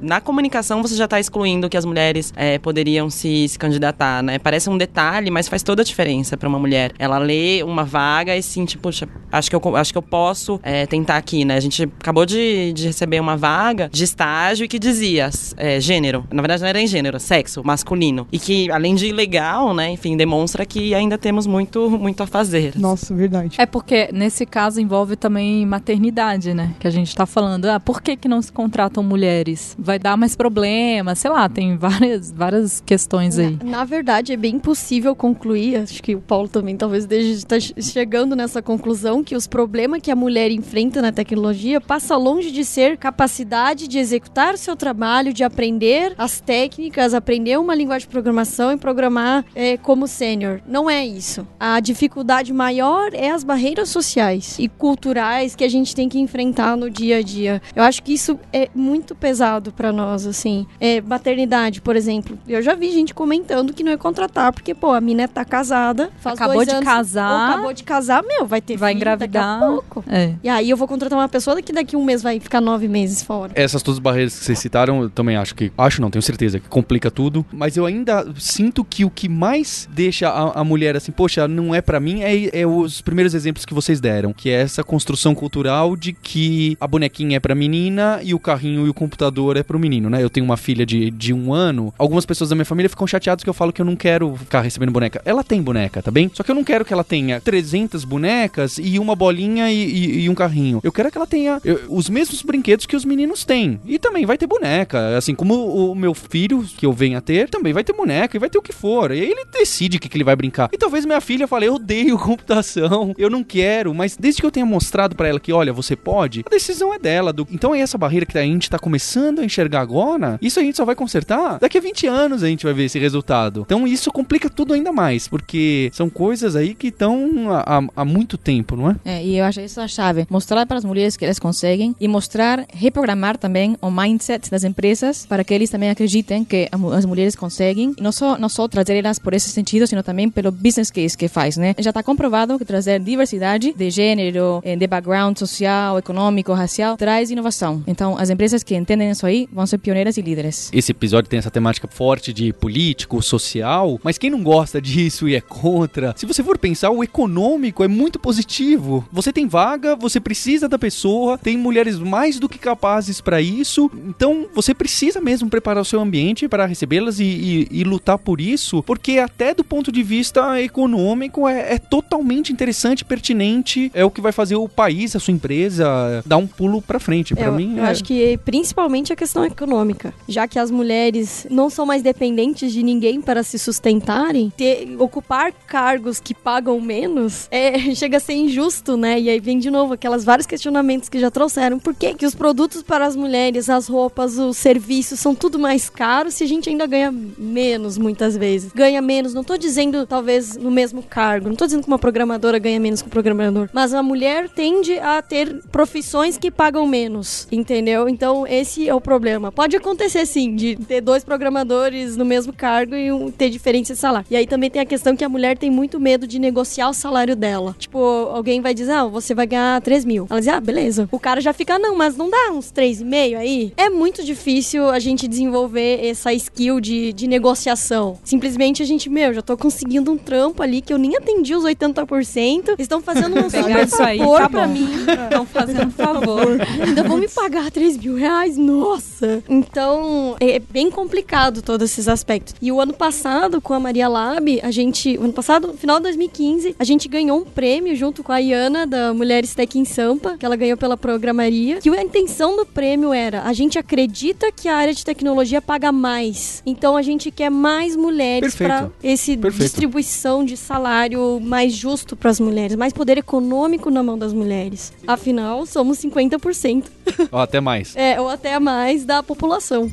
na 0.00 0.20
comunicação 0.20 0.82
você 0.82 0.94
já 0.96 1.06
tá 1.08 1.18
excluindo 1.20 1.63
que 1.68 1.76
as 1.76 1.84
mulheres 1.84 2.32
é, 2.36 2.58
poderiam 2.58 3.10
se, 3.10 3.48
se 3.48 3.58
candidatar, 3.58 4.22
né? 4.22 4.38
Parece 4.38 4.68
um 4.70 4.76
detalhe, 4.76 5.30
mas 5.30 5.48
faz 5.48 5.62
toda 5.62 5.82
a 5.82 5.84
diferença 5.84 6.36
pra 6.36 6.48
uma 6.48 6.58
mulher. 6.58 6.92
Ela 6.98 7.18
lê 7.18 7.62
uma 7.62 7.84
vaga 7.84 8.36
e 8.36 8.42
sente, 8.42 8.78
puxa, 8.78 9.08
acho 9.30 9.50
que 9.50 9.56
eu, 9.56 9.76
acho 9.76 9.92
que 9.92 9.98
eu 9.98 10.02
posso 10.02 10.60
é, 10.62 10.86
tentar 10.86 11.16
aqui, 11.16 11.44
né? 11.44 11.56
A 11.56 11.60
gente 11.60 11.84
acabou 11.84 12.26
de, 12.26 12.72
de 12.72 12.86
receber 12.86 13.20
uma 13.20 13.36
vaga 13.36 13.88
de 13.92 14.04
estágio 14.04 14.68
que 14.68 14.78
dizia 14.78 15.30
é, 15.56 15.80
gênero. 15.80 16.24
Na 16.32 16.42
verdade, 16.42 16.62
não 16.62 16.68
era 16.68 16.80
em 16.80 16.86
gênero, 16.86 17.18
sexo, 17.18 17.62
masculino. 17.64 18.26
E 18.30 18.38
que, 18.38 18.70
além 18.70 18.94
de 18.94 19.06
ilegal, 19.06 19.74
né, 19.74 19.90
enfim, 19.90 20.16
demonstra 20.16 20.64
que 20.64 20.94
ainda 20.94 21.18
temos 21.18 21.46
muito, 21.46 21.90
muito 21.90 22.22
a 22.22 22.26
fazer. 22.26 22.72
Nossa, 22.76 23.14
verdade. 23.14 23.56
É 23.58 23.66
porque 23.66 24.10
nesse 24.12 24.46
caso 24.46 24.80
envolve 24.80 25.16
também 25.16 25.64
maternidade, 25.66 26.54
né? 26.54 26.74
Que 26.78 26.86
a 26.86 26.90
gente 26.90 27.14
tá 27.14 27.26
falando, 27.26 27.66
ah, 27.66 27.80
por 27.80 28.02
que 28.02 28.16
que 28.16 28.28
não 28.28 28.40
se 28.40 28.52
contratam 28.52 29.02
mulheres? 29.02 29.76
Vai 29.78 29.98
dar 29.98 30.16
mais 30.16 30.36
problemas, 30.36 31.18
sei 31.18 31.30
lá, 31.30 31.48
tem 31.54 31.76
várias, 31.76 32.32
várias 32.32 32.80
questões 32.80 33.38
aí. 33.38 33.58
Na, 33.62 33.84
na 33.84 33.88
verdade, 33.88 34.32
é 34.32 34.36
bem 34.36 34.58
possível 34.58 35.14
concluir, 35.14 35.76
acho 35.76 36.02
que 36.02 36.14
o 36.14 36.20
Paulo 36.20 36.48
também 36.48 36.74
talvez 36.74 37.06
esteja 37.10 37.74
chegando 37.78 38.34
nessa 38.34 38.62
conclusão, 38.62 39.22
que 39.22 39.36
os 39.36 39.46
problemas 39.46 40.00
que 40.00 40.10
a 40.10 40.16
mulher 40.16 40.50
enfrenta 40.50 41.02
na 41.02 41.12
tecnologia 41.12 41.82
passa 41.82 42.16
longe 42.16 42.50
de 42.50 42.64
ser 42.64 42.96
capacidade 42.96 43.86
de 43.86 43.98
executar 43.98 44.54
o 44.54 44.56
seu 44.56 44.74
trabalho, 44.74 45.34
de 45.34 45.44
aprender 45.44 46.14
as 46.16 46.40
técnicas, 46.40 47.12
aprender 47.12 47.58
uma 47.58 47.74
linguagem 47.74 48.08
de 48.08 48.10
programação 48.10 48.72
e 48.72 48.78
programar 48.78 49.44
é, 49.54 49.76
como 49.76 50.08
sênior. 50.08 50.62
Não 50.66 50.88
é 50.88 51.06
isso. 51.06 51.46
A 51.60 51.78
dificuldade 51.78 52.54
maior 52.54 53.12
é 53.12 53.30
as 53.30 53.44
barreiras 53.44 53.90
sociais 53.90 54.56
e 54.58 54.66
culturais 54.66 55.54
que 55.54 55.62
a 55.62 55.68
gente 55.68 55.94
tem 55.94 56.08
que 56.08 56.18
enfrentar 56.18 56.74
no 56.74 56.88
dia 56.88 57.18
a 57.18 57.22
dia. 57.22 57.60
Eu 57.76 57.82
acho 57.82 58.02
que 58.02 58.14
isso 58.14 58.40
é 58.50 58.70
muito 58.74 59.14
pesado 59.14 59.72
pra 59.72 59.92
nós, 59.92 60.26
assim. 60.26 60.66
É, 60.80 61.02
maternidade, 61.02 61.43
por 61.82 61.96
exemplo. 61.96 62.38
Eu 62.46 62.62
já 62.62 62.74
vi 62.74 62.90
gente 62.92 63.14
comentando 63.14 63.72
que 63.72 63.82
não 63.82 63.92
ia 63.92 63.98
contratar, 63.98 64.52
porque, 64.52 64.74
pô, 64.74 64.92
a 64.92 65.00
mina 65.00 65.28
tá 65.28 65.44
casada, 65.44 66.10
faz 66.20 66.36
Acabou 66.36 66.56
dois 66.56 66.68
de 66.68 66.74
anos, 66.74 66.84
casar. 66.84 67.30
ou 67.30 67.52
acabou 67.52 67.72
de 67.72 67.82
casar, 67.82 68.22
meu, 68.22 68.46
vai 68.46 68.60
ter 68.60 68.76
Vai 68.76 68.92
filho 68.92 68.98
engravidar. 68.98 69.60
daqui 69.60 69.64
a 69.64 69.68
pouco. 69.68 70.04
É. 70.08 70.34
E 70.42 70.48
aí 70.48 70.70
eu 70.70 70.76
vou 70.76 70.88
contratar 70.88 71.18
uma 71.18 71.28
pessoa 71.28 71.60
que 71.60 71.72
daqui 71.72 71.96
a 71.96 71.98
um 71.98 72.04
mês 72.04 72.22
vai 72.22 72.40
ficar 72.40 72.60
nove 72.60 72.88
meses 72.88 73.22
fora. 73.22 73.52
Essas 73.54 73.82
todas 73.82 73.98
as 73.98 74.02
barreiras 74.02 74.38
que 74.38 74.44
vocês 74.44 74.58
citaram, 74.58 75.02
eu 75.02 75.10
também 75.10 75.36
acho 75.36 75.54
que. 75.54 75.70
Acho 75.76 76.00
não, 76.00 76.10
tenho 76.10 76.22
certeza 76.22 76.58
que 76.58 76.68
complica 76.68 77.10
tudo. 77.10 77.44
Mas 77.52 77.76
eu 77.76 77.84
ainda 77.86 78.26
sinto 78.38 78.84
que 78.84 79.04
o 79.04 79.10
que 79.10 79.28
mais 79.28 79.88
deixa 79.92 80.28
a, 80.28 80.60
a 80.60 80.64
mulher 80.64 80.96
assim, 80.96 81.12
poxa, 81.12 81.46
não 81.46 81.74
é 81.74 81.80
pra 81.80 82.00
mim, 82.00 82.22
é, 82.22 82.60
é 82.60 82.66
os 82.66 83.00
primeiros 83.00 83.34
exemplos 83.34 83.64
que 83.64 83.74
vocês 83.74 84.00
deram. 84.00 84.32
Que 84.32 84.50
é 84.50 84.60
essa 84.62 84.82
construção 84.82 85.34
cultural 85.34 85.96
de 85.96 86.12
que 86.12 86.76
a 86.80 86.86
bonequinha 86.86 87.36
é 87.36 87.40
pra 87.40 87.54
menina 87.54 88.20
e 88.22 88.34
o 88.34 88.38
carrinho 88.38 88.86
e 88.86 88.88
o 88.88 88.94
computador 88.94 89.56
é 89.56 89.62
pro 89.62 89.78
menino, 89.78 90.08
né? 90.08 90.22
Eu 90.22 90.30
tenho 90.30 90.44
uma 90.46 90.56
filha 90.56 90.86
de, 90.86 91.10
de 91.10 91.32
um 91.34 91.52
ano. 91.52 91.92
Algumas 91.98 92.24
pessoas 92.24 92.50
da 92.50 92.56
minha 92.56 92.64
família 92.64 92.88
ficam 92.88 93.06
chateadas 93.06 93.42
que 93.44 93.50
eu 93.50 93.54
falo 93.54 93.72
que 93.72 93.80
eu 93.80 93.86
não 93.86 93.96
quero 93.96 94.36
ficar 94.36 94.60
recebendo 94.60 94.90
boneca. 94.92 95.20
Ela 95.24 95.42
tem 95.44 95.60
boneca, 95.62 96.02
tá 96.02 96.10
bem? 96.10 96.30
Só 96.32 96.42
que 96.42 96.50
eu 96.50 96.54
não 96.54 96.64
quero 96.64 96.84
que 96.84 96.92
ela 96.92 97.04
tenha 97.04 97.40
300 97.40 98.04
bonecas 98.04 98.78
e 98.78 98.98
uma 98.98 99.14
bolinha 99.14 99.70
e, 99.70 99.76
e- 99.84 100.20
e 100.24 100.30
um 100.30 100.34
carrinho. 100.34 100.80
Eu 100.82 100.92
quero 100.92 101.10
que 101.10 101.18
ela 101.18 101.26
tenha 101.26 101.60
eu- 101.64 101.80
os 101.88 102.08
mesmos 102.08 102.42
brinquedos 102.42 102.86
que 102.86 102.96
os 102.96 103.04
meninos 103.04 103.44
têm. 103.44 103.80
E 103.84 103.98
também 103.98 104.24
vai 104.26 104.38
ter 104.38 104.46
boneca. 104.46 105.16
Assim 105.16 105.34
como 105.34 105.54
o 105.90 105.94
meu 105.94 106.14
filho, 106.14 106.64
que 106.76 106.86
eu 106.86 106.92
venho 106.92 107.18
a 107.18 107.20
ter, 107.20 107.48
também 107.48 107.72
vai 107.72 107.84
ter 107.84 107.92
boneca 107.92 108.36
e 108.36 108.40
vai 108.40 108.48
ter 108.50 108.58
o 108.58 108.62
que 108.62 108.72
for. 108.72 109.10
E 109.12 109.18
ele 109.18 109.44
decide 109.52 109.96
o 109.96 110.00
que, 110.00 110.08
que 110.08 110.16
ele 110.16 110.24
vai 110.24 110.36
brincar. 110.36 110.68
E 110.72 110.78
talvez 110.78 111.04
minha 111.04 111.20
filha 111.20 111.46
fale, 111.48 111.66
eu 111.66 111.74
odeio 111.74 112.18
computação, 112.48 113.14
eu 113.18 113.28
não 113.30 113.42
quero. 113.42 113.94
Mas 113.94 114.16
desde 114.16 114.40
que 114.40 114.46
eu 114.46 114.50
tenha 114.50 114.66
mostrado 114.66 115.14
pra 115.16 115.28
ela 115.28 115.40
que, 115.40 115.52
olha, 115.52 115.72
você 115.72 115.96
pode, 115.96 116.42
a 116.46 116.50
decisão 116.50 116.92
é 116.94 116.98
dela. 116.98 117.32
Do... 117.32 117.46
Então 117.50 117.74
é 117.74 117.80
essa 117.80 117.98
barreira 117.98 118.26
que 118.26 118.36
a 118.38 118.42
gente 118.42 118.70
tá 118.70 118.78
começando 118.78 119.40
a 119.40 119.44
enxergar 119.44 119.80
agora. 119.80 120.38
Isso 120.40 120.60
a 120.60 120.62
gente 120.62 120.76
só 120.76 120.84
vai 120.84 120.94
consertar 120.94 121.23
daqui 121.60 121.78
a 121.78 121.80
20 121.80 122.06
anos 122.06 122.42
a 122.42 122.46
gente 122.48 122.64
vai 122.64 122.72
ver 122.74 122.84
esse 122.84 122.98
resultado. 122.98 123.62
Então 123.66 123.86
isso 123.86 124.10
complica 124.12 124.48
tudo 124.50 124.74
ainda 124.74 124.92
mais, 124.92 125.26
porque 125.28 125.90
são 125.92 126.08
coisas 126.10 126.56
aí 126.56 126.74
que 126.74 126.88
estão 126.88 127.46
há, 127.50 127.82
há- 127.96 128.04
muito 128.04 128.36
tempo, 128.36 128.76
não 128.76 128.90
é? 128.90 128.96
É, 129.04 129.24
e 129.24 129.38
eu 129.38 129.44
acho 129.44 129.60
essa 129.60 129.82
a 129.82 129.88
chave. 129.88 130.26
Mostrar 130.30 130.66
para 130.66 130.76
as 130.78 130.84
mulheres 130.84 131.16
que 131.16 131.24
elas 131.24 131.38
conseguem 131.38 131.94
e 132.00 132.06
mostrar, 132.06 132.64
reprogramar 132.72 133.36
também 133.38 133.76
o 133.80 133.90
mindset 133.90 134.50
das 134.50 134.62
empresas 134.64 135.26
para 135.26 135.42
que 135.42 135.52
eles 135.54 135.70
também 135.70 135.90
acreditem 135.90 136.44
que 136.44 136.68
as 136.92 137.04
mulheres 137.04 137.34
conseguem. 137.34 137.94
E 137.98 138.02
não 138.02 138.12
só, 138.12 138.38
não 138.38 138.48
só 138.48 138.68
trazer 138.68 138.96
elas 138.96 139.18
por 139.18 139.32
esse 139.34 139.50
sentido, 139.50 139.86
sino 139.86 140.02
também 140.02 140.28
pelo 140.28 140.52
business 140.52 140.90
case 140.90 141.16
que 141.16 141.28
faz, 141.28 141.56
né? 141.56 141.74
Já 141.78 141.90
está 141.90 142.02
comprovado 142.02 142.58
que 142.58 142.64
trazer 142.64 143.00
diversidade 143.00 143.72
de 143.72 143.90
gênero, 143.90 144.60
eh, 144.64 144.76
de 144.76 144.86
background 144.86 145.36
social, 145.38 145.98
econômico, 145.98 146.52
racial, 146.52 146.96
traz 146.96 147.30
inovação. 147.30 147.82
Então, 147.86 148.16
as 148.18 148.28
empresas 148.30 148.62
que 148.62 148.74
entendem 148.76 149.10
isso 149.10 149.24
aí 149.26 149.48
vão 149.52 149.66
ser 149.66 149.78
pioneiras 149.78 150.16
e 150.16 150.22
líderes. 150.22 150.70
Esse 150.72 150.92
episódio 150.92 151.13
tem 151.22 151.38
essa 151.38 151.50
temática 151.50 151.86
forte 151.88 152.32
de 152.32 152.52
político, 152.52 153.22
social, 153.22 154.00
mas 154.02 154.18
quem 154.18 154.30
não 154.30 154.42
gosta 154.42 154.80
disso 154.82 155.28
e 155.28 155.34
é 155.34 155.40
contra, 155.40 156.14
se 156.16 156.26
você 156.26 156.42
for 156.42 156.58
pensar, 156.58 156.90
o 156.90 157.02
econômico 157.04 157.82
é 157.84 157.88
muito 157.88 158.18
positivo. 158.18 159.06
Você 159.12 159.32
tem 159.32 159.46
vaga, 159.46 159.96
você 159.96 160.20
precisa 160.20 160.68
da 160.68 160.78
pessoa, 160.78 161.38
tem 161.38 161.56
mulheres 161.56 161.98
mais 161.98 162.38
do 162.38 162.48
que 162.48 162.58
capazes 162.58 163.20
para 163.20 163.40
isso, 163.40 163.90
então 164.08 164.46
você 164.54 164.74
precisa 164.74 165.20
mesmo 165.20 165.48
preparar 165.48 165.82
o 165.82 165.84
seu 165.84 166.00
ambiente 166.00 166.48
para 166.48 166.66
recebê-las 166.66 167.20
e, 167.20 167.24
e- 167.24 167.68
e 167.70 167.84
lutar 167.84 168.18
por 168.18 168.40
isso, 168.40 168.82
porque 168.82 169.18
até 169.18 169.54
do 169.54 169.62
ponto 169.64 169.92
de 169.92 170.02
vista 170.02 170.60
econômico 170.60 171.48
é, 171.48 171.74
é 171.74 171.78
totalmente 171.78 172.52
interessante, 172.52 173.04
pertinente, 173.04 173.90
é 173.94 174.04
o 174.04 174.10
que 174.10 174.20
vai 174.20 174.32
fazer 174.32 174.56
o 174.56 174.68
país, 174.68 175.14
a 175.14 175.20
sua 175.20 175.32
empresa, 175.32 176.22
dar 176.26 176.36
um 176.36 176.46
pulo 176.46 176.80
para 176.82 176.98
frente. 176.98 177.34
Para 177.34 177.46
eu, 177.46 177.54
mim, 177.54 177.76
eu 177.78 177.84
é... 177.84 177.90
acho 177.90 178.02
que 178.04 178.38
principalmente 178.44 179.12
a 179.12 179.16
questão 179.16 179.44
econômica, 179.44 180.12
já 180.28 180.46
que 180.48 180.58
as 180.58 180.70
mulheres 180.70 181.03
não 181.50 181.70
são 181.70 181.86
mais 181.86 182.02
dependentes 182.02 182.72
de 182.72 182.82
ninguém 182.82 183.20
para 183.20 183.42
se 183.42 183.58
sustentarem, 183.58 184.52
ter, 184.56 184.96
ocupar 184.98 185.52
cargos 185.66 186.20
que 186.20 186.34
pagam 186.34 186.80
menos 186.80 187.48
é, 187.50 187.78
chega 187.94 188.16
a 188.16 188.20
ser 188.20 188.34
injusto, 188.34 188.96
né? 188.96 189.20
E 189.20 189.28
aí 189.28 189.40
vem 189.40 189.58
de 189.58 189.70
novo 189.70 189.94
aquelas 189.94 190.24
vários 190.24 190.46
questionamentos 190.46 191.08
que 191.08 191.18
já 191.18 191.30
trouxeram. 191.30 191.78
Por 191.78 191.94
que, 191.94 192.14
que 192.14 192.26
os 192.26 192.34
produtos 192.34 192.82
para 192.82 193.06
as 193.06 193.16
mulheres, 193.16 193.68
as 193.68 193.86
roupas, 193.86 194.38
os 194.38 194.56
serviços 194.56 195.20
são 195.20 195.34
tudo 195.34 195.58
mais 195.58 195.88
caros 195.88 196.34
se 196.34 196.44
a 196.44 196.46
gente 196.46 196.68
ainda 196.68 196.86
ganha 196.86 197.12
menos 197.12 197.98
muitas 197.98 198.36
vezes? 198.36 198.72
Ganha 198.72 199.00
menos, 199.00 199.34
não 199.34 199.44
tô 199.44 199.56
dizendo 199.56 200.06
talvez 200.06 200.56
no 200.56 200.70
mesmo 200.70 201.02
cargo, 201.02 201.48
não 201.48 201.56
tô 201.56 201.64
dizendo 201.64 201.82
que 201.82 201.88
uma 201.88 201.98
programadora 201.98 202.58
ganha 202.58 202.80
menos 202.80 203.02
que 203.02 203.08
um 203.08 203.10
programador, 203.10 203.68
mas 203.72 203.94
a 203.94 204.02
mulher 204.02 204.48
tende 204.48 204.98
a 204.98 205.22
ter 205.22 205.62
profissões 205.70 206.36
que 206.36 206.50
pagam 206.50 206.86
menos, 206.86 207.46
entendeu? 207.50 208.08
Então 208.08 208.46
esse 208.46 208.88
é 208.88 208.94
o 208.94 209.00
problema. 209.00 209.52
Pode 209.52 209.76
acontecer 209.76 210.26
sim 210.26 210.54
de 210.54 210.78
ter 210.84 211.00
dois 211.00 211.24
programadores 211.24 212.16
no 212.16 212.24
mesmo 212.24 212.52
cargo 212.52 212.94
e 212.94 213.10
um, 213.10 213.30
ter 213.30 213.50
diferença 213.50 213.94
de 213.94 213.98
salário. 213.98 214.26
E 214.30 214.36
aí 214.36 214.46
também 214.46 214.70
tem 214.70 214.82
a 214.82 214.86
questão 214.86 215.16
que 215.16 215.24
a 215.24 215.28
mulher 215.28 215.56
tem 215.56 215.70
muito 215.70 215.98
medo 216.00 216.26
de 216.26 216.38
negociar 216.38 216.88
o 216.88 216.94
salário 216.94 217.34
dela. 217.36 217.74
Tipo, 217.78 217.98
alguém 217.98 218.60
vai 218.60 218.74
dizer, 218.74 218.92
ah, 218.92 219.04
você 219.04 219.34
vai 219.34 219.46
ganhar 219.46 219.80
3 219.80 220.04
mil. 220.04 220.26
Ela 220.30 220.40
diz, 220.40 220.48
ah, 220.48 220.60
beleza. 220.60 221.08
O 221.10 221.18
cara 221.18 221.40
já 221.40 221.52
fica, 221.52 221.78
não, 221.78 221.96
mas 221.96 222.16
não 222.16 222.30
dá 222.30 222.50
uns 222.52 222.72
3,5 222.72 223.36
aí? 223.36 223.72
É 223.76 223.88
muito 223.88 224.24
difícil 224.24 224.88
a 224.88 224.98
gente 224.98 225.26
desenvolver 225.28 226.04
essa 226.04 226.32
skill 226.32 226.80
de, 226.80 227.12
de 227.12 227.26
negociação. 227.26 228.18
Simplesmente 228.24 228.82
a 228.82 228.86
gente, 228.86 229.08
meu, 229.08 229.32
já 229.32 229.42
tô 229.42 229.56
conseguindo 229.56 230.10
um 230.12 230.16
trampo 230.18 230.62
ali 230.62 230.80
que 230.80 230.92
eu 230.92 230.98
nem 230.98 231.16
atendi 231.16 231.54
os 231.54 231.64
80%. 231.64 232.74
Estão 232.78 233.00
fazendo 233.00 233.38
um 233.38 233.48
super 233.50 233.84
isso 233.84 234.02
aí, 234.02 234.18
favor 234.18 234.40
tá 234.40 234.48
pra 234.48 234.66
bom. 234.66 234.72
mim. 234.72 234.88
Estão 235.24 235.46
fazendo 235.46 235.90
favor. 235.90 236.58
Ainda 236.86 237.02
vão 237.02 237.16
me 237.18 237.28
pagar 237.28 237.70
3 237.70 237.96
mil 237.98 238.16
reais? 238.16 238.56
Nossa! 238.56 239.42
Então, 239.48 240.36
é 240.40 240.58
bem 240.74 240.90
complicado 240.90 241.62
todos 241.62 241.88
esses 241.88 242.08
aspectos. 242.08 242.52
E 242.60 242.72
o 242.72 242.80
ano 242.80 242.92
passado, 242.92 243.60
com 243.60 243.72
a 243.72 243.78
Maria 243.78 244.08
Lab, 244.08 244.60
a 244.60 244.72
gente. 244.72 245.16
Ano 245.16 245.32
passado, 245.32 245.68
no 245.68 245.74
final 245.74 245.98
de 245.98 246.02
2015, 246.02 246.74
a 246.76 246.82
gente 246.82 247.06
ganhou 247.06 247.38
um 247.38 247.44
prêmio 247.44 247.94
junto 247.94 248.24
com 248.24 248.32
a 248.32 248.38
Iana, 248.38 248.84
da 248.84 249.14
Mulheres 249.14 249.54
Tech 249.54 249.78
em 249.78 249.84
Sampa, 249.84 250.36
que 250.36 250.44
ela 250.44 250.56
ganhou 250.56 250.76
pela 250.76 250.96
programaria. 250.96 251.76
Que 251.76 251.88
a 251.90 252.02
intenção 252.02 252.56
do 252.56 252.66
prêmio 252.66 253.12
era: 253.12 253.42
a 253.42 253.52
gente 253.52 253.78
acredita 253.78 254.50
que 254.50 254.66
a 254.66 254.76
área 254.76 254.92
de 254.92 255.04
tecnologia 255.04 255.62
paga 255.62 255.92
mais. 255.92 256.60
Então 256.66 256.96
a 256.96 257.02
gente 257.02 257.30
quer 257.30 257.50
mais 257.50 257.94
mulheres 257.94 258.56
para 258.56 258.90
esse 259.00 259.36
Perfeito. 259.36 259.62
distribuição 259.62 260.44
de 260.44 260.56
salário 260.56 261.38
mais 261.40 261.72
justo 261.72 262.16
para 262.16 262.30
as 262.30 262.40
mulheres, 262.40 262.74
mais 262.74 262.92
poder 262.92 263.16
econômico 263.16 263.90
na 263.90 264.02
mão 264.02 264.18
das 264.18 264.32
mulheres. 264.32 264.92
Afinal, 265.06 265.66
somos 265.66 265.98
50%. 265.98 266.86
Ó, 267.30 267.38
até 267.38 267.60
mais. 267.60 267.94
É, 268.04 268.20
ou 268.20 268.28
até 268.28 268.58
mais 268.58 269.04
da 269.04 269.22
população. 269.22 269.90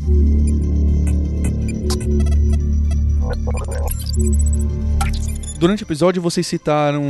Thank 3.44 4.18
you. 4.18 4.61
Durante 5.62 5.84
o 5.84 5.86
episódio, 5.86 6.20
vocês 6.24 6.48
citaram 6.48 7.04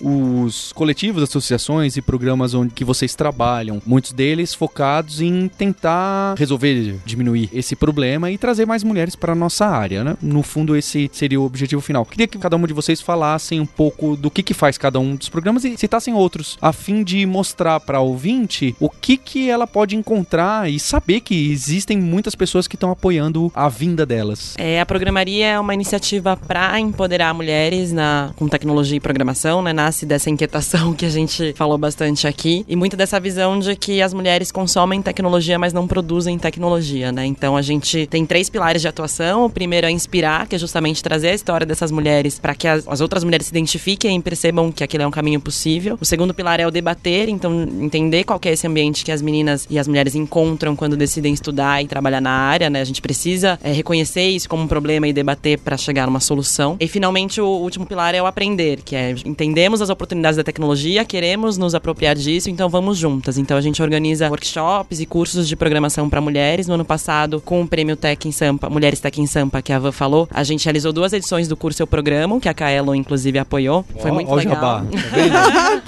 os 0.00 0.72
coletivos, 0.72 1.22
associações 1.22 1.98
e 1.98 2.00
programas 2.00 2.54
onde 2.54 2.72
que 2.72 2.82
vocês 2.82 3.14
trabalham. 3.14 3.82
Muitos 3.84 4.10
deles 4.10 4.54
focados 4.54 5.20
em 5.20 5.48
tentar 5.48 6.34
resolver, 6.38 6.96
diminuir 7.04 7.50
esse 7.52 7.76
problema 7.76 8.30
e 8.30 8.38
trazer 8.38 8.64
mais 8.64 8.82
mulheres 8.82 9.14
para 9.14 9.34
nossa 9.34 9.66
área, 9.66 10.02
né? 10.02 10.16
No 10.22 10.42
fundo, 10.42 10.74
esse 10.74 11.10
seria 11.12 11.38
o 11.38 11.44
objetivo 11.44 11.82
final. 11.82 12.06
Queria 12.06 12.26
que 12.26 12.38
cada 12.38 12.56
um 12.56 12.66
de 12.66 12.72
vocês 12.72 13.02
falassem 13.02 13.60
um 13.60 13.66
pouco 13.66 14.16
do 14.16 14.30
que, 14.30 14.42
que 14.42 14.54
faz 14.54 14.78
cada 14.78 14.98
um 14.98 15.14
dos 15.14 15.28
programas 15.28 15.62
e 15.66 15.76
citassem 15.76 16.14
outros, 16.14 16.56
a 16.62 16.72
fim 16.72 17.04
de 17.04 17.26
mostrar 17.26 17.80
para 17.80 18.00
ouvinte 18.00 18.74
o 18.80 18.88
que, 18.88 19.18
que 19.18 19.50
ela 19.50 19.66
pode 19.66 19.94
encontrar 19.94 20.70
e 20.70 20.80
saber 20.80 21.20
que 21.20 21.52
existem 21.52 21.98
muitas 21.98 22.34
pessoas 22.34 22.66
que 22.66 22.76
estão 22.76 22.90
apoiando 22.90 23.52
a 23.54 23.68
vinda 23.68 24.06
delas. 24.06 24.54
É, 24.56 24.80
a 24.80 24.86
programaria 24.86 25.48
é 25.48 25.60
uma 25.60 25.74
iniciativa 25.74 26.34
para 26.34 26.80
empoderar 26.80 27.34
mulheres 27.34 27.73
na, 27.92 28.32
com 28.36 28.48
tecnologia 28.48 28.96
e 28.96 29.00
programação, 29.00 29.62
né? 29.62 29.72
Nasce 29.72 30.06
dessa 30.06 30.30
inquietação 30.30 30.92
que 30.94 31.04
a 31.04 31.10
gente 31.10 31.52
falou 31.54 31.78
bastante 31.78 32.26
aqui 32.26 32.64
e 32.68 32.76
muito 32.76 32.96
dessa 32.96 33.18
visão 33.20 33.58
de 33.58 33.74
que 33.76 34.00
as 34.00 34.12
mulheres 34.12 34.50
consomem 34.50 35.02
tecnologia, 35.02 35.58
mas 35.58 35.72
não 35.72 35.86
produzem 35.86 36.38
tecnologia, 36.38 37.12
né? 37.12 37.26
Então 37.26 37.56
a 37.56 37.62
gente 37.62 38.06
tem 38.06 38.24
três 38.24 38.48
pilares 38.48 38.82
de 38.82 38.88
atuação. 38.88 39.46
O 39.46 39.50
primeiro 39.50 39.86
é 39.86 39.90
inspirar, 39.90 40.46
que 40.46 40.56
é 40.56 40.58
justamente 40.58 41.02
trazer 41.02 41.28
a 41.28 41.34
história 41.34 41.66
dessas 41.66 41.90
mulheres 41.90 42.38
para 42.38 42.54
que 42.54 42.68
as, 42.68 42.86
as 42.86 43.00
outras 43.00 43.24
mulheres 43.24 43.46
se 43.46 43.52
identifiquem 43.52 44.16
e 44.16 44.22
percebam 44.22 44.70
que 44.70 44.84
aquele 44.84 45.02
é 45.02 45.06
um 45.06 45.10
caminho 45.10 45.40
possível. 45.40 45.98
O 46.00 46.04
segundo 46.04 46.34
pilar 46.34 46.60
é 46.60 46.66
o 46.66 46.70
debater, 46.70 47.28
então 47.28 47.62
entender 47.80 48.24
qual 48.24 48.40
é 48.44 48.50
esse 48.50 48.66
ambiente 48.66 49.04
que 49.04 49.12
as 49.12 49.22
meninas 49.22 49.66
e 49.70 49.78
as 49.78 49.88
mulheres 49.88 50.14
encontram 50.14 50.76
quando 50.76 50.96
decidem 50.96 51.32
estudar 51.32 51.82
e 51.82 51.86
trabalhar 51.86 52.20
na 52.20 52.30
área, 52.30 52.70
né? 52.70 52.80
A 52.80 52.84
gente 52.84 53.00
precisa 53.00 53.58
é, 53.62 53.72
reconhecer 53.72 54.28
isso 54.28 54.48
como 54.48 54.62
um 54.62 54.68
problema 54.68 55.08
e 55.08 55.12
debater 55.12 55.58
para 55.58 55.76
chegar 55.76 56.06
numa 56.06 56.20
solução. 56.20 56.76
E 56.80 56.88
finalmente 56.88 57.40
o 57.40 57.63
último 57.64 57.86
pilar 57.86 58.14
é 58.14 58.22
o 58.22 58.26
aprender, 58.26 58.80
que 58.82 58.94
é 58.96 59.14
entendemos 59.24 59.80
as 59.82 59.90
oportunidades 59.90 60.36
da 60.36 60.44
tecnologia, 60.44 61.04
queremos 61.04 61.56
nos 61.58 61.74
apropriar 61.74 62.14
disso, 62.14 62.48
então 62.50 62.68
vamos 62.68 62.98
juntas. 62.98 63.38
Então 63.38 63.56
a 63.56 63.60
gente 63.60 63.82
organiza 63.82 64.28
workshops 64.28 65.00
e 65.00 65.06
cursos 65.06 65.48
de 65.48 65.56
programação 65.56 66.08
para 66.08 66.20
mulheres. 66.20 66.66
No 66.68 66.74
ano 66.74 66.84
passado, 66.84 67.40
com 67.40 67.62
o 67.62 67.66
prêmio 67.68 67.96
Tech 67.96 68.26
em 68.28 68.32
Sampa, 68.32 68.68
Mulheres 68.70 69.00
Tech 69.00 69.20
em 69.20 69.26
Sampa, 69.26 69.60
que 69.62 69.72
a 69.72 69.78
Van 69.78 69.92
falou, 69.92 70.28
a 70.30 70.44
gente 70.44 70.64
realizou 70.64 70.92
duas 70.92 71.12
edições 71.12 71.48
do 71.48 71.56
curso 71.56 71.82
Eu 71.82 71.86
Programo, 71.86 72.40
que 72.40 72.48
a 72.48 72.54
Kaelo 72.54 72.94
inclusive 72.94 73.38
apoiou. 73.38 73.84
Foi 74.00 74.10
muito 74.10 74.28
ó 74.30 74.32
o 74.34 74.36
legal. 74.36 74.54
jabá, 74.54 74.84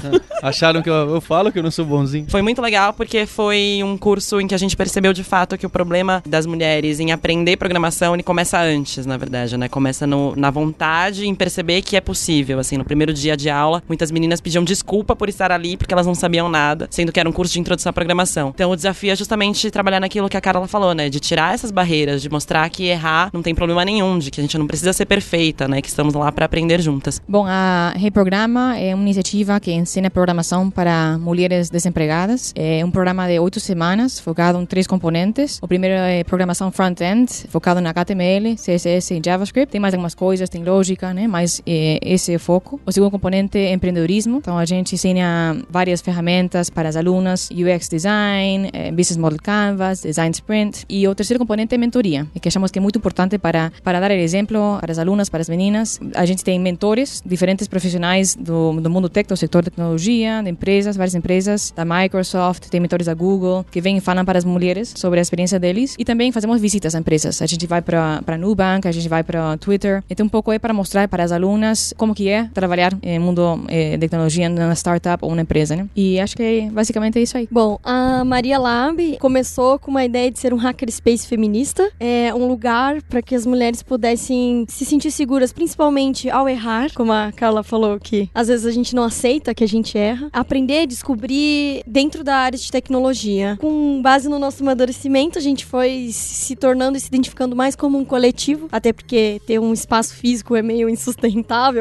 tá? 0.03 0.20
Acharam 0.49 0.83
que 0.83 0.91
eu, 0.91 0.95
eu 1.14 1.20
falo 1.20 1.51
que 1.51 1.59
eu 1.59 1.62
não 1.62 1.70
sou 1.70 1.85
bonzinho. 1.85 2.27
Foi 2.29 2.43
muito 2.43 2.61
legal 2.61 2.93
porque 2.93 3.27
foi 3.27 3.81
um 3.83 3.97
curso 3.97 4.41
em 4.41 4.47
que 4.47 4.55
a 4.55 4.59
gente 4.59 4.77
percebeu 4.77 5.12
de 5.12 5.24
fato 5.24 5.57
que 5.57 5.66
o 5.66 5.70
problema 5.70 6.22
das 6.27 6.47
mulheres 6.47 7.01
em 7.01 7.11
aprender 7.12 7.57
programação 7.57 8.14
ele 8.14 8.22
começa 8.22 8.61
antes, 8.61 9.07
na 9.07 9.16
verdade, 9.16 9.57
né? 9.57 9.68
Começa 9.68 10.07
no- 10.07 10.35
na 10.37 10.51
vontade 10.51 11.27
em 11.27 11.35
perceber 11.35 11.66
que 11.83 11.97
é 11.97 12.01
possível. 12.01 12.59
Assim, 12.59 12.77
no 12.77 12.85
primeiro 12.85 13.12
dia 13.12 13.37
de 13.37 13.51
aula, 13.51 13.83
muitas 13.89 14.11
meninas 14.11 14.41
pediam 14.41 14.64
desculpa 14.64 15.14
por 15.14 15.29
estar 15.29 15.53
ali 15.53 15.77
porque 15.77 15.93
elas 15.93 16.07
não 16.07 16.14
sabiam 16.14 16.49
nada, 16.49 16.87
sendo 16.91 17.12
que 17.12 17.21
era 17.21 17.29
um 17.29 17.33
curso 17.33 17.53
de 17.53 17.61
introdução 17.61 17.91
à 17.91 17.93
programação. 17.93 18.53
Então 18.55 18.71
o 18.71 18.77
desafio 18.77 19.12
é 19.12 19.17
justamente 19.17 19.71
trabalhar 19.71 20.01
naquilo 20.01 20.29
que 20.29 20.37
a 20.37 20.41
Carla 20.41 20.67
falou, 20.67 20.95
né? 20.95 21.09
De 21.09 21.21
tirar 21.21 21.55
essas 21.55 21.71
barreiras, 21.71 22.23
de 22.23 22.31
mostrar 22.31 22.69
que 22.71 22.85
errar 22.85 23.31
não 23.33 23.43
tem 23.43 23.55
problema 23.55 23.85
nenhum, 23.85 24.19
de 24.19 24.31
que 24.31 24.41
a 24.41 24.43
gente 24.43 24.57
não 24.59 24.67
precisa 24.67 24.93
ser 24.93 25.07
perfeita, 25.07 25.69
né? 25.69 25.81
Que 25.81 25.89
estamos 25.89 26.14
lá 26.14 26.31
para 26.33 26.47
aprender 26.47 26.81
juntas. 26.81 27.21
Bom, 27.29 27.47
a 27.47 27.93
Reprograma 27.97 28.79
é 28.79 28.95
uma 28.95 29.03
iniciativa 29.03 29.59
que 29.61 29.73
ensina 29.73 30.11
programação 30.11 30.71
para 30.71 31.19
mulheres 31.19 31.71
desempregadas. 31.71 32.53
É 32.55 32.85
um 32.85 32.91
programa 32.91 33.27
de 33.27 33.39
oito 33.39 33.61
semanas, 33.61 34.19
focado 34.19 34.61
em 34.61 34.67
três 34.67 34.87
componentes. 34.87 35.59
O 35.62 35.69
primeiro 35.69 35.97
é 35.97 36.25
programação 36.25 36.71
front-end, 36.71 37.47
focado 37.49 37.81
na 37.81 37.91
HTML, 37.91 38.57
CSS 38.57 39.14
e 39.14 39.23
JavaScript. 39.25 39.73
Tem 39.73 39.81
mais 39.81 39.95
algumas 39.95 40.14
coisas, 40.14 40.49
tem 40.49 40.62
lógica, 40.62 41.12
né? 41.12 41.27
Mas 41.47 41.63
é, 41.65 42.01
esse 42.03 42.37
foco. 42.39 42.81
O 42.85 42.91
segundo 42.91 43.13
componente 43.13 43.57
é 43.57 43.73
empreendedorismo. 43.73 44.39
Então, 44.39 44.59
a 44.59 44.65
gente 44.65 44.97
ensina 44.97 45.57
várias 45.71 46.01
ferramentas 46.01 46.69
para 46.69 46.89
as 46.89 46.97
alunas, 46.97 47.49
UX 47.53 47.89
Design, 47.89 48.69
eh, 48.73 48.91
Business 48.91 49.17
Model 49.17 49.39
Canvas, 49.41 50.03
Design 50.03 50.33
Sprint. 50.33 50.85
E 50.89 51.07
o 51.07 51.15
terceiro 51.15 51.39
componente 51.39 51.73
é 51.73 51.79
mentoria, 51.79 52.27
que 52.43 52.49
achamos 52.49 52.73
que 52.73 52.81
é 52.81 52.83
muito 52.83 52.99
importante 52.99 53.39
para, 53.39 53.71
para 53.85 54.01
dar 54.01 54.11
exemplo 54.11 54.79
para 54.81 54.91
as 54.91 54.99
alunas, 54.99 55.29
para 55.29 55.41
as 55.41 55.49
meninas. 55.49 56.01
A 56.15 56.27
gente 56.27 56.43
tem 56.43 56.59
mentores, 56.59 57.23
diferentes 57.25 57.69
profissionais 57.69 58.35
do, 58.35 58.73
do 58.81 58.91
mundo 58.91 59.09
tech, 59.09 59.29
do 59.29 59.37
setor 59.37 59.63
de 59.63 59.71
tecnologia, 59.71 60.43
de 60.43 60.51
empresas, 60.51 60.97
várias 60.97 61.15
empresas, 61.15 61.73
da 61.77 61.85
Microsoft, 61.85 62.69
tem 62.69 62.81
mentores 62.81 63.07
da 63.07 63.15
Google, 63.15 63.65
que 63.71 63.81
vêm 63.81 63.99
e 63.99 64.01
falam 64.01 64.25
para 64.25 64.37
as 64.37 64.45
mulheres 64.45 64.93
sobre 64.97 65.21
a 65.21 65.23
experiência 65.23 65.61
deles. 65.61 65.95
E 65.97 66.05
também 66.05 66.33
fazemos 66.33 66.61
visitas 66.61 66.95
a 66.97 66.99
empresas. 66.99 67.41
A 67.41 67.47
gente 67.47 67.69
vai 67.69 67.81
para 67.81 68.37
Nubank, 68.37 68.89
a 68.89 68.93
gente 68.93 69.09
vai 69.09 69.23
para 69.23 69.57
Twitter. 69.59 70.03
Então, 70.11 70.27
um 70.27 70.29
pouco 70.29 70.51
é 70.51 70.59
para 70.59 70.75
mostrar 70.75 71.07
para 71.09 71.23
as 71.23 71.33
alunas 71.37 71.95
como 71.97 72.14
que 72.14 72.28
é 72.28 72.49
trabalhar 72.53 72.93
no 72.93 73.20
mundo 73.20 73.64
eh, 73.68 73.97
de 73.97 74.01
tecnologia 74.01 74.49
numa 74.49 74.74
startup 74.74 75.24
ou 75.24 75.30
uma 75.30 75.41
empresa, 75.41 75.76
né? 75.76 75.89
E 75.95 76.18
acho 76.20 76.37
que 76.37 76.68
basicamente 76.72 77.18
é 77.18 77.22
isso 77.22 77.37
aí. 77.37 77.49
Bom, 77.51 77.78
a 77.84 78.24
Maria 78.24 78.59
Lab 78.59 79.16
começou 79.18 79.78
com 79.78 79.91
uma 79.91 80.05
ideia 80.05 80.30
de 80.30 80.39
ser 80.39 80.53
um 80.53 80.57
hackerspace 80.57 81.26
feminista, 81.26 81.91
é 82.01 82.34
um 82.34 82.47
lugar 82.47 83.03
para 83.03 83.20
que 83.22 83.34
as 83.34 83.47
mulheres 83.47 83.82
pudessem 83.82 84.64
se 84.68 84.84
sentir 84.84 85.11
seguras, 85.11 85.53
principalmente 85.53 86.30
ao 86.30 86.49
errar, 86.49 86.93
como 86.95 87.12
a 87.12 87.32
Carla 87.32 87.62
falou 87.62 87.99
que 88.01 88.28
às 88.34 88.49
vezes 88.49 88.66
a 88.66 88.70
gente 88.70 88.95
não 88.95 89.05
aceita 89.05 89.55
que 89.55 89.64
a 89.64 89.68
gente 89.68 89.97
erra, 89.99 90.28
aprender, 90.32 90.87
descobrir 90.87 91.82
dentro 91.87 92.24
da 92.24 92.37
área 92.37 92.59
de 92.59 92.70
tecnologia. 92.70 93.57
Com 93.61 94.01
base 94.03 94.28
no 94.28 94.39
nosso 94.39 94.62
amadurecimento, 94.62 95.39
a 95.39 95.43
gente 95.43 95.64
foi 95.64 96.09
se 96.12 96.57
tornando 96.57 96.97
e 96.97 97.01
se 97.01 97.09
identificando 97.09 97.55
mais 97.55 97.76
como 97.76 97.99
um 97.99 98.05
coletivo, 98.05 98.68
até 98.72 98.93
porque 98.93 99.41
ter 99.47 99.59
um 99.59 99.72
espaço 99.72 100.14
físico 100.14 100.57
é 100.57 100.62
meio 100.62 100.89
insustentável 100.89 101.26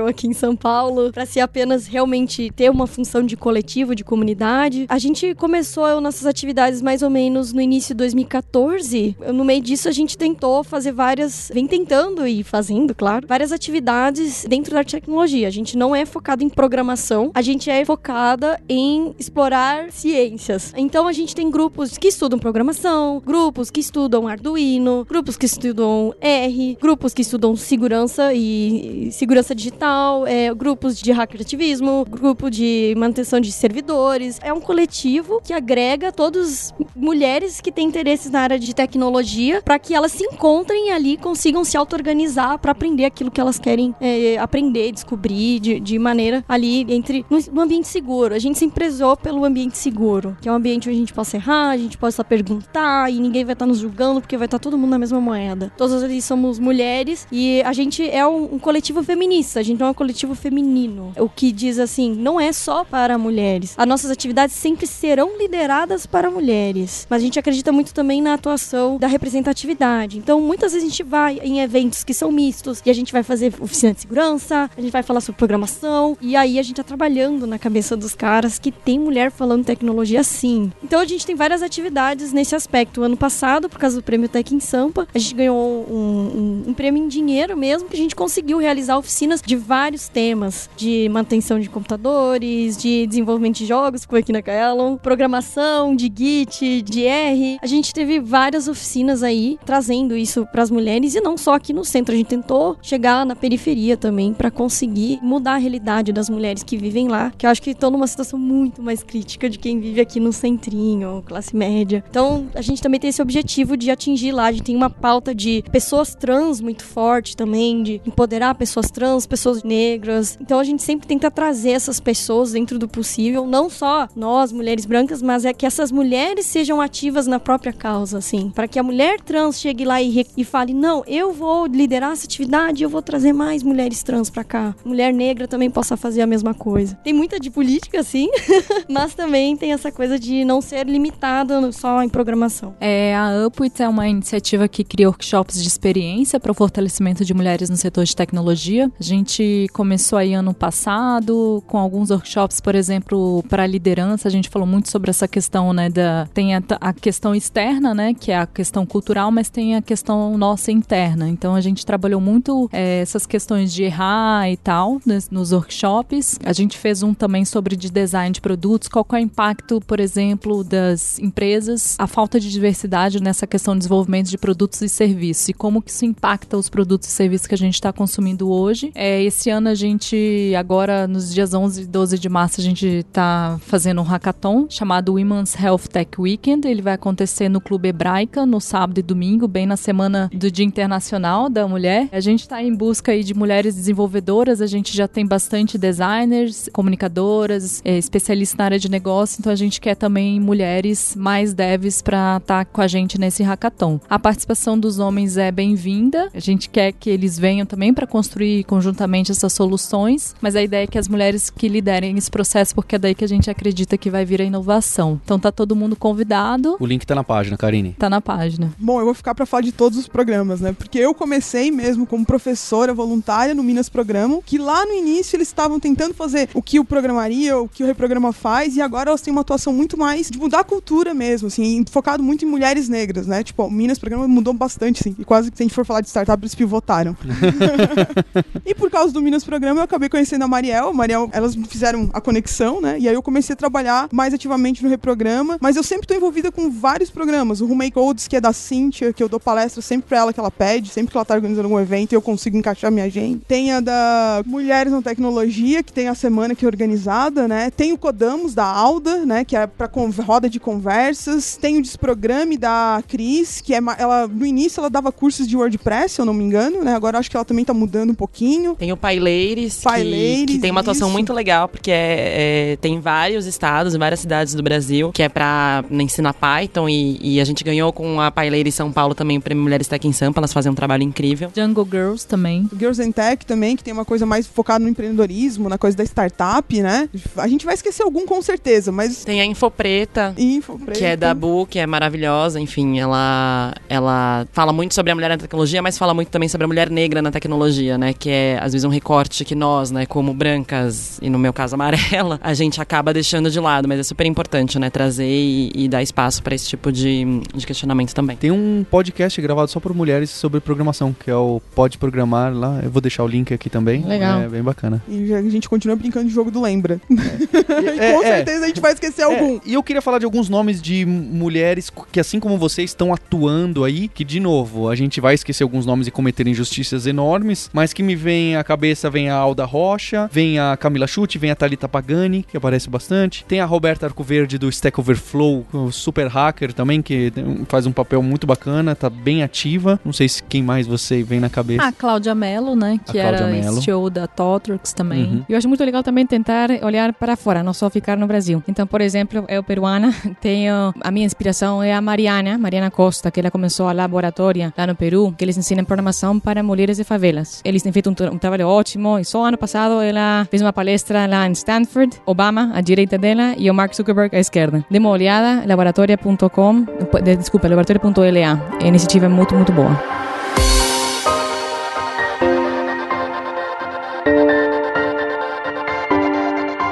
aqui 0.07 0.27
em 0.27 0.33
São 0.33 0.55
Paulo, 0.55 1.11
para 1.11 1.25
se 1.25 1.39
apenas 1.39 1.87
realmente 1.87 2.51
ter 2.51 2.69
uma 2.69 2.87
função 2.87 3.23
de 3.23 3.37
coletivo, 3.37 3.95
de 3.95 4.03
comunidade. 4.03 4.85
A 4.89 4.97
gente 4.97 5.35
começou 5.35 6.01
nossas 6.01 6.25
atividades 6.25 6.81
mais 6.81 7.01
ou 7.01 7.09
menos 7.09 7.53
no 7.53 7.61
início 7.61 7.93
de 7.93 7.99
2014. 7.99 9.15
No 9.33 9.45
meio 9.45 9.61
disso, 9.61 9.87
a 9.87 9.91
gente 9.91 10.17
tentou 10.17 10.63
fazer 10.63 10.91
várias, 10.91 11.51
vem 11.53 11.67
tentando 11.67 12.25
e 12.27 12.43
fazendo, 12.43 12.95
claro, 12.95 13.27
várias 13.27 13.51
atividades 13.51 14.45
dentro 14.47 14.73
da 14.73 14.83
tecnologia. 14.83 15.47
A 15.47 15.51
gente 15.51 15.77
não 15.77 15.95
é 15.95 16.05
focado 16.05 16.43
em 16.43 16.49
programação, 16.49 17.31
a 17.33 17.41
gente 17.41 17.69
é 17.69 17.85
focada 17.85 18.59
em 18.67 19.13
explorar 19.19 19.91
ciências. 19.91 20.73
Então 20.75 21.07
a 21.07 21.13
gente 21.13 21.35
tem 21.35 21.49
grupos 21.49 21.97
que 21.97 22.07
estudam 22.07 22.39
programação, 22.39 23.21
grupos 23.25 23.69
que 23.69 23.79
estudam 23.79 24.27
Arduino, 24.27 25.05
grupos 25.07 25.37
que 25.37 25.45
estudam 25.45 26.13
R, 26.19 26.77
grupos 26.81 27.13
que 27.13 27.21
estudam 27.21 27.55
segurança 27.55 28.33
e 28.33 29.09
segurança 29.11 29.34
segurança 29.35 29.53
digital, 29.53 30.25
é, 30.25 30.53
grupos 30.53 30.97
de 30.97 31.11
hackerativismo, 31.11 32.05
grupo 32.09 32.49
de 32.49 32.93
manutenção 32.97 33.39
de 33.39 33.51
servidores. 33.51 34.39
É 34.41 34.53
um 34.53 34.61
coletivo 34.61 35.41
que 35.43 35.51
agrega 35.51 36.11
todas 36.11 36.73
mulheres 36.95 37.59
que 37.59 37.71
têm 37.71 37.87
interesses 37.87 38.31
na 38.31 38.41
área 38.41 38.57
de 38.57 38.73
tecnologia 38.73 39.61
para 39.61 39.77
que 39.77 39.93
elas 39.93 40.13
se 40.13 40.23
encontrem 40.23 40.91
ali 40.91 41.17
consigam 41.17 41.63
se 41.65 41.75
auto-organizar 41.75 42.57
para 42.59 42.71
aprender 42.71 43.05
aquilo 43.05 43.29
que 43.29 43.41
elas 43.41 43.59
querem 43.59 43.93
é, 43.99 44.37
aprender, 44.37 44.91
descobrir 44.91 45.59
de, 45.59 45.79
de 45.79 45.99
maneira 45.99 46.43
ali 46.47 46.85
entre 46.89 47.25
no, 47.29 47.37
no 47.51 47.61
ambiente 47.61 47.87
seguro. 47.87 48.33
A 48.33 48.39
gente 48.39 48.57
se 48.57 48.67
prezou 48.69 49.17
pelo 49.17 49.43
ambiente 49.43 49.77
seguro, 49.77 50.37
que 50.41 50.47
é 50.47 50.51
um 50.51 50.55
ambiente 50.55 50.87
onde 50.87 50.97
a 50.97 50.99
gente 50.99 51.13
possa 51.13 51.35
errar, 51.35 51.71
a 51.71 51.77
gente 51.77 51.97
possa 51.97 52.23
perguntar 52.23 53.11
e 53.11 53.19
ninguém 53.19 53.43
vai 53.43 53.53
estar 53.53 53.65
nos 53.65 53.79
julgando 53.79 54.21
porque 54.21 54.37
vai 54.37 54.45
estar 54.45 54.59
todo 54.59 54.77
mundo 54.77 54.91
na 54.91 54.99
mesma 54.99 55.19
moeda. 55.19 55.71
Todas 55.77 56.03
ali 56.03 56.21
somos 56.21 56.57
mulheres 56.57 57.27
e 57.31 57.61
a 57.63 57.73
gente 57.73 58.07
é 58.09 58.25
um, 58.25 58.55
um 58.55 58.59
coletivo 58.59 59.01
feminista, 59.25 59.59
a 59.59 59.63
gente 59.63 59.79
não 59.79 59.87
é 59.87 59.89
um 59.89 59.93
coletivo 59.93 60.35
feminino. 60.35 61.11
O 61.17 61.27
que 61.27 61.51
diz 61.51 61.79
assim, 61.79 62.13
não 62.13 62.39
é 62.39 62.53
só 62.53 62.83
para 62.83 63.17
mulheres. 63.17 63.73
As 63.75 63.87
nossas 63.87 64.11
atividades 64.11 64.55
sempre 64.55 64.85
serão 64.85 65.35
lideradas 65.37 66.05
para 66.05 66.29
mulheres, 66.29 67.07
mas 67.09 67.21
a 67.21 67.25
gente 67.25 67.39
acredita 67.39 67.71
muito 67.71 67.91
também 67.91 68.21
na 68.21 68.35
atuação 68.35 68.97
da 68.99 69.07
representatividade. 69.07 70.19
Então, 70.19 70.39
muitas 70.39 70.73
vezes 70.73 70.87
a 70.87 70.89
gente 70.91 71.03
vai 71.03 71.39
em 71.41 71.59
eventos 71.59 72.03
que 72.03 72.13
são 72.13 72.31
mistos 72.31 72.83
e 72.85 72.89
a 72.89 72.93
gente 72.93 73.11
vai 73.11 73.23
fazer 73.23 73.51
oficina 73.59 73.93
de 73.93 74.01
segurança, 74.01 74.69
a 74.77 74.81
gente 74.81 74.91
vai 74.91 75.01
falar 75.01 75.21
sobre 75.21 75.39
programação 75.39 76.15
e 76.21 76.35
aí 76.35 76.59
a 76.59 76.63
gente 76.63 76.75
tá 76.75 76.83
trabalhando 76.83 77.47
na 77.47 77.57
cabeça 77.57 77.97
dos 77.97 78.13
caras 78.13 78.59
que 78.59 78.71
tem 78.71 78.99
mulher 78.99 79.31
falando 79.31 79.65
tecnologia 79.65 80.23
sim. 80.23 80.71
Então 80.83 80.99
a 80.99 81.05
gente 81.05 81.25
tem 81.25 81.35
várias 81.35 81.63
atividades 81.63 82.31
nesse 82.31 82.55
aspecto. 82.55 83.01
Ano 83.01 83.17
passado, 83.17 83.67
por 83.67 83.79
causa 83.79 83.95
do 83.95 84.03
prêmio 84.03 84.29
Tech 84.29 84.53
em 84.53 84.59
Sampa, 84.59 85.07
a 85.13 85.17
gente 85.17 85.33
ganhou 85.33 85.57
um, 85.57 85.95
um, 85.95 86.63
um 86.67 86.73
prêmio 86.75 87.03
em 87.03 87.07
dinheiro 87.07 87.57
mesmo, 87.57 87.89
que 87.89 87.95
a 87.95 87.99
gente 87.99 88.15
conseguiu 88.15 88.59
realizar 88.59 88.97
oficinas 88.97 89.14
de 89.45 89.55
vários 89.55 90.09
temas, 90.09 90.69
de 90.75 91.07
manutenção 91.09 91.57
de 91.57 91.69
computadores, 91.69 92.75
de 92.75 93.07
desenvolvimento 93.07 93.57
de 93.57 93.65
jogos, 93.65 94.03
foi 94.03 94.19
aqui 94.19 94.33
na 94.33 94.41
Kaelon, 94.41 94.97
programação, 94.97 95.95
de 95.95 96.11
Git, 96.13 96.81
de 96.81 97.05
R. 97.05 97.57
A 97.61 97.65
gente 97.65 97.93
teve 97.93 98.19
várias 98.19 98.67
oficinas 98.67 99.23
aí 99.23 99.57
trazendo 99.65 100.17
isso 100.17 100.45
para 100.51 100.63
as 100.63 100.69
mulheres 100.69 101.15
e 101.15 101.21
não 101.21 101.37
só 101.37 101.53
aqui 101.53 101.71
no 101.71 101.85
centro. 101.85 102.13
A 102.13 102.17
gente 102.17 102.27
tentou 102.27 102.77
chegar 102.81 103.25
na 103.25 103.35
periferia 103.35 103.95
também 103.95 104.33
para 104.33 104.51
conseguir 104.51 105.19
mudar 105.21 105.53
a 105.53 105.57
realidade 105.57 106.11
das 106.11 106.29
mulheres 106.29 106.61
que 106.61 106.75
vivem 106.75 107.07
lá, 107.07 107.31
que 107.37 107.45
eu 107.45 107.49
acho 107.49 107.61
que 107.61 107.71
estão 107.71 107.89
numa 107.89 108.07
situação 108.07 108.37
muito 108.37 108.81
mais 108.81 109.01
crítica 109.01 109.49
de 109.49 109.57
quem 109.57 109.79
vive 109.79 110.01
aqui 110.01 110.19
no 110.19 110.33
centrinho, 110.33 111.23
classe 111.25 111.55
média. 111.55 112.03
Então, 112.09 112.47
a 112.53 112.61
gente 112.61 112.81
também 112.81 112.99
tem 112.99 113.09
esse 113.09 113.21
objetivo 113.21 113.77
de 113.77 113.89
atingir 113.89 114.33
lá. 114.33 114.47
A 114.47 114.51
gente 114.51 114.63
tem 114.63 114.75
uma 114.75 114.89
pauta 114.89 115.33
de 115.33 115.63
pessoas 115.71 116.13
trans 116.13 116.59
muito 116.59 116.83
forte 116.83 117.35
também, 117.37 117.81
de 117.81 118.01
empoderar 118.05 118.55
pessoas 118.55 118.91
trans, 118.91 119.04
pessoas 119.25 119.63
negras. 119.63 120.37
Então, 120.41 120.59
a 120.59 120.63
gente 120.63 120.81
sempre 120.81 121.07
tenta 121.07 121.29
trazer 121.29 121.71
essas 121.71 121.99
pessoas 121.99 122.51
dentro 122.53 122.79
do 122.79 122.87
possível, 122.87 123.45
não 123.45 123.69
só 123.69 124.07
nós, 124.15 124.51
mulheres 124.51 124.85
brancas, 124.85 125.21
mas 125.21 125.45
é 125.45 125.53
que 125.53 125.65
essas 125.65 125.91
mulheres 125.91 126.45
sejam 126.45 126.81
ativas 126.81 127.27
na 127.27 127.39
própria 127.39 127.73
causa, 127.73 128.17
assim, 128.17 128.49
para 128.49 128.67
que 128.67 128.79
a 128.79 128.83
mulher 128.83 129.19
trans 129.21 129.59
chegue 129.59 129.85
lá 129.85 130.01
e, 130.01 130.25
e 130.35 130.43
fale: 130.43 130.73
"Não, 130.73 131.03
eu 131.05 131.33
vou 131.33 131.65
liderar 131.65 132.13
essa 132.13 132.25
atividade, 132.25 132.83
eu 132.83 132.89
vou 132.89 133.01
trazer 133.01 133.33
mais 133.33 133.63
mulheres 133.63 134.01
trans 134.03 134.29
para 134.29 134.43
cá. 134.43 134.75
Mulher 134.83 135.13
negra 135.13 135.47
também 135.47 135.69
possa 135.69 135.97
fazer 135.97 136.21
a 136.21 136.27
mesma 136.27 136.53
coisa". 136.53 136.95
Tem 137.03 137.13
muita 137.13 137.39
de 137.39 137.49
política 137.49 137.99
assim, 137.99 138.29
mas 138.89 139.13
também 139.13 139.55
tem 139.57 139.73
essa 139.73 139.91
coisa 139.91 140.17
de 140.17 140.45
não 140.45 140.61
ser 140.61 140.87
limitado 140.87 141.71
só 141.71 142.01
em 142.01 142.09
programação. 142.09 142.75
É, 142.79 143.15
a 143.15 143.45
Upwit 143.45 143.81
é 143.81 143.89
uma 143.89 144.07
iniciativa 144.07 144.67
que 144.67 144.83
cria 144.83 145.07
workshops 145.07 145.61
de 145.61 145.67
experiência 145.67 146.39
para 146.39 146.51
o 146.51 146.55
fortalecimento 146.55 147.25
de 147.25 147.33
mulheres 147.33 147.69
no 147.69 147.77
setor 147.77 148.05
de 148.05 148.15
tecnologia. 148.15 148.91
A 148.99 149.03
gente 149.03 149.67
começou 149.73 150.17
aí 150.17 150.33
ano 150.33 150.53
passado 150.53 151.63
com 151.67 151.77
alguns 151.77 152.11
workshops, 152.11 152.61
por 152.61 152.75
exemplo, 152.75 153.43
para 153.49 153.67
liderança. 153.67 154.27
A 154.27 154.31
gente 154.31 154.49
falou 154.49 154.67
muito 154.67 154.89
sobre 154.89 155.09
essa 155.09 155.27
questão, 155.27 155.73
né, 155.73 155.89
da 155.89 156.27
tem 156.33 156.55
a, 156.55 156.61
a 156.79 156.93
questão 156.93 157.35
externa, 157.35 157.93
né, 157.93 158.13
que 158.13 158.31
é 158.31 158.37
a 158.37 158.45
questão 158.45 158.85
cultural, 158.85 159.31
mas 159.31 159.49
tem 159.49 159.75
a 159.75 159.81
questão 159.81 160.37
nossa 160.37 160.71
interna. 160.71 161.27
Então 161.27 161.55
a 161.55 161.61
gente 161.61 161.85
trabalhou 161.85 162.21
muito 162.21 162.69
é, 162.71 163.01
essas 163.01 163.25
questões 163.25 163.73
de 163.73 163.83
errar 163.83 164.49
e 164.49 164.57
tal 164.57 164.99
nos, 165.05 165.29
nos 165.29 165.51
workshops. 165.51 166.39
A 166.45 166.53
gente 166.53 166.77
fez 166.77 167.03
um 167.03 167.13
também 167.13 167.43
sobre 167.43 167.75
de 167.75 167.89
design 167.89 168.33
de 168.33 168.41
produtos, 168.41 168.87
qual 168.87 169.05
é 169.11 169.15
o 169.15 169.19
impacto, 169.19 169.81
por 169.81 169.99
exemplo, 169.99 170.63
das 170.63 171.19
empresas, 171.19 171.95
a 171.99 172.07
falta 172.07 172.39
de 172.39 172.49
diversidade 172.49 173.21
nessa 173.21 173.45
questão 173.45 173.73
de 173.73 173.79
desenvolvimento 173.79 174.29
de 174.29 174.37
produtos 174.37 174.81
e 174.81 174.89
serviços 174.89 175.49
e 175.49 175.53
como 175.53 175.81
que 175.81 175.91
isso 175.91 176.05
impacta 176.05 176.57
os 176.57 176.69
produtos 176.69 177.09
e 177.09 177.11
serviços 177.11 177.47
que 177.47 177.55
a 177.55 177.57
gente 177.57 177.75
está 177.75 177.91
consumindo 177.91 178.49
hoje. 178.49 178.74
É, 178.93 179.23
esse 179.23 179.49
ano 179.49 179.69
a 179.69 179.75
gente, 179.75 180.53
agora 180.57 181.07
nos 181.07 181.33
dias 181.33 181.53
11 181.53 181.83
e 181.83 181.85
12 181.85 182.19
de 182.19 182.29
março, 182.29 182.59
a 182.61 182.63
gente 182.63 182.85
está 182.85 183.57
fazendo 183.61 184.01
um 184.01 184.03
hackathon 184.03 184.67
chamado 184.69 185.13
Women's 185.13 185.55
Health 185.55 185.87
Tech 185.91 186.09
Weekend. 186.19 186.67
Ele 186.67 186.81
vai 186.81 186.93
acontecer 186.93 187.49
no 187.49 187.61
Clube 187.61 187.89
Hebraica 187.89 188.45
no 188.45 188.59
sábado 188.59 188.99
e 188.99 189.03
domingo, 189.03 189.47
bem 189.47 189.65
na 189.65 189.77
semana 189.77 190.29
do 190.33 190.51
Dia 190.51 190.65
Internacional 190.65 191.49
da 191.49 191.67
Mulher. 191.67 192.09
A 192.11 192.19
gente 192.19 192.41
está 192.41 192.61
em 192.61 192.73
busca 192.73 193.11
aí 193.11 193.23
de 193.23 193.33
mulheres 193.33 193.75
desenvolvedoras, 193.75 194.61
a 194.61 194.67
gente 194.67 194.95
já 194.95 195.07
tem 195.07 195.25
bastante 195.25 195.77
designers, 195.77 196.69
comunicadoras, 196.73 197.81
é, 197.85 197.97
especialistas 197.97 198.57
na 198.57 198.65
área 198.65 198.79
de 198.79 198.89
negócio, 198.89 199.37
então 199.39 199.51
a 199.51 199.55
gente 199.55 199.79
quer 199.79 199.95
também 199.95 200.39
mulheres 200.39 201.15
mais 201.15 201.53
devs 201.53 202.01
para 202.01 202.37
estar 202.37 202.65
tá 202.65 202.65
com 202.65 202.81
a 202.81 202.87
gente 202.87 203.19
nesse 203.19 203.43
hackathon. 203.43 203.99
A 204.09 204.19
participação 204.19 204.77
dos 204.77 204.99
homens 204.99 205.37
é 205.37 205.51
bem-vinda, 205.51 206.29
a 206.33 206.39
gente 206.39 206.69
quer 206.69 206.91
que 206.91 207.09
eles 207.09 207.39
venham 207.39 207.65
também 207.65 207.93
para 207.93 208.07
construir 208.07 208.64
conjuntamente 208.65 209.31
essas 209.31 209.53
soluções, 209.53 210.35
mas 210.41 210.55
a 210.55 210.61
ideia 210.61 210.83
é 210.83 210.87
que 210.87 210.97
as 210.97 211.07
mulheres 211.07 211.49
que 211.49 211.67
liderem 211.67 212.17
esse 212.17 212.29
processo, 212.29 212.75
porque 212.75 212.95
é 212.95 212.99
daí 212.99 213.15
que 213.15 213.23
a 213.23 213.27
gente 213.27 213.49
acredita 213.49 213.97
que 213.97 214.09
vai 214.09 214.25
vir 214.25 214.41
a 214.41 214.45
inovação. 214.45 215.19
Então 215.23 215.39
tá 215.39 215.51
todo 215.51 215.75
mundo 215.75 215.95
convidado. 215.95 216.75
O 216.79 216.85
link 216.85 217.05
tá 217.05 217.15
na 217.15 217.23
página, 217.23 217.57
Karine. 217.57 217.95
Tá 217.97 218.09
na 218.09 218.21
página. 218.21 218.73
Bom, 218.77 218.99
eu 218.99 219.05
vou 219.05 219.13
ficar 219.13 219.35
para 219.35 219.45
falar 219.45 219.61
de 219.61 219.71
todos 219.71 219.97
os 219.97 220.07
programas, 220.07 220.61
né? 220.61 220.73
Porque 220.73 220.99
eu 220.99 221.13
comecei 221.13 221.71
mesmo 221.71 222.05
como 222.05 222.25
professora 222.25 222.93
voluntária 222.93 223.53
no 223.53 223.63
Minas 223.63 223.89
Programa, 223.89 224.39
que 224.45 224.57
lá 224.57 224.85
no 224.85 224.93
início 224.93 225.35
eles 225.35 225.47
estavam 225.47 225.79
tentando 225.79 226.13
fazer 226.13 226.49
o 226.53 226.61
que 226.61 226.79
o 226.79 226.85
programaria, 226.85 227.57
o 227.57 227.67
que 227.67 227.83
o 227.83 227.85
reprograma 227.85 228.33
faz, 228.33 228.75
e 228.75 228.81
agora 228.81 229.09
elas 229.09 229.21
têm 229.21 229.31
uma 229.31 229.41
atuação 229.41 229.73
muito 229.73 229.97
mais 229.97 230.29
de 230.29 230.37
mudar 230.37 230.61
a 230.61 230.63
cultura 230.63 231.13
mesmo, 231.13 231.47
assim, 231.47 231.83
focado 231.89 232.23
muito 232.23 232.45
em 232.45 232.47
mulheres 232.47 232.89
negras, 232.89 233.27
né? 233.27 233.43
Tipo, 233.43 233.63
o 233.63 233.71
Minas 233.71 233.99
Programa 233.99 234.27
mudou 234.27 234.53
bastante, 234.53 235.01
assim, 235.01 235.15
e 235.17 235.25
quase 235.25 235.51
que 235.51 235.57
se 235.57 235.63
a 235.63 235.65
gente 235.65 235.75
for 235.75 235.85
falar 235.85 236.01
de 236.01 236.09
startup, 236.09 236.41
eles 236.41 236.55
pivotaram. 236.55 237.15
e 238.65 238.75
por 238.75 238.89
causa 238.89 239.13
do 239.13 239.21
Minas 239.21 239.43
Programa, 239.43 239.79
eu 239.79 239.83
acabei 239.83 240.09
conhecendo 240.09 240.43
a 240.43 240.47
Mariel. 240.47 240.93
Mariel, 240.93 241.29
elas 241.31 241.55
fizeram 241.67 242.09
a 242.13 242.21
conexão, 242.21 242.81
né? 242.81 242.97
E 242.99 243.07
aí 243.07 243.15
eu 243.15 243.23
comecei 243.23 243.53
a 243.53 243.57
trabalhar 243.57 244.07
mais 244.11 244.33
ativamente 244.33 244.83
no 244.83 244.89
reprograma, 244.89 245.57
mas 245.59 245.75
eu 245.75 245.83
sempre 245.83 246.07
tô 246.07 246.13
envolvida 246.13 246.51
com 246.51 246.69
vários 246.69 247.09
programas. 247.09 247.61
O 247.61 247.65
Rumei 247.65 247.91
Codes, 247.91 248.27
que 248.27 248.35
é 248.35 248.41
da 248.41 248.53
Cynthia, 248.53 249.11
que 249.13 249.23
eu 249.23 249.29
dou 249.29 249.39
palestra 249.39 249.81
sempre 249.81 250.07
pra 250.09 250.19
ela 250.19 250.33
que 250.33 250.39
ela 250.39 250.51
pede, 250.51 250.89
sempre 250.89 251.11
que 251.11 251.17
ela 251.17 251.25
tá 251.25 251.33
organizando 251.33 251.67
algum 251.67 251.79
evento 251.79 252.13
eu 252.13 252.21
consigo 252.21 252.57
encaixar 252.57 252.91
minha 252.91 253.05
agenda. 253.05 253.41
Tem 253.47 253.71
a 253.71 253.79
da 253.79 254.43
Mulheres 254.45 254.91
na 254.91 255.01
Tecnologia, 255.01 255.83
que 255.83 255.91
tem 255.91 256.07
a 256.07 256.15
semana 256.15 256.55
que 256.55 256.65
é 256.65 256.67
organizada, 256.67 257.47
né? 257.47 257.69
Tem 257.69 257.93
o 257.93 257.97
Codamos 257.97 258.53
da 258.53 258.65
Alda, 258.65 259.25
né? 259.25 259.43
Que 259.43 259.55
é 259.55 259.67
pra 259.67 259.89
roda 260.23 260.49
de 260.49 260.59
conversas. 260.59 261.57
Tem 261.57 261.77
o 261.77 261.81
Desprograme 261.81 262.57
da 262.57 263.03
Cris, 263.07 263.61
que 263.61 263.73
é 263.73 263.79
ela 263.97 264.27
no 264.27 264.45
início 264.45 264.79
ela 264.79 264.89
dava 264.89 265.11
cursos 265.11 265.47
de 265.47 265.55
WordPress, 265.55 266.15
se 266.15 266.21
eu 266.21 266.25
não 266.25 266.33
me 266.33 266.43
engano, 266.43 266.83
né? 266.83 266.95
Agora 266.95 267.17
acho 267.17 267.29
que 267.29 267.37
ela 267.37 267.45
também 267.45 267.65
tá 267.65 267.73
mudando 267.73 268.11
um 268.11 268.15
pouquinho. 268.15 268.44
Tem 268.75 268.91
o 268.91 268.97
Paileires, 268.97 269.81
Paileires 269.83 270.45
que, 270.45 270.53
que 270.53 270.59
tem 270.59 270.71
uma 270.71 270.81
atuação 270.81 271.07
isso. 271.07 271.13
muito 271.13 271.33
legal, 271.33 271.67
porque 271.67 271.91
é, 271.91 272.73
é, 272.73 272.77
tem 272.77 272.99
vários 272.99 273.45
estados, 273.45 273.95
várias 273.95 274.19
cidades 274.19 274.53
do 274.53 274.61
Brasil, 274.61 275.11
que 275.11 275.23
é 275.23 275.29
pra 275.29 275.83
ensinar 275.89 276.33
Python 276.33 276.87
e, 276.89 277.17
e 277.21 277.41
a 277.41 277.45
gente 277.45 277.63
ganhou 277.63 277.91
com 277.91 278.19
a 278.21 278.29
Paileire 278.29 278.71
São 278.71 278.91
Paulo 278.91 279.15
também 279.15 279.37
o 279.37 279.41
Prêmio 279.41 279.63
Mulheres 279.63 279.87
Tech 279.87 280.05
em 280.07 280.11
Sampa, 280.11 280.39
elas 280.39 280.53
fazem 280.53 280.71
um 280.71 280.75
trabalho 280.75 281.03
incrível. 281.03 281.51
Jungle 281.55 281.87
Girls 281.89 282.27
também. 282.27 282.69
Girls 282.77 283.01
and 283.01 283.11
Tech 283.11 283.45
também, 283.45 283.75
que 283.75 283.83
tem 283.83 283.93
uma 283.93 284.05
coisa 284.05 284.25
mais 284.25 284.47
focada 284.47 284.83
no 284.83 284.89
empreendedorismo, 284.89 285.69
na 285.69 285.77
coisa 285.77 285.95
da 285.97 286.03
startup, 286.03 286.81
né? 286.81 287.09
A 287.37 287.47
gente 287.47 287.65
vai 287.65 287.73
esquecer 287.75 288.03
algum 288.03 288.25
com 288.25 288.41
certeza, 288.41 288.91
mas 288.91 289.23
Tem 289.23 289.41
a 289.41 289.45
Infopreta, 289.45 290.33
Info, 290.37 290.77
Preta. 290.77 290.99
que 290.99 291.05
é 291.05 291.15
da 291.15 291.33
Bu, 291.33 291.65
que 291.65 291.79
é 291.79 291.87
maravilhosa, 291.87 292.59
enfim, 292.59 292.99
ela 292.99 293.73
ela 293.89 294.47
fala 294.51 294.73
muito 294.73 294.93
sobre 294.93 295.11
a 295.11 295.15
mulher 295.15 295.29
na 295.29 295.37
tecnologia, 295.37 295.81
mas 295.81 295.97
fala 295.97 296.13
muito 296.13 296.29
também 296.29 296.49
sobre 296.49 296.65
a 296.65 296.67
mulher 296.67 296.89
negra 296.89 297.21
na 297.21 297.31
tecnologia, 297.31 297.97
né, 297.97 298.13
que 298.13 298.29
é 298.35 298.59
às 298.61 298.73
vezes 298.73 298.85
um 298.85 298.89
recorte 298.89 299.45
que 299.45 299.55
nós, 299.55 299.91
né, 299.91 300.05
como 300.05 300.33
brancas 300.33 301.19
e 301.21 301.29
no 301.29 301.39
meu 301.39 301.53
caso 301.53 301.75
amarela, 301.75 302.39
a 302.43 302.53
gente 302.53 302.81
acaba 302.81 303.13
deixando 303.13 303.49
de 303.49 303.59
lado, 303.59 303.87
mas 303.87 303.99
é 303.99 304.03
super 304.03 304.25
importante, 304.25 304.77
né, 304.77 304.89
trazer 304.89 305.27
e, 305.27 305.71
e 305.73 305.87
dar 305.87 306.01
espaço 306.01 306.43
para 306.43 306.55
esse 306.55 306.67
tipo 306.67 306.91
de, 306.91 307.41
de 307.53 307.65
questionamento 307.65 308.13
também. 308.13 308.37
Tem 308.37 308.51
um 308.51 308.85
podcast 308.89 309.41
gravado 309.41 309.69
só 309.69 309.79
por 309.79 309.93
mulheres 309.93 310.29
sobre 310.29 310.59
programação, 310.59 311.13
que 311.13 311.29
é 311.29 311.35
o 311.35 311.61
Pode 311.73 311.97
Programar 311.97 312.53
lá. 312.53 312.79
Eu 312.83 312.89
vou 312.89 313.01
deixar 313.01 313.23
o 313.23 313.27
link 313.27 313.53
aqui 313.53 313.69
também. 313.69 314.03
Legal. 314.03 314.41
É 314.41 314.47
bem 314.47 314.63
bacana. 314.63 315.01
E 315.07 315.33
a 315.33 315.41
gente 315.43 315.69
continua 315.69 315.95
brincando 315.95 316.27
de 316.27 316.33
jogo 316.33 316.51
do 316.51 316.61
Lembra. 316.61 316.99
É, 317.09 318.13
com 318.13 318.23
é. 318.23 318.35
certeza 318.37 318.65
a 318.65 318.67
gente 318.67 318.81
vai 318.81 318.93
esquecer 318.93 319.23
algum. 319.23 319.57
É, 319.57 319.61
e 319.65 319.73
eu 319.73 319.83
queria 319.83 320.01
falar 320.01 320.19
de 320.19 320.25
alguns 320.25 320.49
nomes 320.49 320.81
de 320.81 321.05
mulheres 321.05 321.91
que, 322.11 322.19
assim 322.19 322.39
como 322.39 322.57
vocês, 322.57 322.91
estão 322.91 323.13
atuando 323.13 323.83
aí. 323.83 324.07
Que, 324.07 324.23
de 324.23 324.39
novo, 324.39 324.89
a 324.89 324.95
gente 324.95 325.21
vai 325.21 325.35
esquecer 325.35 325.63
alguns 325.63 325.85
nomes 325.85 326.07
e 326.07 326.11
cometer 326.11 326.47
injustiças 326.47 327.07
enormes, 327.07 327.69
mas 327.73 327.93
que 327.93 328.03
me 328.03 328.15
vem 328.25 328.55
a 328.55 328.63
cabeça, 328.63 329.07
vem 329.07 329.29
a 329.29 329.35
Alda 329.35 329.65
Rocha, 329.65 330.27
vem 330.31 330.57
a 330.57 330.75
Camila 330.75 331.05
Chute, 331.05 331.37
vem 331.37 331.51
a 331.51 331.55
Thalita 331.55 331.87
Pagani, 331.87 332.41
que 332.41 332.57
aparece 332.57 332.89
bastante. 332.89 333.45
Tem 333.45 333.59
a 333.59 333.65
Roberta 333.65 334.07
Arcoverde 334.07 334.57
do 334.57 334.67
Stack 334.67 334.99
Overflow, 334.99 335.63
o 335.71 335.91
super 335.91 336.27
hacker 336.27 336.73
também, 336.73 337.03
que 337.03 337.31
faz 337.67 337.85
um 337.85 337.91
papel 337.91 338.23
muito 338.23 338.47
bacana, 338.47 338.95
tá 338.95 339.11
bem 339.11 339.43
ativa. 339.43 339.99
Não 340.03 340.11
sei 340.11 340.27
se 340.27 340.41
quem 340.41 340.63
mais 340.63 340.87
você 340.87 341.21
vem 341.21 341.39
na 341.39 341.51
cabeça. 341.51 341.83
A 341.83 341.91
Cláudia 341.91 342.33
Mello, 342.33 342.75
né? 342.75 342.99
Que 343.05 343.19
A 343.19 343.25
era 343.25 343.45
Mello. 343.45 343.79
CEO 343.79 344.09
da 344.09 344.25
Totrux 344.25 344.91
também. 344.91 345.25
Uhum. 345.25 345.45
Eu 345.47 345.55
acho 345.55 345.67
muito 345.67 345.83
legal 345.83 346.01
também 346.01 346.25
tentar 346.25 346.71
olhar 346.81 347.13
para 347.13 347.35
fora, 347.35 347.61
não 347.61 347.73
só 347.73 347.91
ficar 347.91 348.17
no 348.17 348.25
Brasil. 348.25 348.63
Então, 348.67 348.87
por 348.87 349.01
exemplo, 349.01 349.45
eu 349.47 349.61
peruana, 349.63 350.11
tenho 350.41 350.91
a 350.99 351.11
minha 351.11 351.27
inspiração 351.27 351.83
é 351.83 351.93
a 351.93 352.01
Mariana, 352.01 352.57
Mariana 352.57 352.89
Costa, 352.89 353.29
que 353.29 353.39
ela 353.39 353.51
começou 353.51 353.87
a 353.87 353.93
laboratória 353.93 354.73
lá 354.75 354.87
no 354.87 354.95
Peru, 354.95 355.31
que 355.37 355.45
eles 355.45 355.57
ensinam 355.57 355.85
programação 355.85 356.39
para 356.39 356.63
mulheres 356.63 356.97
de 356.97 357.03
favelas. 357.03 357.61
Eles 357.63 357.83
têm 357.83 357.91
feito 357.91 358.09
um, 358.09 358.14
tra- 358.15 358.31
um 358.31 358.37
trabalho 358.37 358.67
ótimo 358.67 359.19
e 359.19 359.25
só 359.25 359.45
ano 359.45 359.57
passado 359.57 360.01
ela 360.01 360.47
fez 360.49 360.61
uma 360.61 360.73
palestra 360.73 361.27
lá 361.27 361.47
em 361.47 361.51
Stanford, 361.51 362.19
Obama 362.25 362.71
à 362.73 362.81
direita 362.81 363.17
dela 363.17 363.53
e 363.57 363.69
o 363.69 363.73
Mark 363.73 363.93
Zuckerberg 363.93 364.35
à 364.35 364.39
esquerda. 364.39 364.83
Dê 364.89 364.97
uma 364.97 365.09
olhada, 365.09 365.63
laboratória.com, 365.67 366.85
de- 367.23 367.35
desculpa, 367.35 367.67
laboratória.la. 367.67 368.59
A 368.81 368.87
iniciativa 368.87 369.25
é 369.25 369.29
muito, 369.29 369.53
muito 369.53 369.71
boa. 369.71 370.24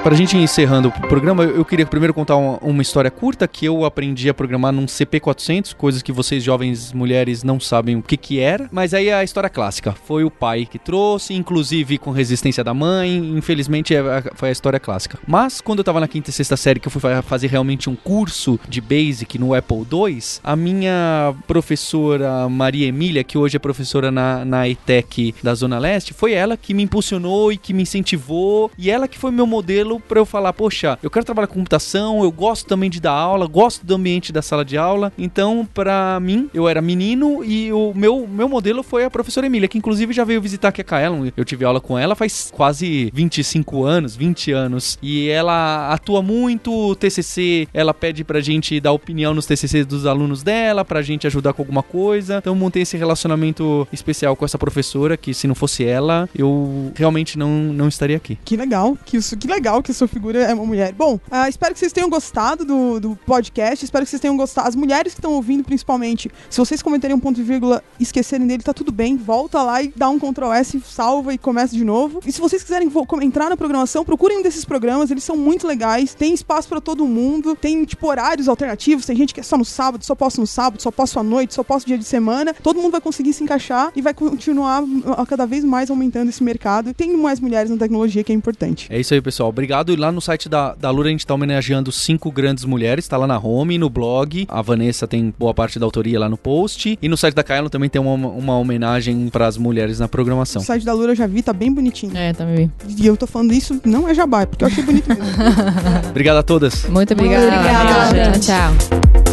Pra 0.04 0.16
gente 0.18 0.36
ir 0.36 0.42
encerrando 0.42 0.90
o 0.90 0.92
programa, 1.08 1.46
eu 1.46 1.64
queria 1.64 1.86
primeiro 1.86 2.14
contar 2.14 2.36
uma, 2.36 2.58
uma 2.58 2.82
história 2.82 3.10
curta 3.10 3.48
que 3.48 3.66
eu 3.66 3.86
aprendi 3.86 4.28
a 4.28 4.34
programar 4.34 4.74
num 4.74 4.86
CP400, 4.86 5.74
coisas 5.74 6.02
que 6.02 6.12
vocês 6.12 6.44
jovens 6.44 6.92
mulheres 6.92 7.42
não 7.42 7.58
sabem 7.58 7.96
o 7.96 8.02
que 8.02 8.18
que 8.18 8.38
era. 8.38 8.68
Mas 8.70 8.94
aí 8.94 9.10
a 9.10 9.24
história 9.24 9.50
clássica, 9.50 9.94
foi 9.94 10.26
o 10.26 10.30
pai 10.30 10.68
que 10.70 10.78
trouxe, 10.78 11.34
inclusive 11.34 11.98
com 11.98 12.12
resistência 12.12 12.66
da 12.66 12.74
mãe, 12.74 13.16
infelizmente 13.38 13.96
é 13.96 14.00
a- 14.00 14.24
foi 14.36 14.50
a 14.50 14.52
história 14.52 14.78
clássica. 14.78 15.18
Mas 15.26 15.62
quando 15.62 15.80
eu 15.80 15.86
tava 15.86 16.02
na 16.02 16.08
quinta 16.10 16.30
e 16.30 16.34
sexta 16.34 16.58
série 16.58 16.82
que 16.82 16.88
eu 16.90 16.92
fui 16.92 17.00
fa- 17.00 17.22
fazer 17.22 17.48
realmente 17.48 17.90
um 17.90 17.96
curso 17.96 18.60
de 18.68 18.82
Basic 18.82 19.40
no 19.40 19.54
Apple 19.54 19.86
II, 19.90 20.20
a 20.44 20.54
minha 20.58 21.34
professora 21.48 22.50
Maria 22.50 22.88
Emília, 22.88 23.24
que 23.24 23.38
hoje 23.38 23.56
é 23.56 23.60
professora 23.60 24.12
na, 24.12 24.44
na 24.44 24.68
ETEC 24.68 25.34
da 25.42 25.56
Zona 25.56 25.80
Leste, 25.80 26.14
foi 26.14 26.34
ela 26.34 26.58
que 26.58 26.74
me 26.74 26.84
impulsionou 26.84 27.54
e 27.54 27.58
que 27.58 27.74
me 27.74 27.84
incentivou, 27.84 28.70
e 28.78 28.92
ela 28.92 29.08
que 29.08 29.18
foi 29.18 29.32
meu 29.32 29.48
modelo 29.48 29.93
pra 30.00 30.20
eu 30.20 30.26
falar, 30.26 30.54
poxa, 30.54 30.98
eu 31.02 31.10
quero 31.10 31.26
trabalhar 31.26 31.48
com 31.48 31.56
computação, 31.56 32.24
eu 32.24 32.32
gosto 32.32 32.68
também 32.68 32.90
de 32.90 33.00
dar 33.00 33.12
aula, 33.12 33.48
gosto 33.48 33.86
do 33.86 33.96
ambiente 33.96 34.34
da 34.34 34.42
sala 34.42 34.66
de 34.66 34.78
aula. 34.78 35.14
Então, 35.18 35.68
pra 35.74 36.20
mim, 36.20 36.50
eu 36.54 36.68
era 36.68 36.82
menino 36.82 37.44
e 37.44 37.72
o 37.72 37.94
meu, 37.96 38.28
meu 38.28 38.50
modelo 38.50 38.84
foi 38.84 39.06
a 39.06 39.10
professora 39.10 39.48
Emília, 39.48 39.68
que 39.68 39.78
inclusive 39.78 40.14
já 40.14 40.24
veio 40.24 40.42
visitar 40.42 40.70
aqui 40.70 40.82
a 40.82 40.84
Kaelon. 40.84 41.30
Eu 41.38 41.46
tive 41.46 41.64
aula 41.64 41.80
com 41.80 41.98
ela 41.98 42.16
faz 42.16 42.52
quase 42.52 43.12
25 43.14 43.84
anos, 43.84 44.16
20 44.16 44.52
anos. 44.52 44.98
E 45.02 45.30
ela 45.30 45.94
atua 45.94 46.22
muito, 46.22 46.72
o 46.72 46.96
TCC, 46.96 47.68
ela 47.74 47.94
pede 47.94 48.24
pra 48.24 48.42
gente 48.42 48.80
dar 48.80 48.92
opinião 48.92 49.34
nos 49.34 49.46
TCCs 49.46 49.86
dos 49.86 50.06
alunos 50.06 50.44
dela, 50.44 50.84
pra 50.84 51.02
gente 51.02 51.28
ajudar 51.28 51.54
com 51.54 51.62
alguma 51.62 51.84
coisa. 51.84 52.38
Então, 52.38 52.54
eu 52.54 52.58
montei 52.58 52.82
esse 52.82 52.98
relacionamento 52.98 53.88
especial 53.92 54.36
com 54.36 54.46
essa 54.46 54.58
professora, 54.58 55.16
que 55.16 55.34
se 55.34 55.48
não 55.48 55.56
fosse 55.56 55.86
ela, 55.86 56.28
eu 56.36 56.92
realmente 56.96 57.38
não, 57.38 57.50
não 57.50 57.88
estaria 57.88 58.18
aqui. 58.18 58.38
Que 58.44 58.58
legal, 58.58 58.98
que, 59.06 59.18
isso, 59.18 59.38
que 59.38 59.48
legal 59.48 59.83
que 59.84 59.92
a 59.92 59.94
sua 59.94 60.08
figura 60.08 60.40
é 60.40 60.54
uma 60.54 60.66
mulher. 60.66 60.94
Bom, 60.94 61.20
ah, 61.30 61.48
espero 61.50 61.74
que 61.74 61.80
vocês 61.80 61.94
tenham 61.94 62.10
gostado 62.10 62.66
do, 62.66 63.00
do 63.00 63.16
podcast, 63.16 63.84
espero 63.84 64.06
que 64.06 64.10
vocês 64.10 64.22
tenham 64.22 64.38
gostado. 64.38 64.68
As 64.68 64.76
mulheres 64.76 65.14
que 65.14 65.20
estão 65.20 65.34
ouvindo, 65.34 65.64
principalmente, 65.64 66.32
se 66.50 66.58
vocês 66.58 66.82
cometerem 66.82 67.16
um 67.16 67.20
ponto 67.20 67.40
e 67.40 67.44
vírgula 67.44 67.84
esquecerem 68.00 68.48
dele, 68.48 68.64
tá 68.64 68.74
tudo 68.74 68.92
bem. 68.92 69.18
Volta 69.18 69.62
lá 69.62 69.82
e 69.82 69.94
dá 69.96 70.10
um 70.10 70.18
Ctrl 70.20 70.52
S, 70.54 70.82
salva 70.82 71.34
e 71.34 71.38
começa 71.38 71.76
de 71.76 71.84
novo. 71.84 72.20
E 72.26 72.32
se 72.32 72.40
vocês 72.40 72.64
quiserem 72.64 72.90
entrar 73.22 73.50
na 73.50 73.58
programação, 73.58 74.06
procurem 74.06 74.40
um 74.40 74.42
desses 74.42 74.66
programas, 74.66 75.12
eles 75.12 75.24
são 75.24 75.36
muito 75.36 75.68
legais. 75.68 76.14
Tem 76.14 76.34
espaço 76.34 76.68
pra 76.70 76.80
todo 76.80 77.06
mundo, 77.06 77.56
tem 77.56 77.84
tipo 77.84 78.08
horários 78.08 78.48
alternativos. 78.48 79.06
Tem 79.06 79.16
gente 79.16 79.34
que 79.34 79.40
é 79.40 79.44
só 79.44 79.58
no 79.58 79.66
sábado, 79.66 80.06
só 80.06 80.16
posso 80.16 80.40
no 80.40 80.48
sábado, 80.48 80.82
só 80.82 80.92
posso 80.92 81.20
à 81.20 81.24
noite, 81.24 81.54
só 81.54 81.64
posso 81.64 81.86
dia 81.86 81.98
de 81.98 82.06
semana. 82.06 82.54
Todo 82.54 82.80
mundo 82.80 82.92
vai 82.92 83.02
conseguir 83.02 83.34
se 83.34 83.44
encaixar 83.44 83.92
e 83.96 84.02
vai 84.02 84.14
continuar 84.14 84.84
cada 85.28 85.46
vez 85.46 85.64
mais 85.64 85.90
aumentando 85.90 86.30
esse 86.30 86.44
mercado. 86.44 86.94
Tem 86.94 87.16
mais 87.18 87.40
mulheres 87.40 87.70
na 87.70 87.78
tecnologia 87.78 88.24
que 88.24 88.32
é 88.32 88.36
importante. 88.36 88.88
É 88.90 89.00
isso 89.00 89.14
aí, 89.14 89.22
pessoal. 89.22 89.50
Obrigado. 89.50 89.73
E 89.92 89.96
lá 89.96 90.12
no 90.12 90.22
site 90.22 90.48
da, 90.48 90.76
da 90.76 90.90
Lura 90.92 91.08
a 91.08 91.12
gente 91.12 91.26
tá 91.26 91.34
homenageando 91.34 91.92
cinco 91.92 92.32
grandes 92.32 92.64
mulheres. 92.66 93.08
Tá 93.08 93.18
lá 93.18 93.26
na 93.26 93.40
home, 93.40 93.78
no 93.78 93.90
blog. 93.90 94.46
A 94.48 94.62
Vanessa 94.62 95.08
tem 95.08 95.34
boa 95.38 95.54
parte 95.54 95.80
da 95.80 95.86
autoria 95.86 96.20
lá 96.20 96.30
no 96.30 96.38
post. 96.38 96.98
E 97.02 97.08
no 97.10 97.18
site 97.18 97.34
da 97.34 97.44
Kaelon 97.44 97.70
também 97.70 97.90
tem 97.90 98.02
uma, 98.02 98.14
uma 98.14 98.58
homenagem 98.58 99.30
pras 99.30 99.58
mulheres 99.58 100.00
na 100.00 100.08
programação. 100.08 100.62
O 100.62 100.66
site 100.66 100.86
da 100.86 100.94
Lura 100.94 101.14
eu 101.14 101.16
já 101.16 101.26
vi, 101.26 101.42
tá 101.42 101.54
bem 101.54 101.74
bonitinho. 101.74 102.16
É, 102.16 102.34
também 102.34 102.72
vi. 102.86 103.04
E 103.04 103.08
eu 103.08 103.18
tô 103.18 103.26
falando 103.26 103.54
isso, 103.54 103.80
não 103.84 104.08
é 104.08 104.14
jabá, 104.14 104.44
é 104.44 104.46
porque 104.46 104.64
eu 104.64 104.68
achei 104.68 104.84
bonito 104.84 105.08
mesmo. 105.10 105.24
Obrigado 106.10 106.38
a 106.38 106.44
todas. 106.44 106.86
Muito 106.86 107.14
obrigada. 107.14 107.48
obrigada. 107.48 108.40
Tchau. 108.40 109.33